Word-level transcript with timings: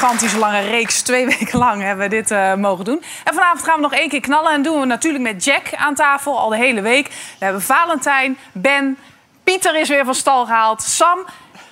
gigantische 0.00 0.38
lange 0.38 0.60
reeks. 0.60 1.02
Twee 1.02 1.26
weken 1.38 1.58
lang 1.58 1.82
hebben 1.82 2.08
we 2.08 2.10
dit 2.10 2.30
uh, 2.30 2.54
mogen 2.54 2.84
doen. 2.84 3.02
En 3.24 3.34
vanavond 3.34 3.62
gaan 3.62 3.74
we 3.74 3.80
nog 3.80 3.92
één 3.92 4.08
keer 4.08 4.20
knallen. 4.20 4.52
En 4.52 4.62
doen 4.62 4.80
we 4.80 4.86
natuurlijk 4.86 5.24
met 5.24 5.44
Jack 5.44 5.74
aan 5.74 5.94
tafel 5.94 6.38
al 6.38 6.48
de 6.48 6.56
hele 6.56 6.80
week. 6.80 7.06
We 7.08 7.44
hebben 7.44 7.62
Valentijn, 7.62 8.38
Ben, 8.52 8.98
Pieter 9.44 9.76
is 9.76 9.88
weer 9.88 10.04
van 10.04 10.14
stal 10.14 10.46
gehaald, 10.46 10.82
Sam 10.82 11.18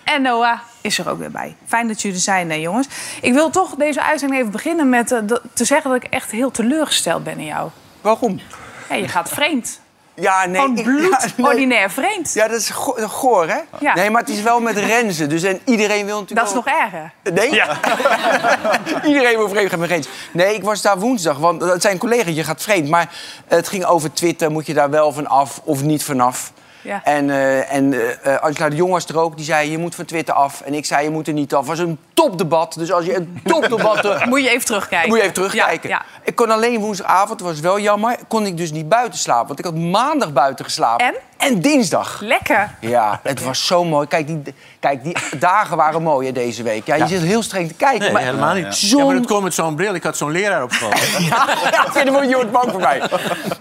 en 0.04 0.22
Noah 0.22 0.58
is 0.80 0.98
er 0.98 1.10
ook 1.10 1.18
weer 1.18 1.30
bij. 1.30 1.56
Fijn 1.66 1.88
dat 1.88 2.02
jullie 2.02 2.16
er 2.16 2.22
zijn, 2.22 2.50
hè, 2.50 2.56
jongens. 2.56 2.88
Ik 3.20 3.32
wil 3.32 3.50
toch 3.50 3.74
deze 3.74 4.02
uitzending 4.02 4.40
even 4.40 4.52
beginnen 4.52 4.88
met 4.88 5.10
uh, 5.10 5.18
te 5.54 5.64
zeggen 5.64 5.90
dat 5.90 6.02
ik 6.02 6.10
echt 6.10 6.30
heel 6.30 6.50
teleurgesteld 6.50 7.24
ben 7.24 7.38
in 7.38 7.44
jou. 7.44 7.70
Waarom? 8.00 8.40
Ja, 8.88 8.94
je 8.94 9.08
gaat 9.08 9.28
vreemd. 9.28 9.80
Ja, 10.20 10.46
nee. 10.46 10.60
Gewoon 10.60 10.76
ik- 10.78 10.84
bloed, 10.84 11.02
ja, 11.10 11.18
nee. 11.36 11.46
ordinair 11.46 11.90
vreemd. 11.90 12.32
Ja, 12.34 12.48
dat 12.48 12.60
is 12.60 12.70
go 12.70 12.92
goor, 13.08 13.48
hè? 13.48 13.58
Ja. 13.80 13.94
Nee, 13.94 14.10
maar 14.10 14.20
het 14.20 14.30
is 14.30 14.42
wel 14.42 14.60
met 14.60 14.76
renzen. 14.78 15.28
Dus 15.28 15.42
en 15.42 15.60
iedereen 15.64 16.06
wil 16.06 16.20
natuurlijk 16.20 16.48
Dat 16.48 16.56
is 16.58 16.64
wel- 16.64 16.74
nog 16.74 16.84
erger. 16.84 17.12
Nee? 17.32 17.50
Iedereen 19.12 19.36
wil 19.36 19.48
vreemd 19.48 19.70
gaan 19.70 19.78
met 19.78 19.90
eens. 19.90 20.08
Nee, 20.32 20.54
ik 20.54 20.62
was 20.64 20.82
daar 20.82 20.98
woensdag, 20.98 21.38
want 21.38 21.60
dat 21.60 21.82
zijn 21.82 21.98
collega's, 21.98 22.34
je 22.34 22.44
gaat 22.44 22.62
vreemd. 22.62 22.88
Maar 22.88 23.10
het 23.46 23.68
ging 23.68 23.84
over 23.84 24.12
Twitter, 24.12 24.50
moet 24.50 24.66
je 24.66 24.74
daar 24.74 24.90
wel 24.90 25.12
van 25.12 25.26
af 25.26 25.60
of 25.64 25.82
niet 25.82 26.04
vanaf? 26.04 26.52
Ja. 26.82 27.04
En, 27.04 27.30
eh 27.30 27.72
en 27.74 27.94
Angela 28.40 28.68
de 28.68 28.76
Jong 28.76 28.92
was 28.92 29.06
er 29.06 29.18
ook, 29.18 29.36
die 29.36 29.44
zei 29.44 29.70
je 29.70 29.78
moet 29.78 29.94
van 29.94 30.04
Twitter 30.04 30.34
af. 30.34 30.60
En 30.60 30.74
ik 30.74 30.86
zei 30.86 31.04
je 31.04 31.10
moet 31.10 31.26
er 31.26 31.32
niet 31.32 31.54
af. 31.54 31.58
Het 31.58 31.68
was 31.68 31.78
een 31.78 31.98
topdebat, 32.14 32.74
dus 32.78 32.92
als 32.92 33.04
je 33.04 33.14
een 33.16 33.40
topdebat... 33.44 34.26
Moet 34.26 34.42
je 34.42 34.50
even 34.50 34.66
terugkijken. 34.66 35.08
moet 35.08 35.16
je 35.16 35.22
even 35.22 35.34
terugkijken. 35.34 35.88
Ja, 35.88 36.04
ja. 36.08 36.20
Ik 36.24 36.34
kon 36.34 36.50
alleen 36.50 36.80
woensdagavond, 36.80 37.38
dat 37.38 37.48
was 37.48 37.60
wel 37.60 37.78
jammer, 37.80 38.16
kon 38.28 38.46
ik 38.46 38.56
dus 38.56 38.72
niet 38.72 38.88
buiten 38.88 39.18
slapen. 39.18 39.46
Want 39.46 39.58
ik 39.58 39.64
had 39.64 39.74
maandag 39.74 40.32
buiten 40.32 40.64
geslapen. 40.64 41.06
En? 41.06 41.14
En 41.38 41.60
dinsdag. 41.60 42.20
Lekker. 42.20 42.74
Ja, 42.80 43.20
het 43.22 43.42
was 43.44 43.66
zo 43.66 43.84
mooi. 43.84 44.06
Kijk, 44.06 44.26
die, 44.26 44.54
kijk, 44.80 45.02
die 45.04 45.16
dagen 45.38 45.76
waren 45.76 46.02
mooi 46.02 46.26
hè, 46.26 46.32
deze 46.32 46.62
week. 46.62 46.86
Ja, 46.86 46.94
je 46.94 47.06
zit 47.06 47.22
heel 47.22 47.42
streng 47.42 47.68
te 47.68 47.74
kijken. 47.74 48.00
Nee, 48.00 48.12
maar 48.12 48.22
helemaal 48.22 48.54
niet. 48.54 48.74
Zon... 48.74 48.98
Ja, 48.98 49.04
maar 49.04 49.14
dat 49.14 49.26
komt 49.26 49.42
met 49.42 49.54
zo'n 49.54 49.74
bril. 49.74 49.94
Ik 49.94 50.02
had 50.02 50.16
zo'n 50.16 50.30
leraar 50.30 50.62
op 50.62 50.72
school. 50.72 50.90
Ja, 51.28 51.46
ja, 51.92 52.04
dan 52.04 52.12
word 52.12 52.28
je 52.28 52.34
wordt 52.34 52.52
bang 52.52 52.70
voor 52.70 52.80
mij. 52.80 53.02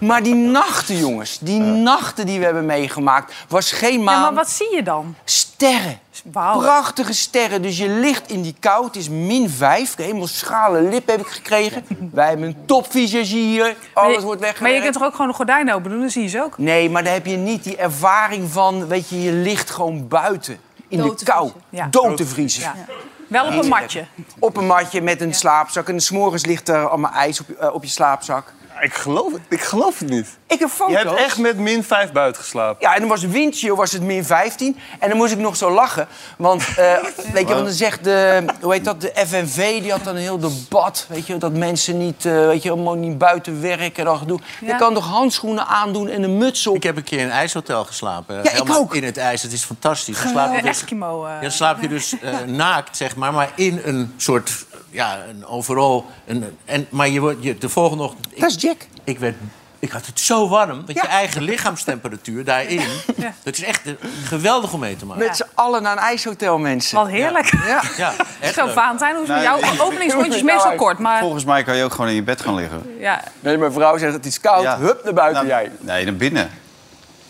Maar 0.00 0.22
die 0.22 0.34
nachten, 0.34 0.96
jongens, 0.98 1.38
die 1.40 1.60
nachten 1.60 2.26
die 2.26 2.38
we 2.38 2.44
hebben 2.44 2.66
meegemaakt, 2.66 3.34
was 3.48 3.72
geen 3.72 3.98
Ja, 3.98 4.04
maan. 4.04 4.20
maar 4.20 4.34
wat 4.34 4.50
zie 4.50 4.74
je 4.74 4.82
dan? 4.82 5.14
Sterren. 5.24 5.98
Wauw. 6.32 6.58
Prachtige 6.58 7.12
sterren. 7.12 7.62
Dus 7.62 7.78
je 7.78 7.88
ligt 7.88 8.30
in 8.30 8.42
die 8.42 8.54
kou. 8.60 8.84
Het 8.86 8.96
is 8.96 9.08
min 9.08 9.50
5. 9.50 9.96
Helemaal 9.96 10.26
schrale 10.26 10.82
lip 10.82 11.08
heb 11.08 11.20
ik 11.20 11.26
gekregen. 11.26 11.84
Wij 12.12 12.28
hebben 12.28 12.46
een 12.46 12.56
topvisagie 12.66 13.42
hier. 13.46 13.76
Alles 13.94 14.14
je- 14.16 14.22
wordt 14.22 14.40
weggewerkt. 14.40 14.60
Maar 14.60 14.70
je 14.70 14.80
kunt 14.80 14.92
toch 14.92 15.02
ook 15.02 15.12
gewoon 15.12 15.28
een 15.28 15.34
gordijn 15.34 15.72
open 15.72 15.90
doen? 15.90 16.00
Dan 16.00 16.10
zie 16.10 16.22
je 16.22 16.28
ze 16.28 16.42
ook. 16.42 16.58
Nee, 16.58 16.90
maar 16.90 17.04
dan 17.04 17.12
heb 17.12 17.26
je 17.26 17.36
niet 17.36 17.64
die 17.64 17.76
ervaring 17.76 18.50
van... 18.50 18.86
Weet 18.86 19.08
je, 19.08 19.22
je 19.22 19.32
ligt 19.32 19.70
gewoon 19.70 20.08
buiten. 20.08 20.58
In 20.88 20.98
Dood 20.98 21.18
de 21.18 21.24
kou. 21.24 21.50
Ja. 21.70 21.86
Dood 21.90 22.16
te 22.16 22.26
vriezen. 22.26 22.62
Ja. 22.62 22.74
Wel 23.28 23.46
op 23.46 23.62
een 23.62 23.68
matje. 23.68 24.06
Op 24.38 24.56
een 24.56 24.66
matje 24.66 25.00
met 25.00 25.20
een 25.20 25.34
slaapzak. 25.34 25.88
En 25.88 26.00
s'morgens 26.00 26.44
ligt 26.44 26.68
er 26.68 26.88
allemaal 26.88 27.12
ijs 27.12 27.40
op, 27.40 27.46
je- 27.48 27.56
eh, 27.56 27.74
op 27.74 27.82
je 27.84 27.90
slaapzak. 27.90 28.52
Ik 28.80 28.94
geloof 28.94 29.32
het, 29.32 29.42
ik 29.48 29.60
geloof 29.60 29.98
het 29.98 30.08
niet. 30.08 30.38
Ik 30.46 30.58
heb 30.58 30.68
foto's. 30.68 30.92
Je 30.92 31.08
hebt 31.08 31.18
echt 31.18 31.38
met 31.38 31.58
min 31.58 31.84
5 31.84 32.12
buiten 32.12 32.42
geslapen. 32.42 32.76
Ja, 32.80 32.94
en 32.94 33.00
dan 33.00 33.08
was 33.08 33.22
windchill 33.22 33.74
was 33.74 33.92
het 33.92 34.02
min 34.02 34.24
15. 34.24 34.78
En 34.98 35.08
dan 35.08 35.18
moest 35.18 35.32
ik 35.32 35.38
nog 35.38 35.56
zo 35.56 35.70
lachen. 35.70 36.08
Want, 36.36 36.62
eh, 36.68 36.74
weet 37.34 37.48
je, 37.48 37.54
want 37.54 37.64
dan 37.64 37.72
zegt 37.72 38.04
de, 38.04 38.44
hoe 38.60 38.72
heet 38.72 38.84
dat, 38.84 39.00
de 39.00 39.12
FNV, 39.26 39.80
die 39.82 39.90
had 39.90 40.04
dan 40.04 40.14
een 40.14 40.20
heel 40.20 40.38
debat. 40.38 41.06
Weet 41.08 41.26
je, 41.26 41.36
dat 41.36 41.52
mensen 41.52 41.98
niet, 41.98 42.24
eh, 42.24 42.32
weet 42.32 42.62
je, 42.62 42.70
allemaal 42.70 42.94
niet 42.94 43.18
buiten 43.18 43.60
werken 43.60 43.96
en 43.96 44.04
dat 44.04 44.18
gedoe. 44.18 44.40
Ja. 44.60 44.66
Je 44.66 44.76
kan 44.76 44.94
toch 44.94 45.06
handschoenen 45.06 45.66
aandoen 45.66 46.08
en 46.08 46.22
een 46.22 46.38
muts 46.38 46.66
op. 46.66 46.76
Ik 46.76 46.82
heb 46.82 46.96
een 46.96 47.04
keer 47.04 47.18
in 47.18 47.24
een 47.24 47.30
ijshotel 47.30 47.84
geslapen. 47.84 48.38
ik 48.38 48.50
Helemaal 48.50 48.78
ook. 48.78 48.94
In 48.94 49.04
het 49.04 49.16
ijs. 49.16 49.42
Het 49.42 49.52
is 49.52 49.64
fantastisch. 49.64 50.22
Dan 50.22 50.28
slaap 50.28 50.54
je 50.54 50.62
dus, 50.62 50.70
Eskimo. 50.70 51.28
ja, 51.28 51.40
dan 51.40 51.50
slaap 51.50 51.80
je 51.80 51.88
dus 51.88 52.20
eh, 52.20 52.38
naakt, 52.64 52.96
zeg 52.96 53.16
maar. 53.16 53.32
Maar 53.32 53.50
in 53.54 53.80
een 53.84 54.14
soort... 54.16 54.66
Ja, 54.90 55.18
een 55.28 55.46
overal. 55.46 56.06
Een, 56.26 56.56
en, 56.64 56.86
maar 56.90 57.08
je 57.08 57.20
wordt 57.20 57.42
je, 57.42 57.58
de 57.58 57.68
volgende 57.68 58.02
ochtend... 58.02 58.26
Ik, 58.30 58.40
Dat 58.40 58.50
is 58.50 58.62
Jack. 58.62 58.76
ik, 59.04 59.18
werd, 59.18 59.34
ik 59.78 59.90
had 59.90 60.06
het 60.06 60.20
zo 60.20 60.48
warm 60.48 60.82
dat 60.86 60.94
Ja. 60.96 61.02
je 61.02 61.08
eigen 61.08 61.42
lichaamstemperatuur 61.42 62.44
daarin... 62.44 62.80
Ja. 63.16 63.32
Dat 63.42 63.54
is 63.56 63.62
echt 63.62 63.86
eh, 63.86 63.92
geweldig 64.24 64.72
om 64.72 64.80
mee 64.80 64.96
te 64.96 65.06
maken. 65.06 65.26
Met 65.26 65.36
z'n 65.36 65.44
allen 65.54 65.82
naar 65.82 65.92
een 65.92 66.02
ijshotel, 66.02 66.58
mensen. 66.58 66.96
Wat 66.98 67.08
heerlijk. 67.08 67.52
Ja. 67.66 67.82
Ja, 67.96 68.12
echt 68.40 68.54
Zo. 68.54 68.66
Valentijn, 68.66 69.14
hoe 69.14 69.22
is 69.22 69.28
het 69.28 69.38
met 69.42 69.50
Nee, 69.50 69.60
jou? 69.60 69.74
ik- 69.74 69.82
Openingsrondje 69.82 70.30
is 70.32 70.38
ik- 70.44 70.44
meestal 70.44 70.74
kort, 70.74 70.98
maar... 70.98 71.20
Volgens 71.20 71.44
mij 71.44 71.62
kan 71.62 71.76
je 71.76 71.84
ook 71.84 71.92
gewoon 71.92 72.08
in 72.08 72.14
je 72.14 72.22
bed 72.22 72.40
gaan 72.40 72.54
liggen. 72.54 72.96
Ja. 72.98 73.22
Nee, 73.40 73.58
mijn 73.58 73.72
vrouw 73.72 73.98
zegt 73.98 74.12
het 74.12 74.26
is 74.26 74.40
koud. 74.40 74.62
Ja. 74.62 74.78
Hup, 74.78 75.04
naar 75.04 75.14
buiten 75.14 75.46
Nou, 75.46 75.60
jij. 75.62 75.70
Nee, 75.80 76.04
naar 76.04 76.16
binnen. 76.16 76.50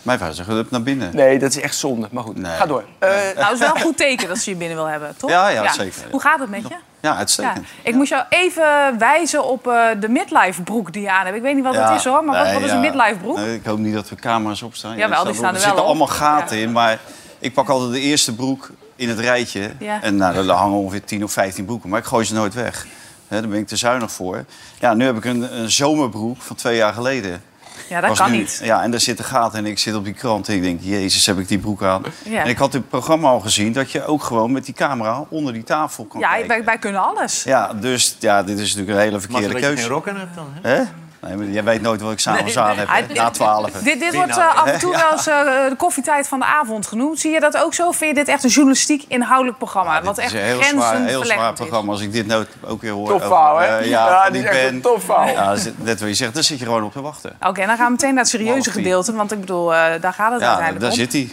Mijn 0.01 0.17
vrouw 0.19 0.31
zegt, 0.31 0.47
hup 0.47 0.71
naar 0.71 0.81
binnen. 0.83 1.15
Nee, 1.15 1.39
dat 1.39 1.49
is 1.49 1.61
echt 1.61 1.75
zonde. 1.75 2.07
Maar 2.11 2.23
goed, 2.23 2.37
Nee. 2.37 2.51
ga 2.55 2.65
door. 2.65 2.83
Eh, 2.99 3.09
Nou, 3.09 3.21
het 3.37 3.51
is 3.53 3.59
wel 3.59 3.75
een 3.75 3.81
goed 3.81 3.97
teken 3.97 4.27
dat 4.27 4.37
ze 4.37 4.49
je 4.49 4.55
binnen 4.55 4.77
wil 4.77 4.85
hebben, 4.85 5.13
toch? 5.17 5.29
Ja, 5.29 5.47
ja, 5.49 5.71
zeker. 5.73 6.01
Hoe 6.11 6.21
gaat 6.21 6.39
het 6.39 6.49
met 6.49 6.61
je? 6.61 6.69
Ja, 6.69 6.79
Ja. 6.99 7.15
uitstekend. 7.15 7.67
Ik 7.83 7.95
moest 7.95 8.09
jou 8.09 8.23
even 8.29 8.97
wijzen 8.97 9.43
op 9.43 9.67
eh, 9.67 9.85
de 9.99 10.09
midlife 10.09 10.61
broek 10.61 10.93
die 10.93 11.01
je 11.01 11.11
aan 11.11 11.23
hebt. 11.25 11.37
Ik 11.37 11.41
weet 11.41 11.55
niet 11.55 11.63
wat 11.63 11.73
dat 11.73 11.89
is 11.95 12.03
hoor, 12.05 12.23
maar 12.23 12.35
wat, 12.35 12.45
nee, 12.45 12.53
wat 12.53 12.63
is 12.63 12.69
ja. 12.69 12.75
een 12.75 12.81
midlife 12.81 13.15
broek? 13.21 13.37
Nee, 13.37 13.55
ik 13.55 13.65
hoop 13.65 13.77
niet 13.77 13.93
dat 13.93 14.09
er 14.09 14.15
camera's 14.15 14.61
op 14.61 14.75
staan. 14.75 14.97
Jawel, 14.97 15.19
die 15.19 15.29
er 15.29 15.35
staan 15.35 15.47
er 15.47 15.53
wel 15.53 15.61
zitten 15.61 15.81
op. 15.81 15.87
allemaal 15.87 16.07
gaten 16.07 16.57
Ja. 16.57 16.63
in, 16.63 16.71
maar 16.71 16.99
ik 17.39 17.53
pak 17.53 17.69
altijd 17.69 17.91
de 17.91 17.99
eerste 17.99 18.35
broek 18.35 18.69
in 18.95 19.09
het 19.09 19.19
rijtje. 19.19 19.71
Ja. 19.79 20.01
En 20.01 20.15
nou, 20.15 20.35
er 20.35 20.49
hangen 20.51 20.77
ongeveer 20.77 21.03
10 21.03 21.23
of 21.23 21.31
15 21.31 21.65
broeken, 21.65 21.89
maar 21.89 21.99
ik 21.99 22.05
gooi 22.05 22.25
ze 22.25 22.33
nooit 22.33 22.53
weg. 22.53 22.85
Hè, 23.27 23.39
daar 23.39 23.49
ben 23.49 23.59
ik 23.59 23.67
te 23.67 23.75
zuinig 23.75 24.11
voor. 24.11 24.45
Ja, 24.79 24.93
nu 24.93 25.05
heb 25.05 25.17
ik 25.17 25.25
een, 25.25 25.59
een 25.59 25.71
zomerbroek 25.71 26.41
van 26.41 26.55
twee 26.55 26.75
jaar 26.75 26.93
geleden. 26.93 27.41
Ja, 27.89 27.99
dat 27.99 28.09
Was 28.09 28.17
kan 28.17 28.31
nu- 28.31 28.37
niet. 28.37 28.59
Ja, 28.63 28.83
en 28.83 28.91
daar 28.91 28.99
zitten 28.99 29.25
gaten 29.25 29.57
en 29.59 29.65
ik 29.65 29.79
zit 29.79 29.95
op 29.95 30.03
die 30.03 30.13
krant 30.13 30.47
en 30.47 30.55
ik 30.55 30.61
denk, 30.61 30.79
jezus, 30.81 31.25
heb 31.25 31.37
ik 31.39 31.47
die 31.47 31.57
broek 31.57 31.83
aan. 31.83 32.03
Ja. 32.25 32.43
En 32.43 32.49
ik 32.49 32.57
had 32.57 32.73
het 32.73 32.89
programma 32.89 33.29
al 33.29 33.39
gezien 33.39 33.73
dat 33.73 33.91
je 33.91 34.05
ook 34.05 34.23
gewoon 34.23 34.51
met 34.51 34.65
die 34.65 34.73
camera 34.73 35.25
onder 35.29 35.53
die 35.53 35.63
tafel 35.63 36.05
kan 36.05 36.19
Ja, 36.19 36.29
kijken. 36.29 36.47
wij, 36.47 36.63
wij 36.63 36.77
kunnen 36.77 37.01
alles. 37.01 37.43
Ja, 37.43 37.73
dus 37.73 38.15
ja, 38.19 38.43
dit 38.43 38.59
is 38.59 38.75
natuurlijk 38.75 38.89
een 38.97 39.03
hele 39.03 39.11
Mag 39.11 39.21
verkeerde 39.21 39.47
dat 39.53 39.59
je 39.61 39.65
geen 39.67 39.75
keuze. 39.75 39.89
rok 39.89 40.07
aan 40.07 40.15
hebt 40.17 40.35
dan, 40.35 40.47
hè? 40.61 40.69
Hè? 40.75 40.83
Nee, 41.21 41.35
maar 41.35 41.45
jij 41.45 41.63
weet 41.63 41.81
nooit 41.81 42.01
wat 42.01 42.11
ik 42.11 42.19
s'avonds 42.19 42.57
aan 42.57 42.77
heb, 42.77 43.13
na 43.13 43.29
twaalf. 43.29 43.71
Dit, 43.83 43.99
dit 43.99 44.15
wordt 44.15 44.29
nou, 44.35 44.41
eh, 44.41 44.61
af 44.61 44.65
en 44.67 44.79
toe 44.79 44.91
wel 45.03 45.11
eens 45.11 45.27
eh, 45.27 45.43
de 45.69 45.75
koffietijd 45.77 46.27
van 46.27 46.39
de 46.39 46.45
avond 46.45 46.87
genoemd. 46.87 47.19
Zie 47.19 47.31
je 47.31 47.39
dat 47.39 47.57
ook 47.57 47.73
zo? 47.73 47.91
Vind 47.91 48.09
je 48.17 48.23
dit 48.23 48.27
echt 48.33 48.43
een 48.43 48.49
journalistiek 48.49 49.03
inhoudelijk 49.07 49.57
programma? 49.57 50.01
wat 50.01 50.15
Dit 50.15 50.23
echt 50.23 50.33
is 50.33 50.39
een 50.39 50.45
heel 50.45 50.63
zwaar, 50.63 51.05
heel 51.05 51.25
zwaar 51.25 51.53
programma. 51.53 51.91
Als 51.91 52.01
ik 52.01 52.11
dit 52.11 52.27
nou 52.27 52.45
ook 52.67 52.81
weer 52.81 52.91
hoor. 52.91 53.11
Over, 53.13 53.59
hè? 53.61 53.77
eh, 53.77 53.89
Ja, 53.89 54.23
die 54.23 54.31
die 54.31 54.41
is 54.41 54.47
echt 54.47 54.63
Ben. 54.65 54.73
een 54.73 54.81
topvouw. 54.81 55.25
Ja, 55.27 55.55
net 55.75 55.99
wat 55.99 56.09
je 56.09 56.15
zegt, 56.15 56.33
daar 56.33 56.43
zit 56.43 56.59
je 56.59 56.65
gewoon 56.65 56.83
op 56.83 56.91
te 56.91 57.01
wachten. 57.01 57.35
Oké, 57.47 57.65
dan 57.65 57.75
gaan 57.77 57.85
we 57.85 57.91
meteen 57.91 58.09
naar 58.13 58.23
het 58.23 58.29
serieuze 58.31 58.71
gedeelte. 58.71 59.13
Want 59.13 59.31
ik 59.31 59.39
bedoel, 59.39 59.73
eh, 59.75 60.01
daar 60.01 60.13
gaat 60.13 60.31
het 60.31 60.41
Ja, 60.41 60.47
uiteindelijk 60.47 60.79
daar 60.81 60.91
om. 60.91 60.95
zit 60.97 61.13
hij. 61.13 61.31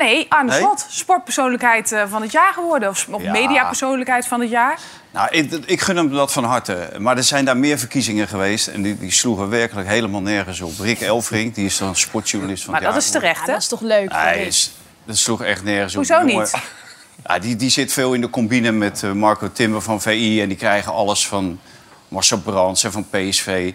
Nee, 0.00 0.26
Arne 0.28 0.50
Nee? 0.50 0.60
Slot, 0.60 0.86
sportpersoonlijkheid 0.88 1.92
eh, 1.92 2.02
van 2.08 2.22
het 2.22 2.32
jaar 2.32 2.52
geworden. 2.52 2.88
Of, 2.88 3.06
of 3.10 3.22
Ja. 3.22 3.32
mediapersoonlijkheid 3.32 4.26
van 4.26 4.40
het 4.40 4.50
jaar. 4.50 4.78
Nou, 5.10 5.28
ik, 5.30 5.52
ik 5.66 5.80
gun 5.80 5.96
hem 5.96 6.10
dat 6.10 6.32
van 6.32 6.44
harte. 6.44 6.90
Maar 6.98 7.16
er 7.16 7.22
zijn 7.22 7.44
daar 7.44 7.56
meer 7.56 7.78
verkiezingen 7.78 8.28
geweest. 8.28 8.66
En 8.66 8.82
die, 8.82 8.98
die 8.98 9.10
sloegen 9.10 9.48
werkelijk 9.48 9.88
helemaal 9.88 10.20
nergens 10.20 10.60
op. 10.60 10.72
Rick 10.78 11.00
Elfrink, 11.00 11.54
die 11.54 11.66
is 11.66 11.78
dan 11.78 11.96
sportjournalist 11.96 12.64
van 12.64 12.72
Maar 12.72 12.82
het 12.82 12.92
dat 12.92 13.02
jaar 13.02 13.12
is 13.12 13.20
terecht, 13.20 13.46
hè? 13.46 13.52
dat 13.52 13.62
is 13.62 13.68
toch 13.68 13.80
leuk? 13.80 14.12
Hij 14.12 14.46
is, 14.46 14.72
dat 15.04 15.16
sloeg 15.16 15.42
echt 15.42 15.64
nergens 15.64 15.94
Hoezo 15.94 16.18
op. 16.20 16.26
Die 16.26 16.38
niet? 16.38 16.54
Ja, 17.26 17.38
die, 17.38 17.56
die 17.56 17.70
zit 17.70 17.92
veel 17.92 18.14
in 18.14 18.20
de 18.20 18.30
combine 18.30 18.70
met 18.72 19.02
eh, 19.02 19.12
Marco 19.12 19.52
Timmer 19.52 19.82
van 19.82 20.00
VI. 20.00 20.42
En 20.42 20.48
die 20.48 20.56
krijgen 20.56 20.92
alles 20.92 21.26
van 21.28 21.60
Marcel 22.08 22.38
Brands 22.38 22.84
en 22.84 22.92
van 22.92 23.06
PSV. 23.10 23.72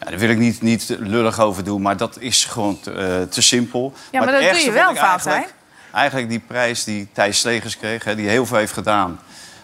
Ja, 0.00 0.10
daar 0.10 0.18
wil 0.18 0.28
ik 0.28 0.38
niet, 0.38 0.62
niet 0.62 0.96
lullig 0.98 1.40
over 1.40 1.64
doen, 1.64 1.82
maar 1.82 1.96
dat 1.96 2.16
is 2.20 2.44
gewoon 2.44 2.80
te, 2.80 2.92
eh, 2.92 3.22
te 3.22 3.42
simpel. 3.42 3.92
maar 4.12 4.26
dat 4.26 4.42
het 4.42 4.52
doe 4.52 4.60
je 4.64 4.70
wel, 4.70 4.94
vond 4.94 5.26
ik 5.36 5.54
eigenlijk, 5.94 6.28
die 6.28 6.42
prijs 6.46 6.84
die 6.84 7.08
Thijs 7.12 7.38
Slegers 7.38 7.76
kreeg, 7.76 8.04
hè, 8.04 8.14
die 8.14 8.28
heel 8.28 8.46
veel 8.46 8.56
heeft 8.58 8.72
gedaan. 8.72 9.20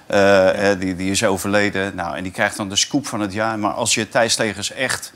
eh, 0.06 0.70
die, 0.78 0.96
die 0.96 1.10
is 1.10 1.24
overleden. 1.24 1.94
Nou, 1.94 2.16
en 2.16 2.22
die 2.22 2.32
krijgt 2.32 2.56
dan 2.56 2.68
de 2.68 2.76
scoop 2.76 3.06
van 3.06 3.20
het 3.20 3.32
jaar. 3.32 3.58
Maar 3.58 3.72
als 3.72 3.94
je 3.94 4.08
Thijs 4.08 4.32
Slegers 4.32 4.72
echt 4.72 5.12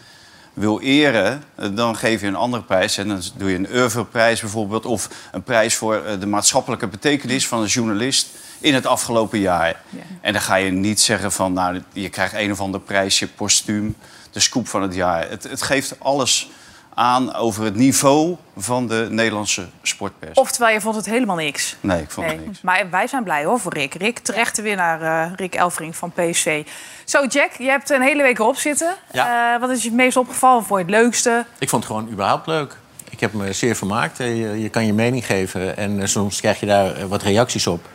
wil 0.55 0.81
eren, 0.81 1.43
eh, 1.55 1.69
dan 1.73 1.97
geef 1.97 2.21
je 2.21 2.27
een 2.27 2.35
andere 2.35 2.63
prijs. 2.63 2.99
En 2.99 3.09
dan 3.09 3.23
doe 3.37 3.51
je 3.51 3.57
een 3.57 3.69
oeuvreprijs 3.73 4.41
bijvoorbeeld. 4.41 4.87
Of 4.87 5.09
een 5.33 5.43
prijs 5.43 5.75
voor 5.75 6.05
eh, 6.05 6.21
de 6.21 6.27
maatschappelijke 6.27 6.87
betekenis 6.87 7.49
van 7.49 7.61
een 7.61 7.67
journalist 7.67 8.29
in 8.61 8.75
het 8.75 8.87
afgelopen 8.87 9.39
jaar. 9.39 9.81
En 10.21 10.33
dan 10.33 10.43
ga 10.43 10.55
je 10.55 10.71
niet 10.71 11.01
zeggen 11.01 11.33
van, 11.33 11.53
nou, 11.53 11.83
je 11.93 12.09
krijgt 12.09 12.35
een 12.35 12.53
of 12.53 12.61
ander 12.61 12.81
prijsje 12.81 13.29
postuum. 13.29 13.97
De 14.31 14.41
scoop 14.41 14.69
van 14.69 14.83
het 14.83 14.95
jaar. 14.95 15.31
Het, 15.31 15.43
het 15.43 15.63
geeft 15.63 15.95
alles 15.99 16.51
aan 16.95 17.35
over 17.35 17.65
het 17.65 17.75
niveau 17.75 18.37
van 18.57 18.87
de 18.87 19.07
Nederlandse 19.11 19.67
sportpers. 19.83 20.39
Oftewel, 20.39 20.69
je 20.71 20.81
vond 20.81 20.97
het 20.97 21.07
helemaal 21.07 21.37
niks. 21.37 21.77
Nee, 21.81 22.03
ik 22.03 22.11
vond 22.11 22.27
Nee. 22.27 22.37
het 22.37 22.47
niks. 22.47 22.61
Maar 22.61 22.87
wij 22.91 23.07
zijn 23.07 23.23
blij 23.25 23.45
hoor 23.45 23.61
voor 23.61 23.73
Rick. 23.73 23.95
Rick, 23.95 24.19
terechte 24.19 24.63
winnaar, 24.63 25.03
eh, 25.03 25.33
Rick 25.37 25.55
Elfring 25.55 25.97
van 25.97 26.13
PSV. 26.13 26.67
Zo, 27.05 27.27
Jack, 27.27 27.51
je 27.59 27.69
hebt 27.69 27.91
een 27.91 28.03
hele 28.03 28.23
week 28.23 28.39
erop 28.39 28.57
zitten. 28.57 28.95
Ja. 29.13 29.55
Eh, 29.55 29.61
wat 29.61 29.71
is 29.71 29.83
je 29.83 29.89
het 29.89 29.97
meest 29.97 30.17
opgevallen 30.17 30.65
voor 30.65 30.79
je 30.79 30.85
het 30.85 30.93
leukste? 30.95 31.45
Ik 31.59 31.69
vond 31.69 31.85
het 31.85 31.93
gewoon 31.93 32.11
überhaupt 32.13 32.47
leuk. 32.47 32.77
Ik 33.11 33.21
heb 33.21 33.33
me 33.33 33.53
zeer 33.53 33.77
vermaakt. 33.77 34.21
Eh, 34.21 34.37
Je, 34.41 34.61
je 34.61 34.69
kan 34.69 34.87
je 34.87 34.93
mening 34.93 35.27
geven 35.27 35.77
en 35.77 36.09
soms 36.09 36.41
krijg 36.41 36.61
je 36.61 36.67
daar 36.67 37.09
wat 37.09 37.23
reacties 37.23 37.67
op. 37.67 37.89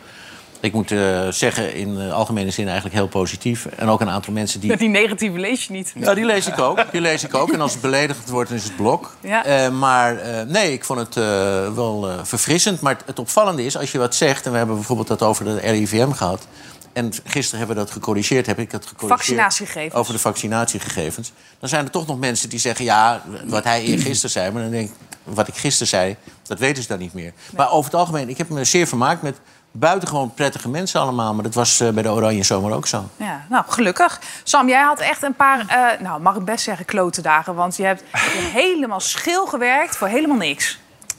Ik 0.60 0.72
moet 0.72 0.90
eh, 0.90 1.28
zeggen, 1.28 1.74
in 1.74 1.88
uh, 1.88 2.12
algemene 2.12 2.50
zin 2.50 2.64
eigenlijk 2.64 2.94
heel 2.96 3.08
positief. 3.08 3.66
En 3.66 3.88
ook 3.88 4.00
een 4.00 4.10
aantal 4.10 4.32
mensen 4.32 4.60
die... 4.60 4.76
Die 4.80 4.88
negatieve 4.88 5.38
lees 5.38 5.66
je 5.66 5.72
niet. 5.72 5.92
Ja, 5.94 6.14
die 6.14 6.24
lees 6.24 6.46
ik 6.46 6.58
ook. 6.58 6.92
Die 6.92 7.00
lees 7.00 7.24
ik 7.24 7.34
ook. 7.34 7.52
En 7.52 7.60
als 7.60 7.72
het 7.72 7.80
beledigend 7.80 8.28
wordt, 8.28 8.48
dan 8.48 8.58
is 8.58 8.64
het 8.64 8.76
blok. 8.76 9.16
Ja. 9.20 9.44
Eh, 9.44 9.70
maar 9.70 10.16
eh, 10.18 10.46
nee, 10.46 10.72
ik 10.72 10.84
vond 10.84 10.98
het 10.98 11.16
eh, 11.16 11.22
wel 11.74 12.08
eh, 12.08 12.18
verfrissend. 12.22 12.80
Maar 12.80 12.98
het, 13.06 13.18
opvallende 13.18 13.64
is, 13.64 13.76
als 13.76 13.92
je 13.92 13.98
wat 13.98 14.14
zegt... 14.14 14.44
en 14.46 14.50
we 14.50 14.56
hebben 14.56 14.76
bijvoorbeeld 14.76 15.08
dat 15.08 15.22
over 15.22 15.44
de 15.44 15.58
RIVM 15.58 16.10
gehad... 16.10 16.46
en 16.92 17.12
gisteren 17.24 17.58
hebben 17.58 17.76
we 17.76 17.82
dat 17.82 17.92
gecorrigeerd, 17.92 18.46
heb 18.46 18.58
ik 18.58 18.70
dat 18.70 18.86
gecorrigeerd... 18.86 19.20
Vaccinatiegegevens. 19.20 19.94
Over 19.94 20.12
de 20.12 20.18
vaccinatiegegevens. 20.18 21.32
Dan 21.58 21.68
zijn 21.68 21.84
er 21.84 21.90
toch 21.90 22.06
nog 22.06 22.18
mensen 22.18 22.48
die 22.48 22.58
zeggen... 22.58 22.84
ja, 22.84 23.22
wat 23.44 23.64
hij 23.64 23.82
eergisteren 23.82 24.30
zei. 24.30 24.50
Maar 24.50 24.62
dan 24.62 24.70
denk 24.70 24.88
ik, 24.88 24.94
wat 25.24 25.48
ik 25.48 25.54
gisteren 25.54 25.88
zei, 25.88 26.16
dat 26.42 26.58
weten 26.58 26.82
ze 26.82 26.88
dan 26.88 26.98
niet 26.98 27.14
meer. 27.14 27.32
Maar 27.56 27.70
over 27.70 27.90
het 27.90 28.00
algemeen, 28.00 28.28
ik 28.28 28.38
heb 28.38 28.48
me 28.48 28.64
zeer 28.64 28.86
vermaakt 28.86 29.22
met 29.22 29.40
buitengewoon 29.72 30.34
prettige 30.34 30.68
mensen 30.68 31.00
allemaal. 31.00 31.34
Maar 31.34 31.42
dat 31.42 31.54
was 31.54 31.80
eh, 31.80 31.88
bij 31.88 32.02
de 32.02 32.10
Oranje 32.10 32.42
Zomer 32.42 32.72
ook 32.72 32.86
zo. 32.86 33.08
Ja, 33.16 33.46
nou, 33.48 33.64
gelukkig. 33.68 34.20
Sam, 34.42 34.68
jij 34.68 34.82
had 34.82 35.00
echt 35.00 35.22
een 35.22 35.34
paar, 35.34 35.64
eh, 35.68 36.00
nou, 36.00 36.20
mag 36.20 36.36
ik 36.36 36.44
best 36.44 36.64
zeggen, 36.64 36.84
klote 36.84 37.22
dagen. 37.22 37.54
Want 37.54 37.76
je 37.76 37.84
hebt 37.84 38.02
helemaal 38.60 39.00
schil 39.00 39.46
gewerkt 39.46 39.96
voor 39.96 40.08
helemaal 40.08 40.36
niks. 40.36 40.78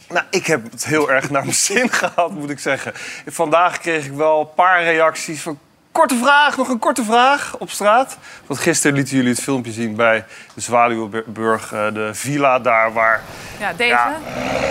Nou, 0.09 0.25
ik 0.29 0.47
heb 0.47 0.71
het 0.71 0.85
heel 0.85 1.11
erg 1.11 1.29
naar 1.29 1.41
mijn 1.41 1.55
zin 1.55 1.91
gehad, 2.01 2.31
moet 2.31 2.49
ik 2.49 2.59
zeggen. 2.59 2.91
Vandaag 3.27 3.79
kreeg 3.79 4.05
ik 4.05 4.13
wel 4.13 4.39
een 4.39 4.53
paar 4.55 4.83
reacties 4.83 5.41
van... 5.41 5.59
Korte 5.91 6.15
vraag, 6.15 6.57
nog 6.57 6.69
een 6.69 6.79
korte 6.79 7.03
vraag 7.03 7.55
op 7.57 7.69
straat. 7.69 8.17
Want 8.45 8.59
gisteren 8.59 8.95
lieten 8.95 9.15
jullie 9.15 9.31
het 9.31 9.41
filmpje 9.41 9.71
zien 9.71 9.95
bij 9.95 10.25
de 10.53 10.61
Zwaluwenburg, 10.61 11.73
eh, 11.73 11.93
de 11.93 12.09
villa 12.13 12.59
daar 12.59 12.93
waar... 12.93 13.21
Ja, 13.59 13.73
deze. 13.73 13.89
Ja, 13.89 14.17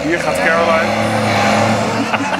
hier 0.03 0.21
gaat 0.21 0.37
Caroline. 0.37 0.89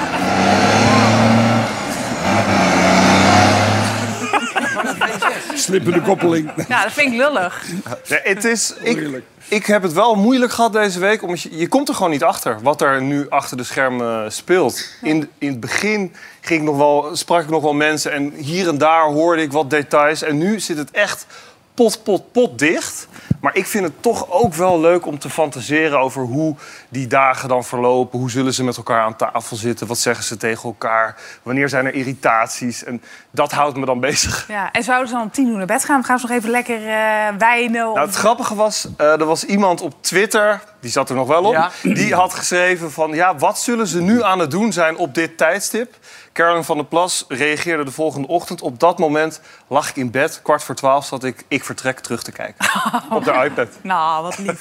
Slippende 5.61 6.01
koppeling. 6.01 6.51
Ja, 6.67 6.83
dat 6.83 6.91
vind 6.91 7.13
ik 7.13 7.17
lullig. 7.17 7.65
Ja, 8.05 8.19
het 8.23 8.43
is, 8.43 8.73
ik, 8.81 9.21
ik 9.47 9.65
heb 9.65 9.81
het 9.81 9.93
wel 9.93 10.15
moeilijk 10.15 10.51
gehad 10.51 10.73
deze 10.73 10.99
week. 10.99 11.23
Omdat 11.23 11.41
je, 11.41 11.57
je 11.57 11.67
komt 11.67 11.89
er 11.89 11.95
gewoon 11.95 12.11
niet 12.11 12.23
achter 12.23 12.59
wat 12.61 12.81
er 12.81 13.01
nu 13.01 13.29
achter 13.29 13.57
de 13.57 13.63
schermen 13.63 14.31
speelt. 14.31 14.85
In, 15.01 15.29
in 15.37 15.49
het 15.49 15.59
begin 15.59 16.15
ging 16.41 16.59
ik 16.59 16.65
nog 16.65 16.77
wel, 16.77 17.09
sprak 17.15 17.41
ik 17.43 17.49
nog 17.49 17.61
wel 17.61 17.73
mensen. 17.73 18.11
En 18.11 18.33
hier 18.35 18.67
en 18.67 18.77
daar 18.77 19.03
hoorde 19.03 19.41
ik 19.41 19.51
wat 19.51 19.69
details. 19.69 20.21
En 20.21 20.37
nu 20.37 20.59
zit 20.59 20.77
het 20.77 20.91
echt 20.91 21.25
pot, 21.73 22.03
pot, 22.03 22.31
pot 22.31 22.59
dicht. 22.59 23.07
Maar 23.41 23.55
ik 23.55 23.67
vind 23.67 23.83
het 23.83 24.01
toch 24.01 24.29
ook 24.29 24.53
wel 24.53 24.79
leuk 24.79 25.05
om 25.05 25.19
te 25.19 25.29
fantaseren 25.29 25.99
over 25.99 26.21
hoe 26.23 26.55
die 26.89 27.07
dagen 27.07 27.49
dan 27.49 27.63
verlopen. 27.63 28.19
Hoe 28.19 28.29
zullen 28.31 28.53
ze 28.53 28.63
met 28.63 28.77
elkaar 28.77 29.01
aan 29.03 29.15
tafel 29.15 29.55
zitten? 29.55 29.87
Wat 29.87 29.97
zeggen 29.97 30.23
ze 30.23 30.37
tegen 30.37 30.63
elkaar? 30.63 31.15
Wanneer 31.43 31.69
zijn 31.69 31.85
er 31.85 31.93
irritaties? 31.93 32.83
En 32.83 33.01
dat 33.31 33.51
houdt 33.51 33.77
me 33.77 33.85
dan 33.85 33.99
bezig. 34.09 34.45
Ja, 34.47 34.71
en 34.71 34.83
zouden 34.83 35.07
ze 35.07 35.13
dan 35.13 35.23
om 35.23 35.31
tien 35.31 35.47
uur 35.47 35.57
naar 35.57 35.65
bed 35.65 35.85
gaan? 35.85 36.03
Gaan 36.03 36.19
ze 36.19 36.27
nog 36.27 36.37
even 36.37 36.49
lekker 36.49 36.87
eh, 36.87 37.27
wijnen? 37.37 37.87
Of- 37.89 37.95
Nou, 37.95 38.07
het 38.07 38.15
grappige 38.15 38.55
was, 38.55 38.87
eh, 38.97 39.11
er 39.19 39.25
was 39.25 39.43
iemand 39.45 39.81
op 39.81 39.93
Twitter, 40.03 40.61
die 40.79 40.91
zat 40.91 41.09
er 41.09 41.15
nog 41.15 41.27
wel 41.27 41.43
op, 41.43 41.53
Ja. 41.53 41.69
die 41.83 42.13
had 42.15 42.33
geschreven 42.33 42.91
van, 42.91 43.11
ja, 43.13 43.35
wat 43.35 43.59
zullen 43.59 43.87
ze 43.87 44.01
nu 44.01 44.23
aan 44.23 44.39
het 44.39 44.51
doen 44.51 44.73
zijn 44.73 44.97
op 44.97 45.13
dit 45.13 45.37
tijdstip? 45.37 45.95
Caroline 46.33 46.63
van 46.63 46.77
der 46.77 46.85
Plas 46.85 47.25
reageerde 47.27 47.83
de 47.83 47.91
volgende 47.91 48.27
ochtend. 48.27 48.61
Op 48.61 48.79
dat 48.79 48.99
moment 48.99 49.41
lag 49.67 49.89
ik 49.89 49.95
in 49.95 50.11
bed, 50.11 50.39
kwart 50.43 50.63
voor 50.63 50.75
twaalf 50.75 51.05
zat 51.05 51.23
ik, 51.23 51.43
ik 51.47 51.63
vertrek 51.63 51.99
terug 51.99 52.23
te 52.23 52.31
kijken. 52.31 52.65
op 53.09 53.23
de 53.39 53.45
iPad. 53.45 53.67
Nou, 53.81 54.23
wat 54.23 54.37
lief. 54.37 54.59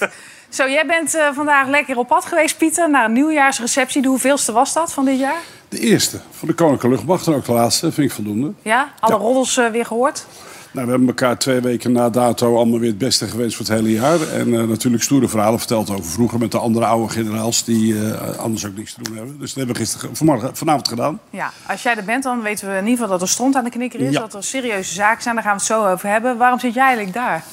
Zo, 0.49 0.69
jij 0.69 0.87
bent 0.87 1.15
eh, 1.15 1.29
vandaag 1.33 1.69
lekker 1.69 1.97
op 1.99 2.07
pad 2.09 2.25
geweest, 2.25 2.59
Pieter, 2.59 2.91
naar 2.91 3.05
een 3.05 3.13
nieuwjaarsreceptie. 3.13 4.03
De 4.03 4.09
hoeveelste 4.09 4.53
was 4.53 4.73
dat 4.73 4.93
van 4.93 5.05
dit 5.05 5.19
jaar? 5.19 5.41
De 5.69 5.79
eerste 5.79 6.21
van 6.31 6.49
de 6.49 6.55
Koninklijke 6.55 6.97
Luchtmacht 6.97 7.27
en 7.27 7.35
ook 7.35 7.45
de 7.45 7.53
laatste, 7.53 7.93
vind 7.93 8.09
ik 8.09 8.15
voldoende. 8.15 8.53
Ja? 8.63 8.93
Alle 9.01 9.15
Ja. 9.15 9.21
roddels 9.21 9.57
eh, 9.57 9.67
weer 9.71 9.87
gehoord? 9.87 10.27
Nou, 10.73 10.85
we 10.87 10.91
hebben 10.91 11.09
elkaar 11.09 11.39
twee 11.39 11.61
weken 11.61 11.93
na 11.93 12.11
dato 12.11 12.57
allemaal 12.57 12.79
weer 12.79 12.89
het 12.89 12.99
beste 12.99 13.27
gewenst 13.27 13.57
voor 13.57 13.67
het 13.67 13.75
hele 13.75 13.93
jaar. 13.93 14.21
En 14.33 14.55
eh, 14.55 14.63
natuurlijk 14.69 15.03
stoere 15.03 15.29
verhalen 15.29 15.59
verteld 15.59 15.91
over 15.91 16.05
vroeger 16.05 16.39
met 16.39 16.51
de 16.51 16.59
andere 16.59 16.87
oude 16.87 17.13
generaals 17.13 17.65
die 17.65 18.11
eh, 18.11 18.39
anders 18.39 18.67
ook 18.67 18.77
niks 18.77 18.95
te 18.95 19.03
doen 19.03 19.17
hebben. 19.17 19.39
Dus 19.39 19.49
dat 19.49 19.57
hebben 19.57 19.75
we 19.75 19.81
gisteren, 19.81 20.17
vanmorgen, 20.17 20.57
vanavond 20.57 20.89
gedaan. 20.89 21.21
Ja, 21.31 21.51
als 21.69 21.83
jij 21.83 21.97
er 21.97 22.05
bent, 22.05 22.23
dan 22.23 22.43
weten 22.43 22.67
we 22.69 22.73
in 22.73 22.79
ieder 22.85 22.93
geval 22.93 23.09
dat 23.09 23.23
er 23.23 23.29
stront 23.29 23.57
aan 23.57 23.65
de 23.65 23.71
knikker 23.71 24.01
is. 24.01 24.13
Ja. 24.13 24.21
Dat 24.21 24.35
er 24.35 24.45
serieuze 24.45 24.95
zaken 24.95 25.23
zijn, 25.23 25.35
daar 25.35 25.45
gaan 25.45 25.53
we 25.53 25.59
het 25.59 25.69
zo 25.69 25.87
over 25.87 26.09
hebben. 26.09 26.37
Waarom 26.37 26.59
zit 26.61 26.75
jij 26.75 26.85
eigenlijk 26.85 27.15
daar? 27.15 27.45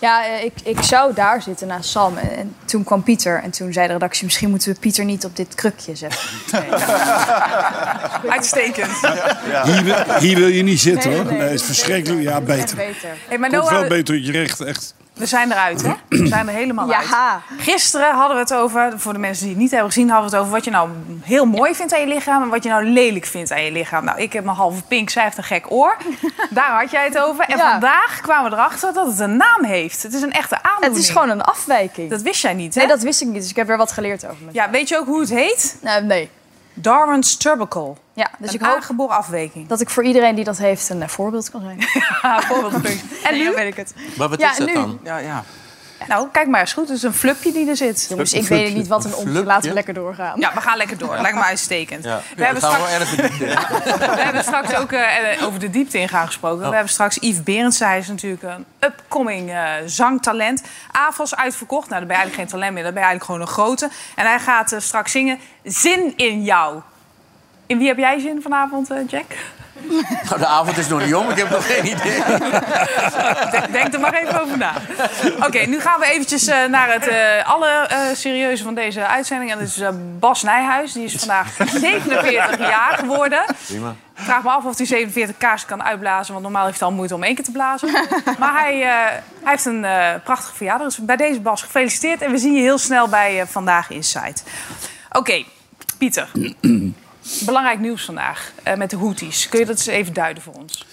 Ja, 0.00 0.26
eh, 0.26 0.44
ik, 0.44 0.52
ik 0.64 0.82
zou 0.82 1.14
daar 1.14 1.42
zitten 1.42 1.66
naast 1.66 1.90
Sam. 1.90 2.16
En, 2.16 2.36
en 2.36 2.56
toen 2.64 2.84
kwam 2.84 3.02
Pieter. 3.02 3.42
En 3.42 3.50
toen 3.50 3.72
zei 3.72 3.86
de 3.86 3.92
redactie, 3.92 4.24
misschien 4.24 4.50
moeten 4.50 4.72
we 4.72 4.78
Pieter 4.80 5.04
niet 5.04 5.24
op 5.24 5.36
dit 5.36 5.54
krukje 5.54 5.94
zetten. 5.96 6.20
Uitstekend. 8.36 9.00
Hier, 9.64 10.18
hier 10.18 10.36
wil 10.38 10.48
je 10.48 10.62
niet 10.62 10.80
zitten 10.80 11.10
Nee, 11.10 11.18
hoor. 11.18 11.26
nee, 11.30 11.38
Nee, 11.38 11.48
het 11.48 11.60
is 11.60 11.66
verschrikkelijk. 11.66 12.22
Ja, 12.22 12.36
Echt 12.36 12.44
beter. 12.44 12.76
beter. 12.76 13.08
Hey, 13.28 13.38
maar 13.38 13.50
Komt 13.50 13.62
Noah, 13.62 13.78
veel 13.78 13.88
beter 13.88 14.18
je 14.18 14.32
recht, 14.32 14.60
echt. 14.60 14.94
We 15.16 15.26
zijn 15.26 15.52
eruit, 15.52 15.82
hè? 15.82 15.92
We 16.08 16.26
zijn 16.26 16.48
er 16.48 16.54
helemaal 16.54 16.92
uit. 16.92 17.08
Ja, 17.08 17.40
Gisteren 17.58 18.14
hadden 18.14 18.36
we 18.36 18.42
het 18.42 18.54
over, 18.54 19.00
voor 19.00 19.12
de 19.12 19.18
mensen 19.18 19.42
die 19.44 19.52
het 19.52 19.62
niet 19.62 19.70
hebben 19.70 19.88
gezien, 19.92 20.08
hadden 20.10 20.30
we 20.30 20.36
het 20.36 20.44
over 20.44 20.54
wat 20.56 20.64
je 20.64 20.70
nou 20.70 20.88
heel 21.22 21.44
mooi 21.46 21.74
vindt 21.74 21.94
aan 21.94 22.00
je 22.00 22.06
lichaam 22.06 22.42
en 22.42 22.48
wat 22.48 22.62
je 22.62 22.68
nou 22.68 22.84
lelijk 22.84 23.24
vindt 23.26 23.50
aan 23.52 23.62
je 23.62 23.72
lichaam. 23.72 24.04
Nou, 24.04 24.20
ik 24.20 24.32
heb 24.32 24.44
mijn 24.44 24.56
halve 24.56 24.82
pink, 24.82 25.10
zij 25.10 25.22
heeft 25.22 25.36
een 25.38 25.44
gek 25.44 25.70
oor. 25.72 25.96
Daar 26.50 26.80
had 26.80 26.90
jij 26.90 27.04
het 27.04 27.18
over. 27.18 27.44
En 27.44 27.56
Ja. 27.56 27.70
vandaag 27.70 28.20
kwamen 28.20 28.50
we 28.50 28.56
erachter 28.56 28.92
dat 28.92 29.06
het 29.06 29.18
een 29.18 29.36
naam 29.36 29.64
heeft. 29.64 30.02
Het 30.02 30.12
is 30.12 30.22
een 30.22 30.32
echte 30.32 30.62
aandoening. 30.62 30.94
het 30.94 31.02
is 31.04 31.10
gewoon 31.10 31.28
een 31.30 31.42
afwijking. 31.42 32.10
Dat 32.10 32.22
wist 32.22 32.42
jij 32.42 32.54
niet, 32.54 32.74
hè? 32.74 32.80
Nee, 32.80 32.88
dat 32.88 33.02
wist 33.02 33.20
ik 33.20 33.26
niet. 33.28 33.40
Dus 33.40 33.50
ik 33.50 33.56
heb 33.56 33.66
weer 33.66 33.76
wat 33.76 33.92
geleerd 33.92 34.24
over 34.24 34.44
me. 34.44 34.50
Ja, 34.52 34.70
weet 34.70 34.88
je 34.88 34.96
ook 34.98 35.06
hoe 35.06 35.20
het 35.20 35.30
heet? 35.30 35.78
Nou, 35.82 36.04
nee. 36.04 36.30
Darwin's 36.74 37.36
Tubercle. 37.36 37.92
Ja, 38.16 38.30
dus 38.38 38.48
een 38.48 38.54
ik 38.54 38.60
hoop 38.60 38.74
aangeboren 38.74 39.16
afwijking. 39.16 39.68
dat 39.68 39.80
ik 39.80 39.90
voor 39.90 40.04
iedereen 40.04 40.34
die 40.34 40.44
dat 40.44 40.58
heeft 40.58 40.88
een 40.88 41.02
eh, 41.02 41.08
voorbeeld 41.08 41.50
kan 41.50 41.60
zijn. 41.60 41.78
Ja, 42.22 42.40
voorbeeldfunctie. 42.40 43.02
En 43.28 43.34
nu? 43.38 43.50
weet 43.54 43.66
ik 43.66 43.76
het. 43.76 43.94
Maar 44.16 44.28
wat 44.28 44.40
Ja, 44.40 44.50
is 44.50 44.56
dat 44.56 44.66
nu. 44.66 44.74
dan? 44.74 44.98
Ja, 45.04 45.18
ja. 45.18 45.44
Nou, 46.08 46.28
kijk 46.32 46.46
maar 46.46 46.60
eens 46.60 46.72
goed. 46.72 46.88
Het 46.88 46.96
is 46.96 47.02
een 47.02 47.14
flupje 47.14 47.52
die 47.52 47.68
er 47.68 47.76
zit. 47.76 48.06
Jongens, 48.08 48.32
ik 48.32 48.48
weet 48.48 48.74
niet 48.74 48.86
wat 48.86 49.04
een 49.04 49.10
flupje? 49.10 49.44
Laten 49.44 49.68
we 49.68 49.74
lekker 49.74 49.94
doorgaan. 49.94 50.40
Ja, 50.40 50.54
we 50.54 50.60
gaan 50.60 50.76
lekker 50.76 50.98
door. 50.98 51.16
Lijkt 51.20 51.36
me 51.36 51.42
uitstekend. 51.42 52.04
Ja. 52.04 52.20
We, 52.36 52.44
hebben 52.44 52.62
gaan 52.62 52.72
straks, 52.72 52.90
wel 52.90 53.00
erg 53.00 53.08
verdiend. 53.08 53.38
we 54.16 54.20
hebben 54.22 54.42
straks 54.42 54.74
ook 54.74 54.92
eh, 54.92 55.32
eh, 55.32 55.46
over 55.46 55.60
de 55.60 55.70
diepte 55.70 55.98
ingaan 55.98 56.26
gesproken. 56.26 56.62
Oh. 56.62 56.68
We 56.68 56.74
hebben 56.74 56.92
straks 56.92 57.16
Yves 57.20 57.42
Berends. 57.42 57.78
Hij 57.78 57.98
is 57.98 58.08
natuurlijk 58.08 58.42
een 58.42 58.64
upcoming 58.80 59.50
eh, 59.50 59.72
zangtalent. 59.86 60.62
AFOS 60.90 61.36
uitverkocht. 61.36 61.88
Nou, 61.88 61.98
dan 61.98 62.08
ben 62.08 62.16
je 62.16 62.22
eigenlijk 62.22 62.50
geen 62.50 62.60
talent 62.60 62.74
meer. 62.74 62.84
Dan 62.84 62.92
ben 62.94 63.02
je 63.02 63.08
eigenlijk 63.08 63.24
gewoon 63.24 63.40
een 63.40 63.54
grote. 63.54 63.90
En 64.14 64.26
hij 64.26 64.38
gaat 64.40 64.74
straks 64.78 65.12
zingen 65.12 65.38
Zin 65.62 66.12
in 66.16 66.42
jou. 66.42 66.80
In 67.66 67.78
wie 67.78 67.86
heb 67.88 67.96
jij 67.98 68.18
zin 68.20 68.42
vanavond, 68.42 68.90
eh, 68.90 68.96
Jack? 69.08 69.24
Nou, 70.28 70.38
de 70.38 70.46
avond 70.46 70.76
is 70.78 70.88
nog 70.88 71.04
niet 71.04 71.14
om, 71.14 71.30
ik 71.30 71.36
heb 71.36 71.50
nog 71.50 71.66
geen 71.66 71.86
idee. 71.86 72.22
Denk- 73.50 73.72
Denk 73.72 73.94
er 73.94 74.00
maar 74.00 74.14
even 74.14 74.40
over 74.42 74.58
na. 74.58 74.72
Oké, 75.46 75.58
nu 75.58 75.80
gaan 75.80 76.00
we 76.00 76.06
eventjes 76.06 76.46
eh, 76.46 76.64
naar 76.64 76.92
het 76.92 77.06
eh 77.08 77.48
allerserieuze 77.48 78.62
van 78.62 78.74
deze 78.74 79.06
uitzending. 79.06 79.50
En 79.52 79.58
dat 79.58 79.66
is 79.68 79.80
Bas 80.18 80.42
Nijhuis. 80.42 80.92
Die 80.92 81.04
is 81.04 81.14
vandaag 81.16 81.48
47 81.80 82.58
jaar 82.58 82.96
geworden. 82.98 83.44
Prima. 83.66 83.88
Ik 84.16 84.22
vraag 84.22 84.42
me 84.42 84.50
af 84.50 84.64
of 84.64 84.76
hij 84.76 84.86
47 84.86 85.36
kaarsen 85.36 85.68
kan 85.68 85.82
uitblazen. 85.82 86.32
Want 86.32 86.44
normaal 86.44 86.66
heeft 86.66 86.80
hij 86.80 86.88
al 86.88 86.94
moeite 86.94 87.14
om 87.14 87.22
één 87.22 87.34
keer 87.34 87.44
te 87.44 87.50
blazen. 87.52 87.90
Maar 88.38 88.52
hij, 88.62 88.82
eh, 88.82 88.88
hij 88.88 89.22
heeft 89.42 89.64
een 89.64 89.84
eh, 89.84 90.08
prachtige 90.24 90.56
verjaardag. 90.56 90.86
Dus 90.86 90.98
bij 90.98 91.16
deze 91.16 91.40
Bas 91.40 91.62
gefeliciteerd. 91.62 92.22
En 92.22 92.30
we 92.30 92.38
zien 92.38 92.54
je 92.54 92.60
heel 92.60 92.78
snel 92.78 93.08
bij 93.08 93.40
eh, 93.40 93.46
Vandaag 93.46 93.90
Inside. 93.90 94.34
Oké, 95.12 95.44
Pieter. 95.98 96.28
Belangrijk 97.44 97.80
nieuws 97.80 98.04
vandaag 98.04 98.52
eh, 98.62 98.76
met 98.76 98.90
de 98.90 98.96
Houthis. 98.96 99.48
Kun 99.48 99.58
je 99.58 99.66
dat 99.66 99.76
eens 99.76 99.86
even 99.86 100.12
duiden 100.12 100.42
voor 100.42 100.52
ons? 100.52 100.86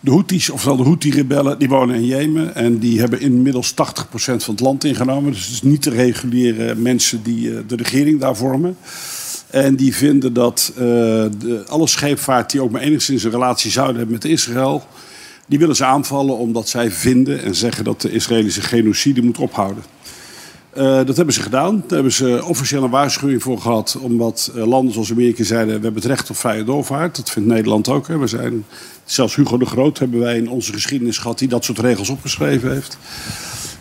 De 0.00 0.10
Houthis, 0.10 0.50
oftewel 0.50 0.76
de 0.76 0.82
Houthi-rebellen, 0.82 1.58
die 1.58 1.68
wonen 1.68 1.96
in 1.96 2.06
Jemen. 2.06 2.54
En 2.54 2.78
die 2.78 3.00
hebben 3.00 3.20
inmiddels 3.20 3.72
80% 3.72 3.74
van 4.14 4.36
het 4.54 4.60
land 4.60 4.84
ingenomen. 4.84 5.32
Dus 5.32 5.44
het 5.44 5.54
is 5.54 5.62
niet 5.62 5.82
de 5.82 5.90
reguliere 5.90 6.74
mensen 6.74 7.22
die 7.22 7.56
eh, 7.56 7.60
de 7.66 7.76
regering 7.76 8.20
daar 8.20 8.36
vormen. 8.36 8.76
En 9.50 9.76
die 9.76 9.96
vinden 9.96 10.32
dat 10.32 10.72
eh, 10.74 10.80
de, 10.80 11.64
alle 11.66 11.86
scheepvaart 11.86 12.50
die 12.50 12.62
ook 12.62 12.70
maar 12.70 12.80
enigszins 12.80 13.24
een 13.24 13.30
relatie 13.30 13.70
zouden 13.70 13.96
hebben 13.96 14.14
met 14.14 14.24
Israël... 14.24 14.86
die 15.46 15.58
willen 15.58 15.76
ze 15.76 15.84
aanvallen 15.84 16.36
omdat 16.36 16.68
zij 16.68 16.90
vinden 16.90 17.42
en 17.42 17.54
zeggen 17.54 17.84
dat 17.84 18.00
de 18.00 18.10
Israëlische 18.10 18.62
genocide 18.62 19.22
moet 19.22 19.38
ophouden. 19.38 19.82
Eh, 20.78 21.04
dat 21.04 21.16
hebben 21.16 21.34
ze 21.34 21.42
gedaan. 21.42 21.76
Daar 21.86 21.94
hebben 21.94 22.12
ze 22.12 22.44
officieel 22.44 22.82
een 22.82 22.90
waarschuwing 22.90 23.42
voor 23.42 23.60
gehad. 23.60 23.98
Omdat 24.00 24.52
eh, 24.56 24.66
landen 24.66 24.92
zoals 24.92 25.10
Amerika 25.10 25.44
zeiden... 25.44 25.66
we 25.66 25.82
hebben 25.82 26.02
het 26.02 26.10
recht 26.10 26.30
op 26.30 26.36
vrije 26.36 26.64
doorvaart. 26.64 27.16
Dat 27.16 27.30
vindt 27.30 27.48
Nederland 27.48 27.88
ook. 27.88 28.08
Hè. 28.08 28.18
We 28.18 28.26
zijn, 28.26 28.64
zelfs 29.04 29.34
Hugo 29.36 29.58
de 29.58 29.66
Groot 29.66 29.98
hebben 29.98 30.20
wij 30.20 30.36
in 30.36 30.50
onze 30.50 30.72
geschiedenis 30.72 31.18
gehad... 31.18 31.38
die 31.38 31.48
dat 31.48 31.64
soort 31.64 31.78
regels 31.78 32.08
opgeschreven 32.08 32.72
heeft. 32.72 32.98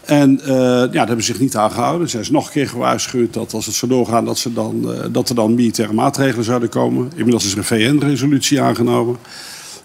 En 0.05 0.41
eh, 0.41 0.47
ja, 0.47 0.87
daar 0.87 1.07
hebben 1.07 1.25
ze 1.25 1.31
zich 1.31 1.41
niet 1.41 1.55
aan 1.55 1.71
gehouden. 1.71 2.09
Zij 2.09 2.19
is 2.19 2.29
nog 2.29 2.45
een 2.45 2.51
keer 2.51 2.69
gewaarschuwd 2.69 3.33
dat 3.33 3.53
als 3.53 3.65
het 3.65 3.75
zo 3.75 3.87
doorgaan... 3.87 4.25
dat, 4.25 4.37
ze 4.37 4.53
dan, 4.53 4.95
dat 5.11 5.29
er 5.29 5.35
dan 5.35 5.55
militaire 5.55 5.93
maatregelen 5.93 6.45
zouden 6.45 6.69
komen. 6.69 7.11
Inmiddels 7.15 7.45
is 7.45 7.51
er 7.51 7.57
een 7.57 7.63
VN-resolutie 7.63 8.61
aangenomen. 8.61 9.17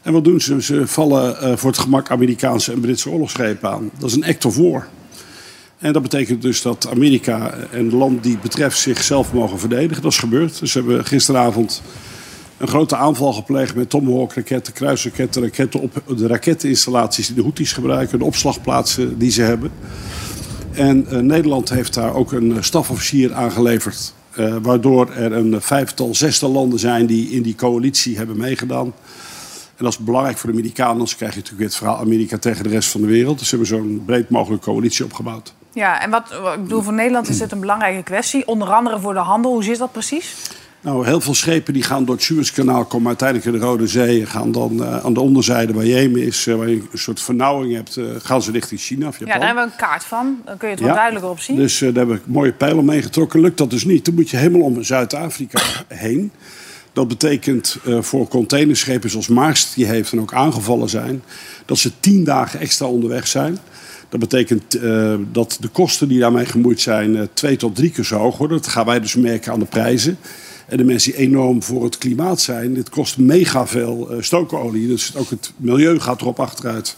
En 0.03 0.13
wat 0.13 0.25
doen 0.25 0.41
ze? 0.41 0.63
Ze 0.63 0.87
vallen 0.87 1.59
voor 1.59 1.71
het 1.71 1.79
gemak 1.79 2.11
Amerikaanse 2.11 2.73
en 2.73 2.81
Britse 2.81 3.11
oorlogsschepen 3.11 3.71
aan. 3.71 3.91
Dat 3.99 4.09
is 4.09 4.17
een 4.17 4.25
act 4.25 4.45
of 4.45 4.57
war. 4.57 4.89
En 5.83 5.93
dat 5.93 6.03
betekent 6.03 6.43
dus 6.43 6.63
dat 6.63 6.89
Amerika 6.91 7.55
en 7.71 7.85
het 7.85 7.93
land 7.93 8.23
die 8.23 8.39
betreft 8.39 8.79
zichzelf 8.79 9.33
mogen 9.33 9.59
verdedigen. 9.59 10.03
Dat 10.03 10.13
is 10.13 10.19
gebeurd. 10.19 10.61
Dus 10.61 10.73
ze 10.73 10.79
hebben 10.79 11.05
gisteravond 11.05 11.83
een 12.59 12.69
grote 12.69 12.97
aanval 12.97 13.33
gepleegd 13.33 13.75
met 13.75 13.91
Tomahawk-raketten, 13.91 14.73
kruisraketten, 14.73 15.43
raketten 15.43 15.81
op 15.81 16.03
de 16.17 16.27
raketteninstallaties 16.27 17.27
die 17.27 17.35
de 17.37 17.43
Houthis 17.43 17.73
gebruiken, 17.73 18.19
de 18.19 18.25
opslagplaatsen 18.25 19.19
die 19.19 19.31
ze 19.31 19.43
hebben. 19.43 19.71
En 20.73 21.07
eh, 21.07 21.19
Nederland 21.19 21.69
heeft 21.71 21.95
daar 21.95 22.15
ook 22.15 22.33
een 22.33 22.57
eh, 22.57 22.63
stafofficier 22.63 23.35
aangeleverd. 23.35 24.15
eh, 24.33 24.57
waardoor 24.63 25.11
er 25.11 25.33
een 25.33 25.61
vijftal, 25.61 26.15
zestal 26.15 26.51
landen 26.51 26.79
zijn 26.79 27.07
die 27.07 27.31
in 27.31 27.43
die 27.43 27.55
coalitie 27.55 28.17
hebben 28.17 28.37
meegedaan. 28.37 28.87
En 29.77 29.85
dat 29.85 29.93
is 29.93 29.99
belangrijk 29.99 30.39
voor 30.39 30.51
de 30.51 30.57
Amerikanen, 30.57 30.93
anders 30.93 31.17
krijg 31.17 31.33
je 31.33 31.39
natuurlijk 31.39 31.65
het 31.65 31.77
verhaal 31.77 31.99
Amerika 31.99 32.39
tegen 32.39 32.63
de 32.63 32.69
rest 32.69 32.89
van 32.89 33.01
de 33.01 33.07
wereld. 33.07 33.39
Dus 33.39 33.49
ze 33.49 33.57
hebben 33.57 33.77
zo'n 33.77 34.03
breed 34.07 34.29
mogelijke 34.29 34.65
coalitie 34.65 35.05
opgebouwd. 35.05 35.55
Ja, 35.73 36.03
en 36.03 36.11
wat, 36.11 36.31
ik 36.55 36.63
bedoel, 36.63 36.83
voor 36.83 36.93
Nederland 36.93 37.29
is 37.29 37.39
dit 37.39 37.53
een 37.53 37.61
belangrijke 37.61 38.03
kwestie. 38.03 38.47
Onder 38.47 38.69
andere 38.73 39.01
voor 39.01 39.13
de 39.13 39.19
handel. 39.19 39.53
Hoe 39.53 39.65
zit 39.65 39.79
dat 39.79 39.93
precies? 39.93 40.35
Nou, 40.81 41.07
heel 41.07 41.21
veel 41.21 41.35
schepen 41.35 41.73
die 41.73 41.83
gaan 41.83 42.05
door 42.05 42.15
het 42.15 42.25
Suezkanaal, 42.25 42.85
komen 42.85 43.07
uiteindelijk 43.09 43.49
in 43.49 43.61
de 43.61 43.67
Rode 43.67 43.87
Zee. 43.87 44.21
en 44.21 44.27
Gaan 44.27 44.53
dan 44.53 44.83
eh, 44.85 45.05
aan 45.05 45.15
de 45.15 45.21
onderzijde 45.21 45.73
waar 45.73 45.87
Jemen 45.87 46.23
is, 46.23 46.47
eh, 46.47 46.55
waar 46.55 46.69
je 46.69 46.83
een 46.93 46.99
soort 46.99 47.21
vernauwing 47.21 47.75
hebt, 47.75 47.97
eh, 47.97 48.05
gaan 48.23 48.43
ze 48.43 48.51
richting 48.51 48.81
China 48.81 49.09
of 49.09 49.19
Ja, 49.19 49.25
Japan. 49.25 49.39
daar 49.39 49.47
hebben 49.47 49.65
we 49.65 49.71
een 49.71 49.89
kaart 49.89 50.05
van. 50.05 50.41
Dan 50.45 50.57
kun 50.57 50.69
je 50.69 50.75
het 50.75 50.85
wat 50.85 50.95
duidelijker 50.95 51.31
op 51.31 51.41
zien. 51.41 51.57
Dus 51.57 51.79
daar 51.79 51.93
heb 51.95 52.11
ik 52.11 52.23
mooie 52.27 52.53
pijlen 52.53 52.85
mee 52.85 53.03
getrokken. 53.03 53.41
Lukt 53.41 53.59
dat 53.59 53.71
dus 53.71 53.85
niet, 53.85 54.05
dan 54.05 54.15
moet 54.15 54.31
je 54.31 54.37
helemaal 54.37 54.67
om 54.67 54.83
Zuid-Afrika 54.83 55.61
heen. 55.89 56.33
Dat 56.93 57.09
betekent 57.09 57.77
voor 58.01 58.29
containerschepen 58.29 59.11
zoals 59.11 59.29
Maersk, 59.29 59.75
die 59.75 59.87
heeft 59.87 60.13
en 60.13 60.21
ook 60.21 60.35
aangevallen 60.35 60.89
zijn, 60.89 61.23
dat 61.67 61.79
ze 61.79 62.01
tien 62.01 62.25
dagen 62.25 62.61
extra 62.61 62.87
onderweg 62.87 63.27
zijn. 63.27 63.59
Dat 64.13 64.21
betekent 64.21 64.75
eh, 64.75 65.15
dat 65.33 65.57
de 65.61 65.69
kosten 65.69 66.09
die 66.09 66.21
daarmee 66.21 66.47
gemoeid 66.47 66.81
zijn 66.81 67.17
eh, 67.17 67.23
twee 67.33 67.57
tot 67.57 67.75
drie 67.75 67.91
keer 67.91 68.05
zo 68.05 68.17
hoog 68.17 68.39
worden. 68.39 68.57
Dat 68.57 68.67
gaan 68.67 68.87
wij 68.87 69.01
dus 69.01 69.15
merken 69.15 69.53
aan 69.53 69.59
de 69.59 69.65
prijzen. 69.65 70.19
En 70.67 70.77
de 70.77 70.85
mensen 70.85 71.13
die 71.13 71.21
enorm 71.21 71.63
voor 71.63 71.85
het 71.85 71.99
klimaat 71.99 72.41
zijn, 72.41 72.75
dit 72.75 72.89
kost 72.89 73.19
mega 73.19 73.67
veel 73.67 74.11
eh, 74.11 74.23
stookolie. 74.23 74.89
Dus 74.89 75.17
ook 75.17 75.31
het 75.31 75.53
milieu 75.57 76.01
gaat 76.01 76.21
erop 76.21 76.41
achteruit. 76.41 76.97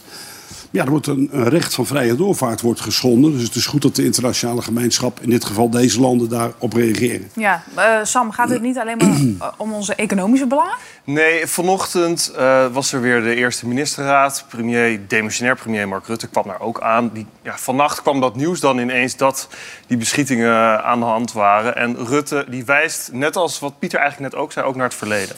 Ja, 0.71 0.83
er 0.83 0.89
wordt 0.89 1.07
een, 1.07 1.29
een 1.31 1.49
recht 1.49 1.73
van 1.73 1.85
vrije 1.85 2.15
doorvaart 2.15 2.61
wordt 2.61 2.81
geschonden. 2.81 3.31
Dus 3.31 3.43
het 3.43 3.55
is 3.55 3.65
goed 3.65 3.81
dat 3.81 3.95
de 3.95 4.03
internationale 4.03 4.61
gemeenschap, 4.61 5.19
in 5.21 5.29
dit 5.29 5.45
geval 5.45 5.69
deze 5.69 5.99
landen, 5.99 6.29
daarop 6.29 6.73
reageren. 6.73 7.29
Ja, 7.35 7.63
eh, 7.75 7.85
Sam, 8.03 8.31
gaat 8.31 8.49
het 8.49 8.61
niet 8.61 8.77
alleen 8.77 8.97
maar 8.97 9.07
eh, 9.49 9.53
om 9.57 9.73
onze 9.73 9.95
economische 9.95 10.47
belangen? 10.47 10.75
Nee, 11.03 11.47
vanochtend 11.47 12.31
eh, 12.35 12.65
was 12.71 12.93
er 12.93 13.01
weer 13.01 13.21
de 13.21 13.35
eerste 13.35 13.67
ministerraad. 13.67 14.45
Premier, 14.49 15.07
demissionair 15.07 15.55
premier 15.55 15.87
Mark 15.87 16.07
Rutte 16.07 16.27
kwam 16.27 16.47
daar 16.47 16.61
ook 16.61 16.81
aan. 16.81 17.09
Die, 17.13 17.25
ja, 17.43 17.57
vannacht 17.57 18.01
kwam 18.01 18.21
dat 18.21 18.35
nieuws 18.35 18.59
dan 18.59 18.77
ineens 18.77 19.17
dat 19.17 19.47
die 19.87 19.97
beschietingen 19.97 20.83
aan 20.83 20.99
de 20.99 21.05
hand 21.05 21.33
waren. 21.33 21.75
En 21.75 22.05
Rutte 22.05 22.45
die 22.49 22.65
wijst, 22.65 23.09
net 23.13 23.35
als 23.35 23.59
wat 23.59 23.79
Pieter 23.79 23.99
eigenlijk 23.99 24.33
net 24.33 24.41
ook 24.41 24.51
zei, 24.51 24.65
ook 24.65 24.75
naar 24.75 24.87
het 24.87 24.95
verleden. 24.95 25.35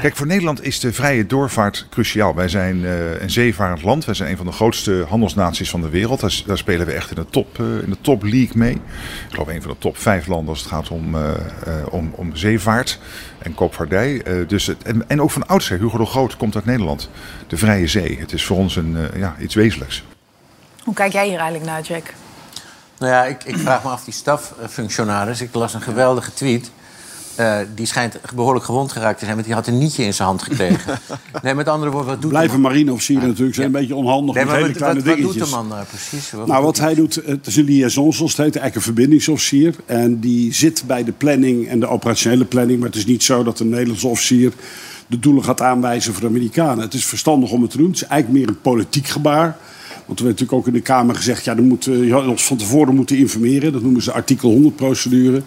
Kijk, 0.00 0.16
voor 0.16 0.26
Nederland 0.26 0.62
is 0.64 0.80
de 0.80 0.92
vrije 0.92 1.26
doorvaart 1.26 1.86
cruciaal. 1.90 2.34
Wij 2.34 2.48
zijn 2.48 2.84
eh, 2.84 3.20
een 3.20 3.30
zeevarend 3.30 3.82
land. 3.82 4.04
Wij 4.04 4.14
zijn 4.14 4.30
een 4.30 4.36
van 4.36 4.46
de 4.46 4.52
grootste 4.52 5.04
handelsnaties 5.08 5.70
van 5.70 5.80
de 5.80 5.88
wereld. 5.88 6.20
Daar, 6.20 6.42
daar 6.46 6.58
spelen 6.58 6.86
we 6.86 6.92
echt 6.92 7.10
in 7.10 7.16
de, 7.16 7.26
top, 7.30 7.60
eh, 7.60 7.66
in 7.66 7.90
de 7.90 8.00
top 8.00 8.22
league 8.22 8.56
mee. 8.56 8.72
Ik 8.72 8.80
geloof 9.30 9.48
een 9.48 9.62
van 9.62 9.70
de 9.70 9.78
top 9.78 9.96
vijf 9.96 10.26
landen 10.26 10.48
als 10.48 10.58
het 10.58 10.68
gaat 10.68 10.88
om, 10.88 11.14
eh, 11.14 11.30
eh, 11.30 11.86
om, 11.90 12.12
om 12.14 12.36
zeevaart 12.36 12.98
en 13.42 13.54
koopvaardij. 13.54 14.22
Eh, 14.22 14.48
dus 14.48 14.66
het, 14.66 14.82
en, 14.82 15.08
en 15.08 15.22
ook 15.22 15.30
van 15.30 15.46
oudsher, 15.46 15.78
Hugo 15.78 15.98
de 15.98 16.06
Groot 16.06 16.36
komt 16.36 16.54
uit 16.54 16.64
Nederland. 16.64 17.08
De 17.46 17.56
vrije 17.56 17.86
zee. 17.86 18.18
Het 18.18 18.32
is 18.32 18.44
voor 18.44 18.56
ons 18.56 18.76
een, 18.76 18.96
eh, 18.96 19.20
ja, 19.20 19.34
iets 19.38 19.54
wezenlijks. 19.54 20.04
Hoe 20.84 20.94
kijk 20.94 21.12
jij 21.12 21.28
hier 21.28 21.38
eigenlijk 21.38 21.70
naar, 21.70 21.82
Jack? 21.82 22.12
Nou 22.98 23.12
ja, 23.12 23.24
ik, 23.24 23.44
ik 23.44 23.56
vraag 23.56 23.82
me 23.82 23.90
af, 23.90 24.04
die 24.04 24.14
staffunctionaris... 24.14 25.40
Ik 25.40 25.54
las 25.54 25.74
een 25.74 25.80
geweldige 25.80 26.32
tweet. 26.32 26.70
Eh, 27.40 27.58
die 27.74 27.86
schijnt 27.86 28.18
behoorlijk 28.34 28.64
gewond 28.64 28.92
geraakt 28.92 29.18
te 29.18 29.24
zijn... 29.24 29.34
want 29.34 29.46
die 29.46 29.56
had 29.56 29.66
een 29.66 29.78
nietje 29.78 30.04
in 30.04 30.14
zijn 30.14 30.28
hand 30.28 30.42
gekregen. 30.42 30.98
nee, 31.42 31.54
met 31.54 31.68
andere 31.68 31.90
woorden, 31.90 32.10
wat 32.10 32.22
doet 32.22 32.30
Blijven 32.30 32.60
marineofficieren 32.60 33.28
natuurlijk 33.28 33.54
zijn 33.54 33.66
een 33.66 33.72
beetje 33.72 33.94
onhandig 33.94 34.34
Nee, 34.34 34.44
met 34.44 34.54
hele 34.54 34.66
wat, 34.66 34.76
kleine 34.76 35.02
wat, 35.02 35.08
wat 35.08 35.32
doet 35.32 35.44
de 35.44 35.50
man 35.50 35.68
nou 35.68 35.84
precies? 35.84 36.30
Wat- 36.30 36.46
Nou, 36.46 36.64
wat 36.64 36.78
hij 36.78 36.94
doet, 36.94 37.14
het 37.24 37.46
is 37.46 37.56
een 37.56 37.64
liaison, 37.64 38.12
zoals 38.12 38.36
het 38.36 38.40
heet, 38.40 38.56
eigenlijk 38.56 38.74
een 38.74 38.94
verbindingsofficier. 38.94 39.74
En 39.86 40.20
die 40.20 40.54
zit 40.54 40.82
bij 40.86 41.04
de 41.04 41.12
planning 41.12 41.68
en 41.68 41.80
de 41.80 41.86
operationele 41.86 42.44
planning. 42.44 42.78
Maar 42.78 42.88
het 42.88 42.98
is 42.98 43.06
niet 43.06 43.22
zo 43.22 43.42
dat 43.42 43.60
een 43.60 43.68
Nederlandse 43.68 44.08
officier 44.08 44.52
de 45.06 45.18
doelen 45.18 45.44
gaat 45.44 45.60
aanwijzen 45.60 46.12
voor 46.12 46.22
de 46.22 46.28
Amerikanen. 46.28 46.84
Het 46.84 46.94
is 46.94 47.04
verstandig 47.04 47.50
om 47.50 47.62
het 47.62 47.70
te 47.70 47.76
doen. 47.76 47.86
Het 47.86 47.96
is 47.96 48.06
eigenlijk 48.06 48.40
meer 48.40 48.48
een 48.48 48.60
politiek 48.60 49.06
gebaar. 49.06 49.56
Want 50.06 50.18
er 50.18 50.24
werd 50.24 50.38
natuurlijk 50.40 50.52
ook 50.52 50.66
in 50.66 50.72
de 50.72 50.80
Kamer 50.80 51.14
gezegd... 51.14 51.44
ja, 51.44 51.54
dan 51.54 51.66
moeten 51.66 52.06
je 52.06 52.20
ons 52.20 52.44
van 52.44 52.56
tevoren 52.56 52.94
moeten 52.94 53.16
informeren. 53.16 53.72
Dat 53.72 53.82
noemen 53.82 54.02
ze 54.02 54.12
artikel 54.12 54.72
100-procedure. 54.72 55.42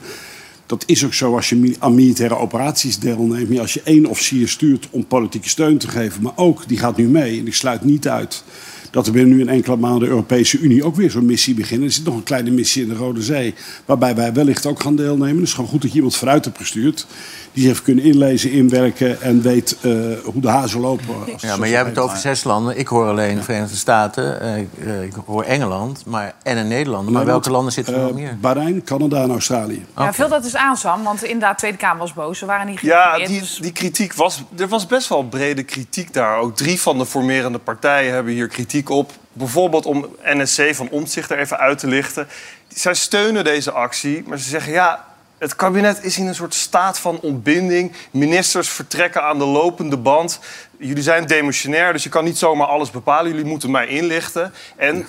Dat 0.73 0.83
is 0.85 1.05
ook 1.05 1.13
zo 1.13 1.35
als 1.35 1.49
je 1.49 1.75
aan 1.79 1.95
militaire 1.95 2.37
operaties 2.37 2.99
deelneemt. 2.99 3.59
Als 3.59 3.73
je 3.73 3.81
één 3.83 4.05
officier 4.05 4.47
stuurt 4.47 4.87
om 4.89 5.05
politieke 5.05 5.49
steun 5.49 5.77
te 5.77 5.87
geven... 5.87 6.21
maar 6.21 6.31
ook, 6.35 6.67
die 6.67 6.77
gaat 6.77 6.97
nu 6.97 7.07
mee 7.07 7.37
en 7.37 7.43
die 7.43 7.53
sluit 7.53 7.83
niet 7.83 8.07
uit... 8.07 8.43
dat 8.91 9.07
er 9.07 9.13
binnen 9.13 9.35
nu 9.35 9.41
in 9.41 9.49
enkele 9.49 9.77
maanden 9.77 9.99
de 9.99 10.07
Europese 10.07 10.59
Unie 10.59 10.83
ook 10.83 10.95
weer 10.95 11.11
zo'n 11.11 11.25
missie 11.25 11.53
begint. 11.53 11.83
Er 11.83 11.91
zit 11.91 12.05
nog 12.05 12.15
een 12.15 12.23
kleine 12.23 12.51
missie 12.51 12.83
in 12.83 12.89
de 12.89 12.95
Rode 12.95 13.21
Zee... 13.21 13.53
waarbij 13.85 14.15
wij 14.15 14.33
wellicht 14.33 14.65
ook 14.65 14.81
gaan 14.81 14.95
deelnemen. 14.95 15.39
Dus 15.39 15.53
gewoon 15.53 15.69
goed 15.69 15.81
dat 15.81 15.89
je 15.89 15.95
iemand 15.95 16.15
vooruit 16.15 16.45
hebt 16.45 16.57
gestuurd... 16.57 17.07
die 17.53 17.67
heeft 17.67 17.81
kunnen 17.81 18.03
inlezen, 18.03 18.51
inwerken 18.51 19.21
en 19.21 19.41
weet 19.41 19.77
eh, 19.81 19.91
hoe 20.23 20.41
de 20.41 20.47
hazen 20.49 20.79
lopen. 20.79 21.15
Ja, 21.37 21.57
maar 21.57 21.67
jij 21.67 21.77
hebt 21.77 21.89
het 21.89 21.97
over 21.99 22.17
zes 22.17 22.43
landen. 22.43 22.77
Ik 22.77 22.87
hoor 22.87 23.07
alleen 23.07 23.35
de 23.35 23.43
Verenigde 23.43 23.75
Staten. 23.75 24.41
eh, 24.41 24.57
ik, 24.57 24.67
eh, 24.85 25.01
ik 25.03 25.13
hoor 25.25 25.43
Engeland 25.43 26.05
maar, 26.05 26.33
en 26.43 26.57
een 26.57 26.67
Nederlander. 26.67 27.13
Maar 27.13 27.25
welke 27.25 27.51
landen 27.51 27.73
zitten 27.73 27.93
er 27.95 28.01
nog 28.01 28.13
meer? 28.13 28.37
Bahrein, 28.41 28.83
Canada 28.83 29.21
en 29.21 29.31
Australië. 29.31 29.85
Ja, 29.97 30.13
vul 30.13 30.29
dat 30.29 30.43
eens 30.43 30.55
aan, 30.55 30.77
Sam. 30.77 31.03
Want 31.03 31.23
inderdaad, 31.23 31.51
de 31.51 31.57
Tweede 31.57 31.77
Kamer 31.77 31.97
was 31.97 32.13
boos. 32.13 32.39
Ze 32.39 32.45
waren 32.45 32.67
niet 32.67 32.79
Ja, 32.81 33.17
die, 33.17 33.39
dus- 33.39 33.57
die 33.61 33.71
kritiek 33.71 34.13
was... 34.13 34.43
Er 34.57 34.67
was 34.67 34.85
best 34.85 35.09
wel 35.09 35.23
brede 35.23 35.63
kritiek 35.63 36.13
daar. 36.13 36.37
Ook 36.37 36.55
drie 36.55 36.81
van 36.81 36.97
de 36.97 37.05
formerende 37.05 37.57
partijen 37.59 38.13
hebben 38.13 38.33
hier 38.33 38.47
kritiek 38.47 38.89
op. 38.89 39.11
Bijvoorbeeld 39.33 39.85
om 39.85 40.05
NSC 40.23 40.75
van 40.75 40.89
Omtzigt 40.89 41.31
er 41.31 41.39
even 41.39 41.57
uit 41.57 41.77
te 41.77 41.87
lichten. 41.87 42.27
Zij 42.67 42.93
steunen 42.93 43.43
deze 43.43 43.71
actie, 43.71 44.23
maar 44.27 44.37
ze 44.37 44.49
zeggen... 44.49 44.71
ja, 44.71 45.05
het 45.43 45.55
kabinet 45.55 46.03
is 46.03 46.17
in 46.17 46.27
een 46.27 46.35
soort 46.35 46.53
staat 46.53 46.99
van 46.99 47.19
ontbinding. 47.21 47.91
Ministers 48.11 48.69
vertrekken 48.69 49.23
aan 49.23 49.37
de 49.37 49.45
lopende 49.45 49.97
band. 49.97 50.39
Jullie 50.77 51.03
zijn 51.03 51.25
demissionair, 51.25 51.93
dus 51.93 52.03
je 52.03 52.09
kan 52.09 52.23
niet 52.23 52.37
zomaar 52.37 52.67
alles 52.67 52.91
bepalen. 52.91 53.31
Jullie 53.31 53.45
moeten 53.45 53.71
mij 53.71 53.87
inlichten. 53.87 54.53
En 54.75 55.07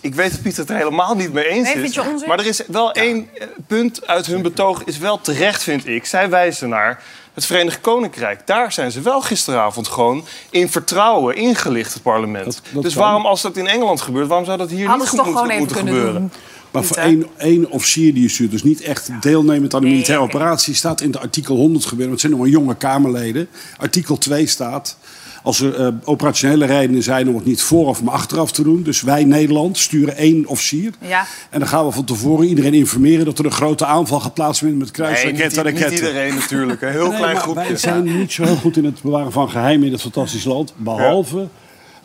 ik 0.00 0.14
weet 0.14 0.30
dat 0.30 0.42
Pieter 0.42 0.60
het 0.60 0.70
er 0.70 0.76
helemaal 0.76 1.14
niet 1.14 1.32
mee 1.32 1.46
eens 1.48 1.74
Nee, 1.74 1.82
is. 1.84 2.26
Maar 2.26 2.38
er 2.38 2.46
is 2.46 2.62
wel 2.66 2.92
één 2.92 3.28
eh, 3.34 3.46
punt 3.66 4.06
uit 4.06 4.26
hun 4.26 4.42
betoog, 4.42 4.84
is 4.84 4.98
wel 4.98 5.20
terecht, 5.20 5.62
vind 5.62 5.86
ik. 5.86 6.06
Zij 6.06 6.30
wijzen 6.30 6.68
naar 6.68 7.02
het 7.34 7.46
Verenigd 7.46 7.80
Koninkrijk. 7.80 8.46
Daar 8.46 8.72
zijn 8.72 8.90
ze 8.90 9.00
wel 9.00 9.20
gisteravond 9.20 9.88
gewoon 9.88 10.24
in 10.50 10.68
vertrouwen 10.68 11.36
ingelicht, 11.36 11.94
het 11.94 12.02
parlement. 12.02 12.44
Dat- 12.44 12.60
dat 12.70 12.82
dus 12.82 12.94
waarom, 12.94 13.26
als 13.26 13.42
dat 13.42 13.56
in 13.56 13.66
Engeland 13.66 14.00
gebeurt, 14.00 14.26
waarom 14.26 14.46
zou 14.46 14.58
dat 14.58 14.70
hier 14.70 14.86
Hadden 14.88 14.98
niet 14.98 15.08
ze 15.08 15.16
goed 15.16 15.24
toch 15.24 15.26
moeten, 15.34 15.50
gewoon 15.50 15.66
even 15.66 15.74
moeten 15.74 15.76
kunnen 15.76 15.94
gebeuren? 15.94 16.20
doen. 16.20 16.40
Maar 16.70 16.82
Niet, 16.82 16.90
voor 16.90 17.02
één, 17.02 17.26
één 17.36 17.70
officier 17.70 18.14
die 18.14 18.22
je 18.22 18.28
stuurt, 18.28 18.50
dus 18.50 18.62
niet 18.62 18.80
echt 18.80 19.10
deelnemend 19.20 19.74
aan 19.74 19.80
de 19.80 19.86
Nee, 19.86 19.94
militaire 19.94 20.24
operatie, 20.24 20.74
staat 20.74 21.00
in 21.00 21.10
de 21.10 21.18
artikel 21.18 21.56
100 21.56 21.84
gebeuren. 21.84 22.08
Want 22.08 22.22
het 22.22 22.30
zijn 22.30 22.32
nog 22.32 22.40
maar 22.40 22.60
jonge 22.60 22.76
Kamerleden. 22.76 23.48
Artikel 23.76 24.18
2 24.18 24.46
staat. 24.46 24.96
Als 25.42 25.60
er 25.60 25.74
eh, 25.74 25.88
operationele 26.04 26.66
redenen 26.66 27.02
zijn 27.02 27.28
om 27.28 27.34
het 27.34 27.44
niet 27.44 27.62
vooraf 27.62 28.02
maar 28.02 28.14
achteraf 28.14 28.52
te 28.52 28.62
doen. 28.62 28.82
Dus 28.82 29.00
wij 29.02 29.24
Nederland 29.24 29.78
sturen 29.78 30.16
één 30.16 30.46
officier. 30.46 30.92
Ja. 31.00 31.26
En 31.50 31.58
dan 31.58 31.68
gaan 31.68 31.86
we 31.86 31.92
van 31.92 32.04
tevoren 32.04 32.46
iedereen 32.46 32.74
informeren 32.74 33.24
dat 33.24 33.38
er 33.38 33.44
een 33.44 33.50
grote 33.52 33.84
aanval 33.84 34.20
gaat 34.20 34.34
plaatsvinden 34.34 34.78
met 34.78 34.96
Nee, 34.96 35.06
niet, 35.08 35.16
kruisraketten 35.20 35.66
en 35.66 35.72
niet 35.72 35.82
raketten. 35.82 36.06
iedereen 36.08 36.34
natuurlijk. 36.34 36.82
Een 36.82 36.90
heel 36.90 37.08
Nee, 37.08 37.16
klein 37.18 37.36
groepje. 37.36 37.68
Wij 37.68 37.76
zijn 37.76 38.18
niet 38.18 38.32
zo 38.32 38.44
heel 38.44 38.56
goed 38.56 38.76
in 38.76 38.84
het 38.84 39.02
bewaren 39.02 39.32
van 39.32 39.50
geheimen 39.50 39.86
in 39.86 39.92
dit 39.92 40.00
fantastische 40.00 40.48
land. 40.48 40.72
Behalve 40.76 41.48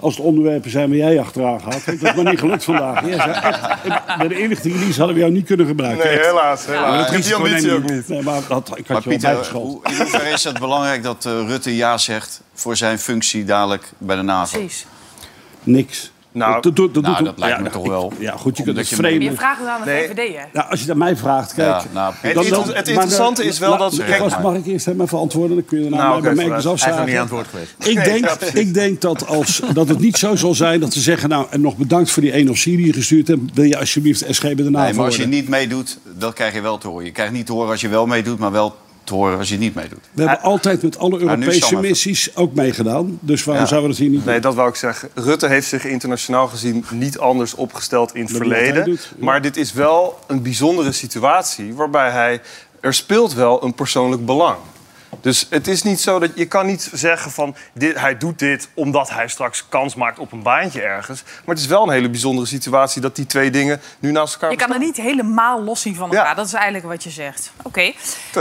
als 0.03 0.15
het 0.17 0.25
onderwerpen 0.25 0.72
zijn 0.72 0.88
waar 0.89 0.98
jij 0.98 1.19
achteraan 1.19 1.62
gaat. 1.62 1.86
Want 1.86 2.00
Dat 2.01 2.10
is 2.10 2.15
maar 2.24 2.31
niet 2.31 2.39
gelukt 2.39 2.63
vandaag. 2.63 3.05
Jij 3.05 3.15
zei 3.17 3.31
echt, 3.31 4.17
bij 4.17 4.27
de 4.27 4.39
inlichtingendienst 4.41 4.98
hadden 4.98 5.15
we 5.15 5.22
jou 5.22 5.33
niet 5.33 5.45
kunnen 5.45 5.65
gebruiken. 5.65 6.05
Nee, 6.07 6.17
Echt. 6.17 6.25
helaas. 6.25 6.65
helaas. 6.65 6.88
Maar 6.89 6.98
dat 6.98 7.10
heb 7.10 7.22
die 7.24 7.36
ambitie 7.36 7.74
ook 7.74 7.89
niet. 7.89 8.07
Nee, 8.07 8.22
maar 8.22 8.41
dat, 8.48 8.72
ik 8.77 8.88
had 8.88 9.05
Maar 9.05 9.13
je 9.13 9.19
wel 9.19 9.36
Pieter, 9.39 9.51
hoe- 9.53 9.79
in 9.89 9.95
hoeverre 9.98 10.29
is 10.29 10.43
het 10.43 10.60
belangrijk 10.60 11.03
dat 11.03 11.25
eh, 11.25 11.31
Rutte 11.48 11.75
ja 11.75 11.98
zegt 11.98 12.41
voor 12.53 12.75
zijn 12.77 13.00
functie 13.00 13.43
dadelijk 13.43 13.91
bij 13.98 14.15
de 14.15 14.22
NAVO? 14.22 14.57
Precies. 14.57 14.86
Niks. 15.63 16.12
Nou, 16.33 16.61
dat, 16.61 16.75
dat, 16.75 16.93
nou, 17.01 17.23
dat 17.23 17.39
lijkt 17.39 17.57
me 17.57 17.61
nou, 17.63 17.73
toch 17.75 17.83
ik- 17.83 17.89
wel. 17.89 18.13
Ja, 18.19 18.31
goed, 18.37 18.57
je 18.57 18.63
kunt 18.63 18.77
het 18.77 18.89
je- 18.89 18.95
Maar 19.01 19.05
vreemd. 19.09 19.23
je 19.23 19.33
vraagt 19.33 19.59
het 19.59 19.67
aan 19.67 19.81
de 19.83 19.89
Nee. 19.89 20.07
VVD, 20.07 20.35
hè? 20.35 20.43
Nou, 20.53 20.69
als 20.69 20.83
je 20.83 20.91
aan 20.91 20.97
mij 20.97 21.15
vraagt, 21.17 21.53
kijk. 21.53 21.67
Ja, 21.69 21.83
nou, 21.93 22.13
Het 22.17 22.33
dan- 22.33 22.43
inter- 22.43 22.57
dan- 22.59 22.67
het 22.67 22.75
maar 22.75 22.87
interessante 22.93 23.43
is 23.45 23.59
wel 23.59 23.69
la- 23.69 23.77
dat 23.77 24.03
kijk 24.05 24.39
Mag, 24.41 24.55
ik 24.55 24.65
eerst 24.65 24.87
even 24.87 25.17
antwoorden? 25.17 25.55
Dan 25.57 25.65
kun 25.65 25.77
je 25.83 25.89
daarna 25.89 26.07
Nou, 26.07 26.21
bij 26.21 26.31
is 26.31 26.63
nog 26.63 26.73
afzagen. 26.73 27.05
niet 27.05 27.15
aan 27.15 27.21
het 27.21 27.29
woord 27.29 27.47
geweest. 27.47 27.73
Ik 27.77 28.03
denk, 28.03 28.25
ik 28.53 28.73
denk 28.73 29.01
dat, 29.01 29.27
als, 29.27 29.61
dat 29.73 29.87
het 29.89 29.99
niet 29.99 30.17
zo 30.17 30.35
zal 30.35 30.53
zijn 30.55 30.79
dat 30.79 30.93
ze 30.93 30.99
zeggen... 31.01 31.29
nou, 31.29 31.47
en 31.49 31.61
nog 31.61 31.77
bedankt 31.77 32.11
voor 32.11 32.21
die 32.21 32.49
officier 32.49 32.77
die 32.77 32.85
je 32.85 32.93
gestuurd 32.93 33.27
hebt... 33.27 33.41
wil 33.53 33.63
je 33.63 33.79
alsjeblieft 33.79 34.25
SG 34.29 34.41
bij 34.41 34.55
de 34.55 34.63
NAVO 34.69 34.85
Nee, 34.85 34.93
maar 34.93 35.05
als 35.05 35.15
je 35.15 35.27
niet 35.27 35.47
meedoet, 35.49 35.97
dat 36.17 36.33
krijg 36.33 36.53
je 36.53 36.61
wel 36.61 36.77
te 36.77 36.87
horen. 36.87 37.05
Je 37.05 37.11
krijgt 37.11 37.33
niet 37.33 37.45
te 37.45 37.51
horen 37.51 37.69
als 37.71 37.81
je 37.81 37.87
wel 37.87 38.05
meedoet, 38.05 38.39
maar 38.39 38.51
wel 38.51 38.75
te 39.03 39.13
horen 39.13 39.38
als 39.38 39.50
je 39.50 39.57
niet 39.57 39.75
meedoet. 39.75 40.00
We 40.12 40.22
hebben 40.22 40.41
altijd 40.41 40.81
met 40.83 40.98
alle 40.98 41.19
Europese 41.19 41.65
even. 41.65 41.81
missies 41.81 42.36
ook 42.36 42.53
meegedaan. 42.53 43.17
Dus 43.22 43.43
waarom 43.43 43.63
Ja. 43.63 43.69
zouden 43.69 43.89
we 43.89 43.95
dat 43.95 44.03
hier 44.05 44.13
niet 44.15 44.24
doen? 44.24 44.31
Nee, 44.33 44.41
dat 44.41 44.55
wou 44.55 44.69
ik 44.69 44.75
zeggen. 44.75 45.10
Rutte 45.13 45.48
heeft 45.48 45.67
zich 45.67 45.86
internationaal 45.86 46.48
gezien 46.48 46.86
niet 46.91 47.17
anders 47.19 47.53
opgesteld 47.55 48.15
in 48.15 48.22
het 48.22 48.31
verleden. 48.36 48.86
doet, 48.86 49.13
ja. 49.17 49.25
Maar 49.25 49.41
dit 49.41 49.57
is 49.57 49.74
wel 49.74 50.19
een 50.27 50.41
bijzondere 50.41 50.91
situatie 50.91 51.74
waarbij 51.74 52.10
hij... 52.12 52.41
Er 52.79 52.93
speelt 52.93 53.33
wel 53.33 53.63
een 53.63 53.74
persoonlijk 53.74 54.25
belang. 54.25 54.57
Dus 55.23 55.47
het 55.49 55.67
is 55.67 55.83
niet 55.83 56.01
zo 56.01 56.19
dat 56.19 56.31
je 56.35 56.45
kan 56.45 56.65
niet 56.65 56.89
zeggen 56.93 57.31
van 57.31 57.55
dit, 57.73 57.99
hij 57.99 58.17
doet 58.17 58.39
dit 58.39 58.69
omdat 58.73 59.09
hij 59.09 59.27
straks 59.27 59.69
kans 59.69 59.95
maakt 59.95 60.19
op 60.19 60.31
een 60.31 60.43
baantje 60.43 60.81
ergens. 60.81 61.23
Maar 61.23 61.55
het 61.55 61.63
is 61.63 61.65
wel 61.65 61.83
een 61.83 61.93
hele 61.93 62.09
bijzondere 62.09 62.47
situatie 62.47 63.01
dat 63.01 63.15
die 63.15 63.25
twee 63.25 63.49
dingen 63.49 63.81
nu 63.99 64.11
naast 64.11 64.33
elkaar 64.33 64.51
Je 64.51 64.57
kan 64.57 64.73
er 64.73 64.79
niet 64.79 64.97
helemaal 64.97 65.61
los 65.61 65.81
zien 65.81 65.95
van 65.95 66.09
elkaar. 66.09 66.25
Ja. 66.25 66.33
Dat 66.33 66.45
is 66.45 66.53
eigenlijk 66.53 66.85
wat 66.85 67.03
je 67.03 67.09
zegt. 67.09 67.51
Oké. 67.61 67.91